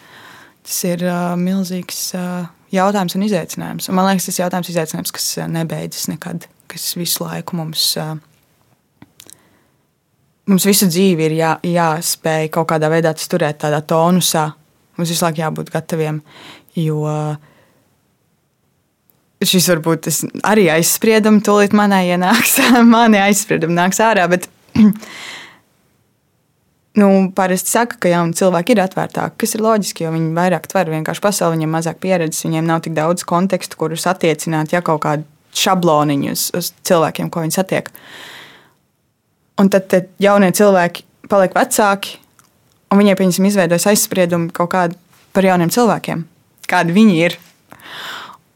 Tas 0.66 0.78
ir 0.88 1.04
uh, 1.06 1.34
milzīgs 1.38 2.00
uh, 2.18 2.48
jautājums 2.74 3.14
un 3.14 3.26
izaicinājums. 3.28 3.86
Un 3.86 3.98
man 3.98 4.08
liekas, 4.08 4.26
tas 4.26 4.40
ir 4.40 4.46
jautājums, 4.46 4.72
izaicinājums, 4.72 5.14
kas 5.14 5.28
nebeidzas 5.52 6.08
nekad, 6.10 6.48
kas 6.72 6.88
visu 6.98 7.22
laiku 7.22 7.60
mums 7.60 7.92
uh, 8.02 8.16
mums 10.50 10.66
visu 10.66 10.88
dzīvi 10.90 11.26
ir 11.28 11.36
jā, 11.40 11.52
jāspēj 11.66 12.50
kaut 12.54 12.68
kādā 12.70 12.90
veidā 12.92 13.12
turēt 13.18 13.60
tādā 13.64 13.82
tonusā. 13.82 14.48
Mums 14.96 15.12
visu 15.12 15.26
laiku 15.26 15.42
jābūt 15.42 15.72
gataviem. 15.74 16.22
Jo 16.76 17.02
šis 19.44 19.68
varbūt 19.72 20.08
arī 20.46 20.68
aizspriedums, 20.72 21.44
tūlīt 21.46 21.76
manai 21.76 22.06
ienāks, 22.12 22.58
mani 22.94 23.20
aizspriedumi 23.20 23.76
nāks 23.76 24.00
ārā. 24.04 24.26
Bet, 24.32 24.48
nu, 27.00 27.08
parasti 27.36 27.74
saka, 27.74 27.98
ka 28.00 28.12
jauni 28.12 28.36
cilvēki 28.38 28.76
ir 28.76 28.82
atvērtāki, 28.86 29.38
kas 29.42 29.56
ir 29.56 29.64
loģiski, 29.66 30.06
jo 30.06 30.12
viņi 30.14 30.32
vairāk 30.36 30.68
tver 30.72 30.92
vienkārši 30.94 31.24
pasauli, 31.24 31.58
viņiem 31.58 31.74
mazāk 31.76 32.00
pieredzes, 32.02 32.46
viņiem 32.48 32.68
nav 32.68 32.84
tik 32.86 32.96
daudz 32.96 33.26
kontekstu, 33.28 33.80
kurus 33.80 34.08
attiecināt, 34.08 34.72
ja 34.72 34.84
kaut 34.84 35.04
kādu 35.04 35.28
šabloniņu 35.56 36.32
uz, 36.32 36.48
uz 36.56 36.72
cilvēkiem, 36.86 37.32
ko 37.32 37.44
viņi 37.44 37.56
satiek. 37.56 37.90
Un 39.60 39.72
tad 39.72 39.92
jaunie 40.20 40.52
cilvēki 40.52 41.04
paliek 41.32 41.54
vecāki, 41.56 42.18
un 42.92 43.00
viņiem, 43.00 43.18
pieņemsim, 43.18 43.48
izveidojas 43.48 43.88
aizspriedumi 43.92 44.52
kaut 44.54 44.70
kādi 44.74 44.98
par 45.36 45.48
jauniem 45.48 45.72
cilvēkiem, 45.72 46.24
kādi 46.70 46.96
viņi 46.96 47.16
ir. 47.24 47.38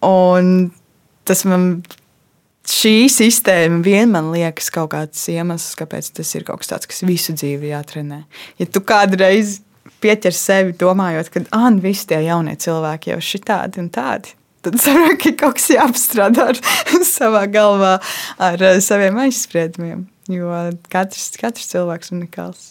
Un 0.06 0.70
tas 1.28 1.42
man, 1.48 1.66
šī 2.70 3.08
sistēma 3.12 3.82
vienmēr 3.84 4.30
liekas 4.34 4.70
kaut 4.74 4.92
kāds 4.94 5.22
iemesls, 5.32 5.76
kāpēc 5.78 6.12
tas 6.16 6.34
ir 6.36 6.46
kaut 6.48 6.62
kas 6.62 6.72
tāds, 6.72 6.90
kas 6.90 7.04
visu 7.06 7.34
dzīvi 7.36 7.72
jātrenē. 7.72 8.22
Ja 8.60 8.68
tu 8.68 8.82
kādreiz 8.86 9.58
pieķer 10.00 10.36
sevi 10.36 10.76
domājot, 10.80 11.30
ka 11.32 11.44
ah, 11.56 11.68
nu, 11.72 11.82
visi 11.84 12.08
tie 12.10 12.22
jaunie 12.24 12.56
cilvēki 12.60 13.12
jau 13.12 13.18
ir 13.20 13.46
tādi 13.46 13.82
un 13.82 13.90
tādi. 13.92 14.36
Tad 14.60 14.76
saprotu, 14.76 15.16
ka 15.22 15.32
kaut 15.40 15.56
kas 15.56 15.70
jāapstrādā 15.72 16.50
ar 16.52 16.60
savā 17.08 17.46
galvā, 17.52 17.94
ar 18.40 18.66
saviem 18.84 19.16
aizspriedumiem. 19.22 20.04
Jo 20.30 20.52
katrs, 20.92 21.32
katrs 21.40 21.70
cilvēks 21.72 22.12
ir 22.12 22.18
unikāls. 22.18 22.70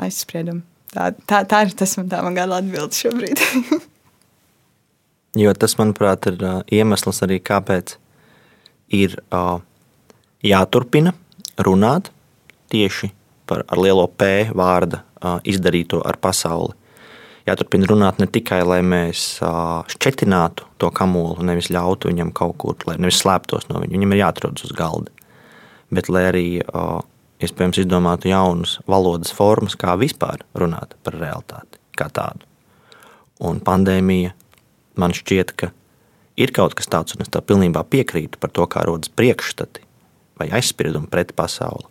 Aizspriedumi. 0.00 0.64
Tā, 0.90 1.12
tā, 1.28 1.44
tā 1.46 1.64
ir 1.66 1.76
tas, 1.78 1.92
man 2.00 2.08
tā 2.10 2.24
man 2.24 2.34
gala 2.34 2.58
atbilde 2.62 2.96
šobrīd. 2.96 3.44
jo 5.36 5.52
tas, 5.54 5.76
manuprāt, 5.78 6.26
ir 6.30 6.42
uh, 6.42 6.60
iemesls 6.72 7.22
arī, 7.26 7.40
kāpēc 7.42 7.96
ir 8.96 9.16
uh, 9.30 9.60
jāturpina 10.42 11.14
runāt 11.60 12.10
tieši 12.72 13.10
par 13.50 13.64
lielo 13.78 14.06
P 14.08 14.50
vārdu 14.54 15.00
uh, 15.00 15.38
izdarīto 15.44 16.02
ar 16.06 16.18
pasauli. 16.22 16.74
jāturpina 17.46 17.86
runāt 17.88 18.18
ne 18.20 18.26
tikai, 18.26 18.60
lai 18.62 18.80
mēs 18.82 19.40
šķetinātu 19.90 20.66
to 20.78 20.90
kamolu, 20.94 21.42
nevis 21.42 21.70
ļautu 21.72 22.10
viņam 22.10 22.30
kaut 22.36 22.56
kur, 22.58 22.76
lai 22.86 22.98
nevis 22.98 23.22
slēptos 23.24 23.66
no 23.68 23.80
viņa. 23.80 23.96
Viņam 23.96 24.12
ir 24.12 24.20
jāatrodas 24.20 24.64
uz 24.68 24.74
galda. 24.76 25.10
Bet 25.90 26.08
lai 26.08 26.26
arī 26.28 26.44
iespējams 27.42 27.80
izdomātu 27.82 28.30
jaunas 28.30 28.76
valodas 28.86 29.32
formas, 29.34 29.74
kā 29.74 29.96
vispār 29.98 30.44
runāt 30.54 30.94
par 31.02 31.16
realitāti 31.18 31.80
kā 31.96 32.06
tādu. 32.12 32.46
Un 33.40 33.58
pandēmija 33.64 34.34
man 35.00 35.14
šķiet, 35.16 35.54
ka 35.56 35.70
ir 36.40 36.52
kaut 36.56 36.76
kas 36.78 36.90
tāds, 36.90 37.16
un 37.16 37.24
es 37.24 37.32
tā 37.32 37.42
pilnībā 37.44 37.82
piekrītu 37.92 38.40
par 38.40 38.52
to, 38.54 38.66
kā 38.70 38.84
rodas 38.86 39.12
priekšstati 39.12 39.84
vai 40.40 40.48
aizspriedumi 40.56 41.10
pret 41.10 41.34
pasauli. 41.36 41.88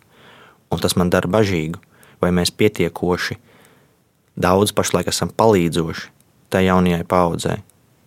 Un 0.69 0.81
tas 0.81 0.95
man 0.97 1.09
dara 1.13 1.29
bažīgu, 1.29 1.81
vai 2.21 2.31
mēs 2.35 2.53
pietiekoši 2.53 3.37
daudz 4.39 4.73
pašlaik 4.75 5.09
esam 5.11 5.31
palīdzoši 5.33 6.09
tai 6.49 6.65
jaunajai 6.65 7.05
paudzei, 7.05 7.59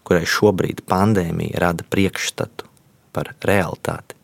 kurai 0.06 0.24
šobrīd 0.26 0.82
pandēmija 0.90 1.60
rada 1.62 1.86
priekšstatu 1.86 2.66
par 3.14 3.34
realitāti. 3.46 4.18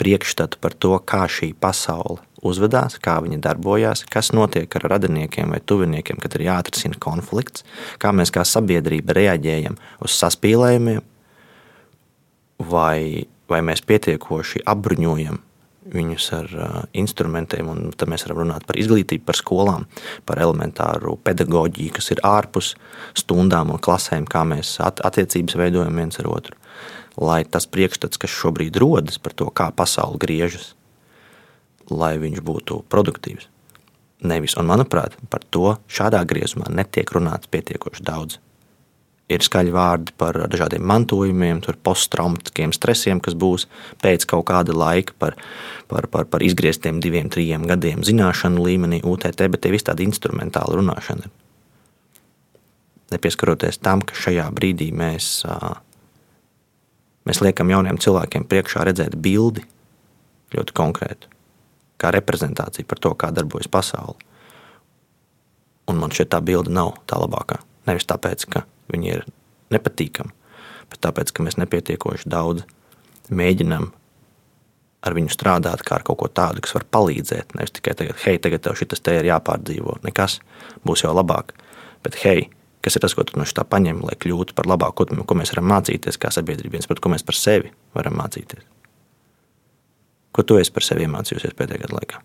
Priekšstatu 0.00 0.58
par 0.60 0.74
to, 0.76 0.96
kā 0.98 1.24
šī 1.30 1.54
pasaule 1.56 2.20
uzvedās, 2.44 2.98
kā 3.02 3.16
viņi 3.24 3.40
darbojās, 3.44 4.04
kas 4.10 4.32
notiek 4.36 4.76
ar 4.78 4.88
radiniekiem 4.94 5.54
vai 5.54 5.62
tuviniekiem, 5.64 6.20
kad 6.22 6.36
ir 6.36 6.46
jāatrisina 6.48 7.00
konflikts, 7.00 7.64
kā 8.02 8.12
mēs 8.12 8.34
kā 8.34 8.44
sabiedrība 8.48 9.16
reaģējam 9.16 9.78
uz 10.04 10.18
saspīlējumiem, 10.20 11.02
vai, 12.70 13.26
vai 13.50 13.64
mēs 13.66 13.82
pietiekoši 13.86 14.64
apbruņojam 14.70 15.40
viņus 15.94 16.26
ar 16.32 16.52
uh, 16.56 16.76
instrumentiem, 16.96 17.68
un 17.68 17.90
tad 17.96 18.08
mēs 18.08 18.24
varam 18.24 18.44
runāt 18.44 18.64
par 18.68 18.78
izglītību, 18.80 19.24
par 19.28 19.38
skolām, 19.38 19.86
par 20.24 20.40
elementāru 20.40 21.18
pedagoģiju, 21.24 21.92
kas 21.98 22.10
ir 22.14 22.22
ārpus 22.24 22.72
stundām 23.18 23.74
un 23.74 23.82
klasēm, 23.82 24.28
kā 24.30 24.46
mēs 24.48 24.78
at 24.84 25.02
attiecības 25.04 25.58
veidojam 25.60 26.00
viens 26.00 26.20
ar 26.22 26.30
otru. 26.32 26.56
Lai 27.20 27.44
tas 27.44 27.68
priekšstats, 27.70 28.18
kas 28.18 28.32
šobrīd 28.32 28.80
rodas 28.80 29.20
par 29.22 29.36
to, 29.36 29.46
kā 29.54 29.68
pasaule 29.76 30.18
griežas, 30.18 30.72
lai 31.90 32.14
viņš 32.22 32.40
būtu 32.44 32.80
produktīvs. 32.92 33.50
Nevis, 34.24 34.56
un 34.56 34.70
manuprāt, 34.70 35.18
par 35.28 35.44
to 35.52 35.76
šādā 35.90 36.22
griezumā 36.24 36.70
netiek 36.72 37.10
runāts 37.12 37.50
pietiekoši 37.50 38.06
daudz 38.06 38.40
ir 39.32 39.44
skaļi 39.44 39.72
vārdi 39.72 40.14
par 40.20 40.36
dažādiem 40.50 40.84
mantojumiem, 40.84 41.62
posttraumatiskiem 41.84 42.74
stresiem, 42.76 43.20
kas 43.24 43.36
būs 43.38 43.66
pēc 44.02 44.26
kaut 44.28 44.46
kāda 44.50 44.76
laika, 44.76 45.16
par, 45.18 45.36
par, 45.88 46.08
par, 46.12 46.28
par 46.28 46.44
izgrieztiem 46.44 47.00
diviem, 47.02 47.30
trim 47.32 47.64
gadiem 47.68 48.04
zināšanu 48.04 48.64
līmenī, 48.66 49.00
UTT, 49.04 49.46
bet 49.48 49.64
tie 49.64 49.72
visi 49.72 49.88
tādi 49.88 50.06
instrumentāli 50.08 50.80
runāšana. 50.80 51.30
Nepieskaroties 53.14 53.78
tam, 53.84 54.02
ka 54.04 54.16
šajā 54.18 54.48
brīdī 54.54 54.90
mēs, 54.96 55.44
mēs 57.28 57.40
liekam 57.44 57.70
jauniem 57.72 58.00
cilvēkiem 58.00 58.48
priekšā 58.50 58.84
redzēt 58.88 59.16
bildi 59.16 59.64
ļoti 60.54 60.76
konkrētu, 60.76 61.30
kā 62.00 62.12
reprezentāciju 62.14 62.88
par 62.88 63.00
to, 63.02 63.12
kā 63.18 63.30
darbojas 63.34 63.70
pasaule. 63.70 64.16
Un 65.90 66.00
man 66.00 66.14
šķiet, 66.14 66.32
tā 66.32 66.40
bilde 66.44 66.72
nav 66.72 66.94
tā 67.08 67.18
labākā. 67.20 67.60
Nevis 67.88 68.08
tāpēc, 68.08 68.46
ka 68.48 68.64
viņi 68.92 69.12
ir 69.12 69.26
nepatīkami, 69.74 70.32
bet 70.90 71.02
tāpēc, 71.04 71.32
ka 71.34 71.44
mēs 71.44 71.58
nepietiekoši 71.60 72.30
daudz 72.32 72.64
mēģinām 73.32 73.90
ar 75.04 75.16
viņu 75.16 75.32
strādāt 75.32 75.84
kā 75.84 75.98
ar 75.98 76.04
kaut 76.06 76.22
ko 76.22 76.28
tādu, 76.32 76.62
kas 76.64 76.74
var 76.76 76.86
palīdzēt. 76.96 77.54
Nevis 77.58 77.74
tikai 77.76 77.96
tagad, 77.98 78.18
hei, 78.24 78.38
tagad 78.40 78.64
tev 78.64 78.78
šis 78.80 79.04
te 79.04 79.18
ir 79.18 79.28
jāpārdzīvo, 79.28 79.98
nekas 80.06 80.38
būs 80.86 81.04
jau 81.04 81.12
labāk. 81.16 81.52
Bet, 82.04 82.16
hei, 82.24 82.48
kas 82.84 82.96
ir 82.96 83.04
tas, 83.04 83.16
ko 83.16 83.26
tu 83.28 83.36
no 83.40 83.48
šī 83.48 83.66
paņem, 83.68 84.00
lai 84.08 84.16
kļūtu 84.20 84.56
par 84.56 84.68
labāku, 84.70 85.04
ko, 85.04 85.24
ko 85.28 85.40
mēs 85.40 85.52
varam 85.54 85.68
mācīties 85.74 86.20
kā 86.20 86.32
sabiedrība, 86.32 86.78
viens 86.78 86.88
par 86.88 87.00
ko 87.04 87.12
mēs 87.12 87.26
par 87.26 87.36
sevi 87.36 87.72
varam 87.96 88.16
mācīties. 88.20 88.73
Ko 90.34 90.42
tu 90.42 90.58
esi 90.58 90.72
par 90.74 90.82
sevi 90.82 91.06
iemācījusies 91.06 91.54
pēdējā 91.54 91.84
gada 91.84 91.98
laikā? 92.00 92.22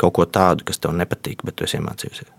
Kaut 0.00 0.14
ko 0.16 0.26
tādu, 0.30 0.64
kas 0.68 0.78
tev 0.78 0.94
nepatīk, 0.96 1.42
bet 1.44 1.58
tu 1.58 1.66
esi 1.66 1.80
iemācījusies. 1.80 2.30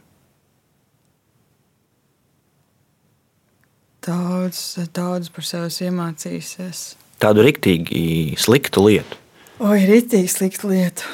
Daudz, 4.02 4.62
daudz 4.96 5.30
par 5.30 5.46
sevi 5.46 5.90
iemācījusies. 5.90 6.86
Tādu 7.22 7.44
rīktīgi 7.46 8.40
sliktu 8.42 8.88
lietu. 8.88 9.20
Oi, 9.62 9.84
rītīgi 9.86 10.32
slikta 10.32 10.72
lieta. 10.72 11.12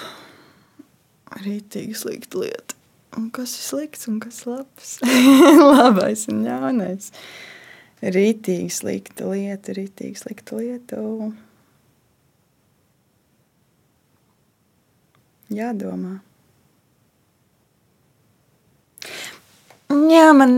Rītīgi 1.41 1.97
slikta 1.99 2.39
lieta. 2.45 2.77
Un 3.17 3.25
kas 3.33 3.57
ir 3.57 3.65
slikts 3.65 4.07
un 4.07 4.21
kas 4.23 4.45
labs? 4.47 4.93
Labais 5.73 6.27
un 6.31 6.45
ļaunais. 6.45 7.09
Rītīgi 8.05 8.69
slikta 8.71 9.27
lieta, 9.33 9.75
rītīgi 9.75 10.21
slikta 10.21 10.61
lieta. 10.61 11.01
Jādomā. 15.53 16.17
Jā, 19.87 20.31
man 20.35 20.55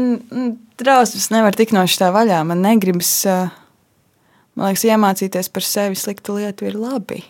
drausmas 0.82 1.30
nevar 1.34 1.58
tikt 1.58 1.76
no 1.76 1.84
šī 1.86 2.10
vaļā. 2.16 2.40
Man 2.50 2.64
negribas, 2.66 3.12
man 4.58 4.72
liekas, 4.72 4.88
iemācīties 4.90 5.52
par 5.54 5.66
sevi 5.66 6.00
sliktu 6.00 6.40
lietu 6.40 6.70
ir 6.70 6.80
labi. 6.80 7.22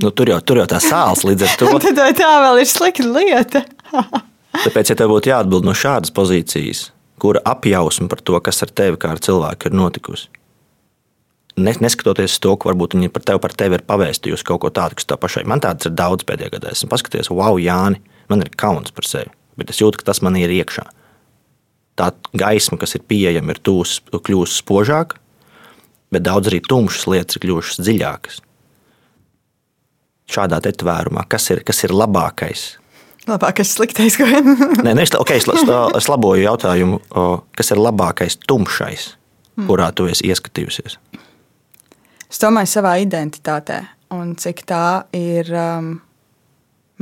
Nu, 0.00 0.08
tur, 0.10 0.30
jau, 0.32 0.40
tur 0.40 0.62
jau 0.62 0.68
tā 0.70 0.80
sāls 0.80 1.24
līdz 1.28 1.44
ar 1.44 1.56
to. 1.60 1.72
Tad 1.84 2.00
vai 2.00 2.12
tā 2.16 2.30
vēl 2.46 2.62
ir 2.62 2.70
slikta 2.70 3.08
lieta? 3.08 3.64
Tāpēc, 4.64 4.92
ja 4.92 4.96
tev 4.96 5.12
būtu 5.12 5.32
jāatbild 5.32 5.66
no 5.68 5.74
šādas 5.76 6.12
pozīcijas, 6.14 6.86
kura 7.20 7.42
apjausma 7.48 8.08
par 8.12 8.22
to, 8.24 8.38
kas 8.44 8.64
ar 8.64 8.72
tevi 8.72 9.00
kā 9.00 9.12
ar 9.14 9.20
cilvēku 9.22 9.68
ir 9.68 9.76
notikusi, 9.76 10.28
neskatoties 11.60 12.38
to, 12.42 12.54
ka 12.56 12.70
varbūt 12.70 12.96
viņi 12.96 13.12
par 13.12 13.26
tevi, 13.28 13.42
par 13.42 13.54
tevi 13.58 13.78
ir 13.78 13.84
pavēstījusi 13.88 14.46
kaut 14.48 14.62
ko 14.64 14.72
tādu, 14.72 14.96
kas 14.98 15.08
tev 15.08 15.20
pašai. 15.22 15.44
Man 15.48 15.60
tāds 15.64 15.88
ir 15.88 15.94
daudz 15.98 16.24
pēdējā 16.28 16.56
gadā. 16.56 16.72
Esmu 16.72 16.88
paskatījies, 16.92 17.32
wow, 17.34 17.60
Jāni, 17.60 18.00
man 18.32 18.44
ir 18.44 18.52
kauns 18.56 18.94
par 18.94 19.08
sevi, 19.08 19.32
bet 19.60 19.72
es 19.72 19.82
jūtu, 19.82 20.00
ka 20.00 20.12
tas 20.12 20.22
man 20.24 20.38
ir 20.40 20.52
iekšā 20.54 20.88
tā 21.98 22.10
gaisma, 22.38 22.78
kas 22.80 22.96
ir 22.96 23.04
pieejama, 23.08 23.54
ir 23.54 23.60
tūs, 23.64 24.00
kļūst 24.12 24.62
spožāka, 24.62 25.18
bet 26.12 26.24
daudz 26.26 26.50
arī 26.50 26.62
tumšas 26.64 27.08
lietas 27.10 27.38
ir 27.38 27.44
kļuvušas 27.44 27.82
dziļākas. 27.82 28.40
Šādā 30.32 30.62
tvērumā, 30.64 31.26
kas 31.28 31.50
ir, 31.52 31.60
kas 31.66 31.82
ir 31.84 31.92
labākais? 31.92 32.64
Labākais, 33.28 33.74
sliktais. 33.76 34.16
Nē, 34.18 34.94
ne, 34.96 35.04
okay, 35.20 35.38
es, 35.38 35.46
es 35.46 36.08
laboju 36.10 36.46
jautājumu, 36.46 37.02
kas 37.58 37.74
ir 37.74 37.82
labākais 37.82 38.38
tumšais, 38.48 39.12
mm. 39.58 39.68
kurā 39.68 39.92
tu 39.94 40.08
esi 40.10 40.30
ieskatījusies? 40.32 40.96
Es 42.32 42.40
domāju, 42.40 42.70
savā 42.72 42.94
identitātē, 43.02 43.82
un 44.16 44.32
cik 44.40 44.62
tā 44.64 45.04
ir 45.12 45.50
um, 45.52 45.92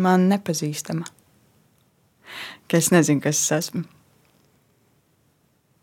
man 0.03 0.27
nepazīstama. 0.33 1.07
Ka 2.67 2.79
es 2.81 2.91
nezinu, 2.91 3.23
kas 3.23 3.39
es 3.39 3.53
esmu. 3.61 3.85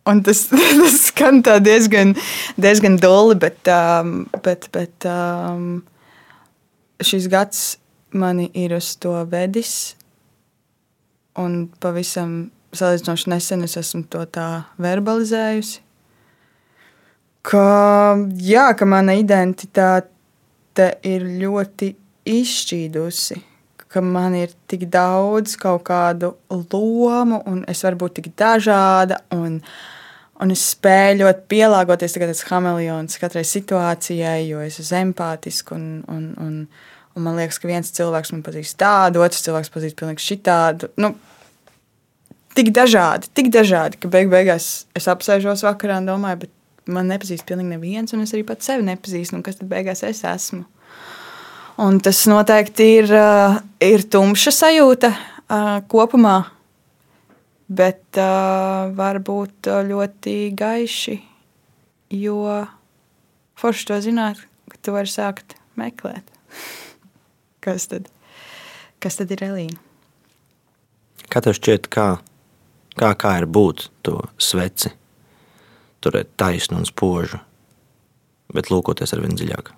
Un 0.07 0.19
tas, 0.23 0.45
tas 0.81 0.99
skan 1.05 1.39
diezgan, 1.63 2.11
diezgan 2.59 2.99
doli, 2.99 3.39
bet, 3.39 3.71
um, 3.71 4.27
bet, 4.43 4.67
bet 4.75 5.07
um, 5.07 5.81
šis 6.99 7.31
gads 7.31 7.63
mani 8.11 8.49
ir 8.51 8.75
uz 8.75 8.97
to 8.99 9.15
vedis. 9.31 9.95
Un 11.39 11.67
pavisam 11.79 12.49
salīdzinoši 12.75 13.31
nesen 13.31 13.63
es 13.63 13.79
esmu 13.79 14.09
to 14.11 14.27
tā 14.27 14.47
verbalizējusi. 14.75 15.86
Ka, 17.47 17.67
jā, 18.43 18.69
ka 18.75 18.87
mana 18.89 19.15
identitāte 19.15 20.89
ir 21.07 21.23
ļoti 21.43 21.93
izšķīdusi 22.27 23.43
ka 23.87 24.01
man 24.03 24.35
ir 24.35 24.51
tik 24.69 24.87
daudz 24.91 25.55
kaut 25.59 25.85
kādu 25.87 26.33
lomu, 26.51 27.39
un 27.47 27.63
es 27.71 27.83
varu 27.85 28.03
būt 28.03 28.19
tik 28.19 28.33
dažāda. 28.37 29.23
Un, 29.35 29.61
Un 30.37 30.51
es 30.53 30.61
spēju 30.75 31.23
ļoti 31.23 31.47
pielāgoties 31.49 32.13
tagad 32.13 32.29
esmu 32.29 32.51
hameleons 32.51 33.17
katrai 33.17 33.41
situācijai, 33.41 34.43
jo 34.45 34.59
es 34.61 34.75
esmu 34.83 34.99
empātisks. 35.07 35.73
Un, 35.73 35.87
un, 36.13 36.27
un, 36.37 36.59
un 37.17 37.25
man 37.25 37.39
liekas, 37.39 37.57
ka 37.57 37.65
viens 37.65 37.89
cilvēks 37.95 38.29
man 38.35 38.43
pazīst 38.45 38.77
tādu, 38.77 39.23
otrs 39.25 39.41
cilvēks 39.47 39.73
pazīst 39.73 39.97
pilnīgi 39.97 40.21
šitādu. 40.21 40.91
Nu, 41.01 41.09
tik 42.53 42.69
dažādi, 42.77 43.31
tik 43.33 43.49
dažādi, 43.55 43.97
ka 43.97 44.13
beig 44.13 44.29
beigās 44.29 44.85
es 44.93 45.09
apsēžos 45.09 45.65
vakarā 45.65 45.97
un 46.03 46.11
domāju, 46.11 46.43
bet 46.45 46.53
man 46.91 47.09
nepazīst 47.11 47.45
pilnīgi 47.47 47.73
neviens, 47.75 48.13
un 48.15 48.23
es 48.23 48.33
arī 48.35 48.43
pats 48.47 48.67
sevi 48.69 48.85
nepazīstu. 48.87 49.39
Kas 49.45 49.59
tad 49.59 49.69
beigās 49.71 50.03
es 50.07 50.23
esmu? 50.27 50.65
Un 51.83 51.99
tas 52.01 52.23
noteikti 52.29 52.87
ir, 52.99 53.11
ir 53.85 54.05
tumša 54.09 54.53
sajūta 54.55 55.11
kopumā 55.91 56.37
bet 57.67 58.15
uh, 58.15 58.87
var 58.95 59.19
būt 59.19 59.67
ļoti 59.89 60.35
gaiši, 60.55 61.17
jo 62.15 62.37
forši 63.59 63.89
to 63.89 63.97
zināt, 64.05 64.39
ka 64.71 64.79
tu 64.79 64.95
vari 64.95 65.11
sākt 65.11 65.57
meklēt. 65.75 66.31
kas, 67.65 67.89
tad, 67.91 68.07
kas 69.03 69.19
tad 69.19 69.35
ir 69.35 69.43
Elīna? 69.49 69.83
Kā 71.27 71.43
tev 71.43 71.57
šķiet, 71.59 71.91
kā 71.91 72.07
Kā, 72.97 73.11
kā 73.13 73.35
ir 73.37 73.45
būt 73.45 73.91
to 74.01 74.15
sveci, 74.41 74.89
turēt 76.07 76.31
taisnu 76.39 76.79
un 76.79 76.87
spožu, 76.87 77.41
bet 78.55 78.71
lūkoties 78.71 79.13
ar 79.13 79.21
vien 79.25 79.35
dziļāk. 79.35 79.73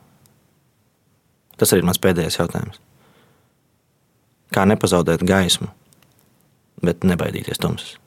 Tas 1.60 1.74
arī 1.74 1.84
ir 1.84 1.90
mans 1.90 2.00
pēdējais 2.00 2.40
jautājums. 2.40 2.80
Kā 4.56 4.64
nepazaudēt 4.70 5.26
gaismu, 5.28 5.68
bet 6.86 7.04
nebaidīties 7.06 7.60
tumsas? 7.62 7.98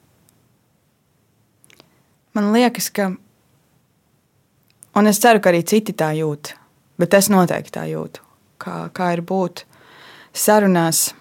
Man 2.33 2.49
liekas, 2.55 2.89
ka, 2.89 3.11
un 4.97 5.09
es 5.09 5.21
ceru, 5.21 5.43
ka 5.43 5.51
arī 5.51 5.61
citi 5.69 5.93
tā 5.93 6.09
jūt, 6.17 6.55
bet 6.97 7.13
es 7.13 7.29
noteikti 7.29 7.75
tā 7.75 7.85
jūtu, 7.91 8.23
kā, 8.57 8.87
kā 8.95 9.11
ir 9.13 9.21
būt 9.21 9.67
sarunās, 10.33 11.11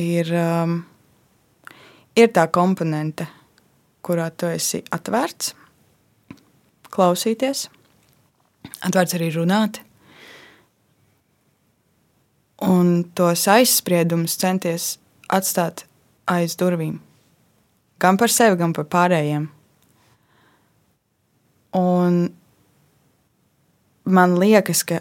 ir, 0.00 0.32
um, 0.32 0.78
ir 2.16 2.32
tā 2.32 2.46
komponente, 2.48 3.28
kurā 4.02 4.30
tu 4.32 4.48
esi 4.48 4.80
atvērts, 4.88 5.52
klausīties, 6.92 7.66
atvērts 8.84 9.16
arī 9.16 9.30
runāt, 9.34 9.80
un 12.62 13.02
tos 13.16 13.46
aizspriedumus 13.50 14.36
centies 14.38 14.96
atstāt 15.32 15.86
aiz 16.30 16.54
durvīm. 16.58 17.00
Gan 18.02 18.18
par 18.18 18.30
sevi, 18.30 18.58
gan 18.58 18.74
par 18.74 18.86
pārējiem. 18.90 19.48
Un 21.78 22.16
man 24.04 24.36
liekas, 24.38 24.82
ka, 24.86 25.00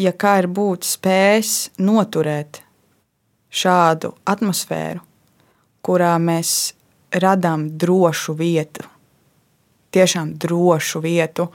ja 0.00 0.12
kā 0.12 0.38
ir 0.42 0.48
būt 0.50 0.88
spējis 0.88 1.54
noturēt 1.78 2.62
šādu 3.52 4.14
atmosfēru, 4.28 5.04
kurā 5.84 6.14
mēs 6.22 6.72
radām 7.22 7.68
drošu 7.78 8.34
vietu, 8.38 8.86
tiešām 9.94 10.36
drošu 10.40 11.02
vietu 11.04 11.48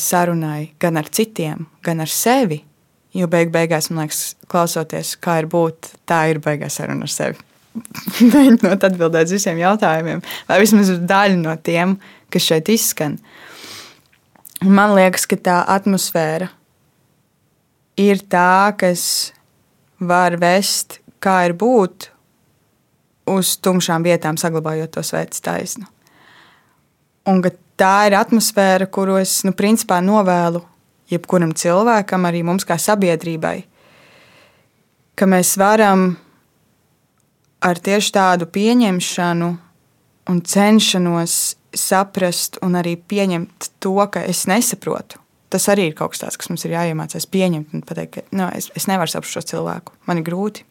sarunai 0.00 0.72
gan 0.82 0.98
ar 0.98 1.08
citiem, 1.10 1.66
gan 1.84 2.02
ar 2.02 2.10
sevi. 2.10 2.62
Jo 3.12 3.28
beig 3.28 3.52
beigās, 3.52 3.90
man 3.90 4.06
liekas, 4.06 4.32
klausoties, 4.48 5.16
kā 5.20 5.42
ir 5.42 5.48
būt, 5.52 5.92
tā 6.08 6.24
ir 6.32 6.40
beigās 6.42 6.78
saruna 6.80 7.04
ar 7.04 7.12
sevi. 7.12 7.36
Mēģinot 8.32 8.86
atbildēt 8.88 9.28
uz 9.28 9.36
visiem 9.36 9.60
jautājumiem, 9.60 10.22
vai 10.48 10.58
vismaz 10.62 10.90
daļu 11.08 11.38
no 11.42 11.54
tiem, 11.64 11.98
kas 12.32 12.48
šeit 12.48 12.72
izskan. 12.72 13.18
Man 14.64 14.94
liekas, 14.96 15.26
ka 15.28 15.36
tā 15.36 15.60
atmosfēra 15.74 16.48
ir 18.00 18.24
tā, 18.32 18.72
kas 18.80 19.04
var 20.00 20.38
vest, 20.40 21.00
kā 21.22 21.42
ir 21.48 21.56
būt 21.58 22.08
uz 23.32 23.56
tumšām 23.62 24.04
vietām, 24.06 24.38
saglabājot 24.40 24.96
to 24.96 25.04
sveicu 25.06 25.42
taisnu. 25.44 25.88
Un 27.30 27.42
tā 27.78 27.94
ir 28.08 28.16
atmosfēra, 28.18 28.88
kuru 28.90 29.18
es 29.20 29.40
nu, 29.46 29.54
principā 29.56 30.00
novēlu 30.04 30.62
jebkuram 31.12 31.52
cilvēkam, 31.54 32.26
arī 32.28 32.42
mums 32.46 32.66
kā 32.66 32.78
sabiedrībai, 32.80 33.56
ka 35.18 35.28
mēs 35.28 35.54
varam 35.60 36.12
ar 37.62 37.78
tieši 37.78 38.14
tādu 38.16 38.48
pieņemšanu 38.50 39.50
un 40.30 40.40
cenšanos 40.42 41.36
saprast 41.72 42.58
un 42.64 42.76
arī 42.78 42.96
pieņemt 42.96 43.70
to, 43.82 43.96
ka 44.12 44.24
es 44.28 44.44
nesaprotu. 44.50 45.20
Tas 45.52 45.68
arī 45.68 45.90
ir 45.90 45.96
kaut 45.96 46.14
kas 46.14 46.22
tāds, 46.22 46.38
kas 46.40 46.48
mums 46.48 46.64
ir 46.64 46.74
jāiemācās 46.74 47.28
pieņemt 47.28 47.74
un 47.76 47.82
pateikt, 47.86 48.14
ka 48.14 48.36
no, 48.36 48.48
es, 48.56 48.70
es 48.76 48.88
nevaru 48.88 49.12
saprast 49.12 49.36
šo 49.36 49.44
cilvēku. 49.52 49.94
Man 50.08 50.20
ir 50.20 50.26
grūti, 50.26 50.64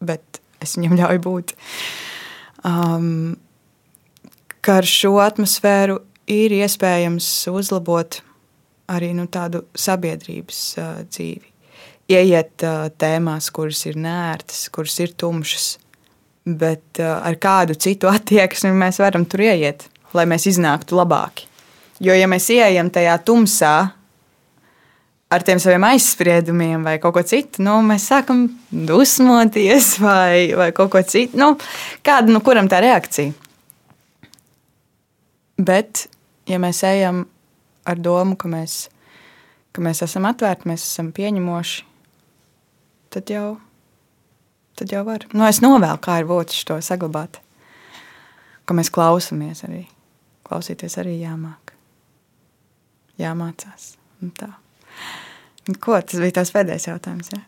bet 0.00 0.40
es 0.64 0.76
viņam 0.78 0.96
ļauju 1.00 1.24
būt. 1.26 1.54
Um, 2.66 3.36
ka 4.68 4.82
ar 4.82 4.88
šo 4.88 5.14
atmosfēru 5.24 5.96
ir 6.28 6.52
iespējams 6.58 7.26
uzlabot 7.48 8.20
arī 8.92 9.14
nu, 9.16 9.24
tādu 9.32 9.62
sabiedrības 9.76 10.58
uh, 10.76 10.98
dzīvi. 11.08 11.46
Ieiet 12.12 12.64
uh, 12.64 12.88
tēmās, 13.00 13.48
kuras 13.52 13.80
ir 13.88 13.96
nērtas, 14.00 14.66
kuras 14.72 14.96
ir 15.00 15.14
tumšas, 15.16 15.70
bet 16.44 17.00
uh, 17.00 17.16
ar 17.24 17.40
kādu 17.40 17.78
citu 17.80 18.10
attieksmi 18.12 18.74
mēs 18.76 19.00
varam 19.00 19.24
tur 19.28 19.46
ieiet, 19.48 19.88
lai 20.16 20.28
mēs 20.28 20.48
iznāktu 20.52 21.00
labāki. 21.00 21.48
Jo, 22.04 22.12
ja 22.12 22.28
mēs 22.30 22.50
ieejam 22.52 22.92
tajā 22.92 23.16
tumsā 23.24 23.74
ar 25.32 25.48
tiem 25.48 25.60
saviem 25.60 25.88
aizspriedumiem 25.94 26.84
vai 26.84 26.98
kaut 27.00 27.16
ko 27.16 27.24
citu, 27.24 27.64
nu, 27.64 27.80
mēs 27.88 28.08
sākam 28.12 28.46
dusmoties 28.68 29.94
vai, 30.04 30.52
vai 30.56 30.70
kaut 30.76 30.92
ko 30.92 31.04
citu. 31.08 31.40
Nu, 31.40 31.54
kāda 32.04 32.36
nu 32.36 32.44
kuram 32.44 32.68
tā 32.68 32.84
reakcija? 32.84 33.47
Bet, 35.58 36.06
ja 36.46 36.58
mēs 36.62 36.84
ejam 36.86 37.24
ar 37.88 37.98
domu, 37.98 38.36
ka 38.38 38.50
mēs, 38.50 38.86
ka 39.74 39.82
mēs 39.82 40.04
esam 40.06 40.28
atvērti, 40.30 40.70
mēs 40.70 40.84
esam 40.86 41.10
pieņemoši, 41.16 41.88
tad 43.14 43.32
jau 43.32 43.48
tad 44.78 44.92
jau 44.92 45.02
var. 45.06 45.26
Nu, 45.34 45.46
es 45.48 45.58
novēlu, 45.64 45.98
kā 46.02 46.20
ir 46.20 46.28
būt 46.28 46.54
šo 46.54 46.78
saglabāt. 46.84 47.40
Ka 48.68 48.76
mēs 48.76 48.92
klausāmies 48.94 49.64
arī. 49.66 49.82
Klausīties 50.46 50.98
arī 51.00 51.16
jāmāk. 51.18 51.74
Jāmācās. 53.18 53.94
Un 54.22 54.32
tā. 54.38 54.52
Un 55.68 55.76
ko 55.82 55.98
tas 55.98 56.22
bija 56.22 56.38
tās 56.38 56.52
pēdējais 56.54 56.88
jautājums? 56.88 57.32
Ja? 57.34 57.42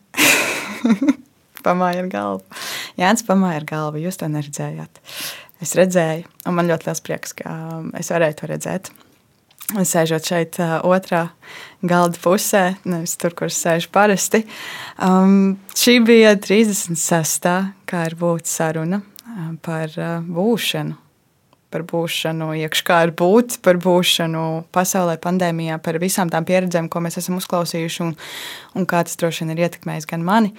pamāja 1.65 2.03
ar 2.03 2.11
galvu. 2.11 2.61
Jānis 2.99 3.25
pamāja 3.25 3.61
ar 3.61 3.67
galvu. 3.69 4.01
Jūs 4.03 4.19
to 4.19 4.29
neredzējāt. 4.31 5.00
Es 5.61 5.75
redzēju, 5.77 6.25
un 6.49 6.55
man 6.57 6.69
ļoti 6.71 6.87
liels 6.89 7.03
prieks, 7.05 7.35
ka 7.37 7.51
um, 7.77 7.91
es 7.97 8.09
varēju 8.09 8.37
to 8.39 8.47
redzēt. 8.49 8.89
Sēžot 9.71 10.25
šeit, 10.25 10.57
uh, 10.59 10.79
otrā 10.89 11.27
galda 11.85 12.17
pusē, 12.19 12.63
nevis 12.89 13.13
tur, 13.21 13.35
kur 13.37 13.53
sēž 13.53 13.87
parasti. 13.93 14.41
Um, 14.97 15.59
šī 15.77 15.99
bija 16.07 16.33
36. 16.41 17.45
kā 17.87 18.01
ir 18.09 18.17
būt 18.19 18.49
saruna 18.49 19.03
uh, 19.03 19.53
par 19.61 19.93
uh, 19.99 20.17
būšanu. 20.25 20.97
Par 21.71 21.85
būšanu, 21.87 22.49
iekšā 22.65 22.87
kā 22.89 22.97
ir 23.05 23.13
būt, 23.21 23.61
par 23.63 23.77
būšanu 23.79 24.47
pasaulē, 24.75 25.13
pandēmijā, 25.23 25.77
par 25.79 26.01
visām 26.01 26.33
tām 26.33 26.43
pieredzēm, 26.49 26.89
ko 26.91 26.99
mēs 27.05 27.21
esam 27.21 27.37
uzklausījuši, 27.37 28.01
un, 28.09 28.11
un 28.75 28.89
kā 28.89 29.05
tas 29.07 29.15
droši 29.21 29.45
vien 29.45 29.53
ir 29.53 29.63
ietekmējis 29.69 30.09
gan 30.09 30.25
mani, 30.27 30.51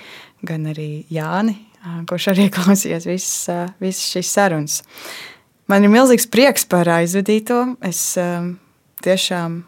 gan 0.47 0.65
arī 0.73 1.05
Jāni, 1.13 1.59
kurš 2.09 2.31
arī 2.33 2.49
klausījās 2.55 3.07
visas, 3.09 3.69
visas 3.83 4.09
šīs 4.15 4.33
sarunas. 4.37 4.81
Man 5.71 5.87
ir 5.87 5.93
milzīgs 5.93 6.27
prieks 6.31 6.67
par 6.69 6.91
aizvedīto. 6.91 7.63
Es 7.87 8.01
tiešām 9.03 9.63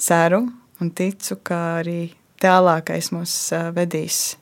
ceru 0.00 0.44
un 0.82 0.90
ticu, 0.90 1.38
ka 1.42 1.60
arī 1.80 2.12
tālākais 2.42 3.10
mūs 3.14 3.34
vedīs, 3.76 4.36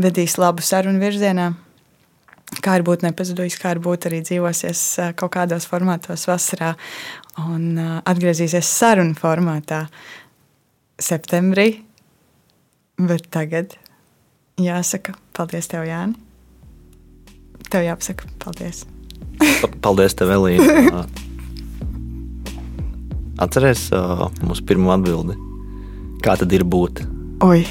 vedīs 0.00 0.36
labu 0.40 0.64
sarunu 0.64 1.02
virzienā. 1.02 1.52
Kā 2.62 2.76
ir 2.78 2.84
būt 2.86 3.02
nepazudujis, 3.02 3.56
kā 3.58 3.72
ir 3.74 3.80
būt 3.82 4.06
arī 4.06 4.20
dzīvosies 4.22 4.82
kaut 5.18 5.32
kādos 5.34 5.66
formātos 5.66 6.28
vasarā 6.30 6.74
un 7.42 7.74
atgriezīsies 7.78 8.68
sarunu 8.70 9.16
formātā 9.18 9.86
septembrī. 11.02 11.72
Bet 12.96 13.26
tagad 13.34 13.74
jāsaka 14.60 15.14
paldies 15.36 15.68
tev, 15.68 15.84
Jāni. 15.88 16.16
Tev 17.70 17.84
jāpasaka 17.84 18.28
paldies. 18.42 18.84
Paldies, 19.84 20.14
tev, 20.16 20.32
Elīna. 20.36 21.02
Atcerieties 23.42 23.90
uh, 23.92 24.28
mūsu 24.46 24.64
pirmo 24.64 24.94
atbildi. 24.94 25.36
Kā 26.24 26.38
tad 26.40 26.54
ir 26.56 26.64
būt? 26.64 27.02
Oi. 27.44 27.66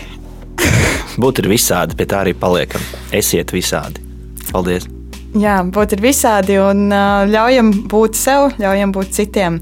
būt 1.22 1.42
ir 1.42 1.50
visādi, 1.50 1.98
pie 1.98 2.06
tā 2.12 2.22
arī 2.22 2.36
paliekam. 2.38 2.84
Esiet 3.16 3.54
visādi. 3.56 4.04
Paldies! 4.52 4.86
Jā, 5.36 5.58
būt 5.68 5.98
ir 5.98 6.04
visādi 6.06 6.60
un 6.62 6.86
uh, 6.94 7.26
ļaujam 7.28 7.74
būt 7.92 8.20
sev, 8.20 8.52
ļaujam 8.62 8.94
būt 8.96 9.16
citiem. 9.18 9.58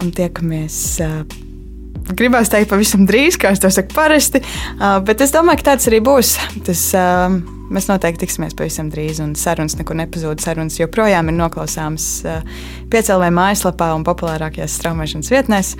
Un 0.00 0.14
tiekamies 0.14 0.78
uh, 1.02 1.24
gribēs 2.12 2.50
teikt, 2.52 2.70
pavisam 2.72 3.06
drīz, 3.08 3.38
kā 3.40 3.54
es 3.54 3.62
to 3.62 3.70
saku 3.72 3.94
parasti. 3.96 4.42
Bet 5.06 5.22
es 5.24 5.32
domāju, 5.34 5.62
ka 5.62 5.70
tāds 5.72 5.88
arī 5.90 6.02
būs. 6.04 6.34
Tas, 6.66 6.82
mēs 7.74 7.88
noteikti 7.88 8.24
tiksimies 8.24 8.56
pavisam 8.58 8.90
drīz, 8.92 9.22
un 9.24 9.32
sarunas 9.38 9.78
nekur 9.80 9.96
nepazūd. 10.02 10.42
Sarunas 10.44 10.76
joprojām 10.80 11.32
ir 11.32 11.38
noklausāmas 11.38 12.08
piecēlē 12.92 13.30
mājaslapā 13.34 13.94
un 13.96 14.04
populārākajās 14.06 14.76
straumēšanas 14.80 15.32
vietnēs. 15.32 15.74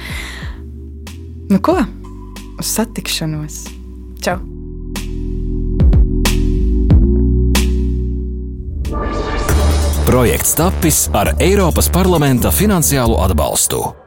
Nu 1.52 1.60
ko? 1.60 1.76
Uz 2.58 2.72
satikšanos! 2.72 3.64
Čau! 4.24 4.40
Projekts 10.04 10.54
tapis 10.54 11.08
ar 11.16 11.32
Eiropas 11.42 11.88
parlamenta 11.90 12.52
finansiālo 12.54 13.18
atbalstu. 13.24 14.03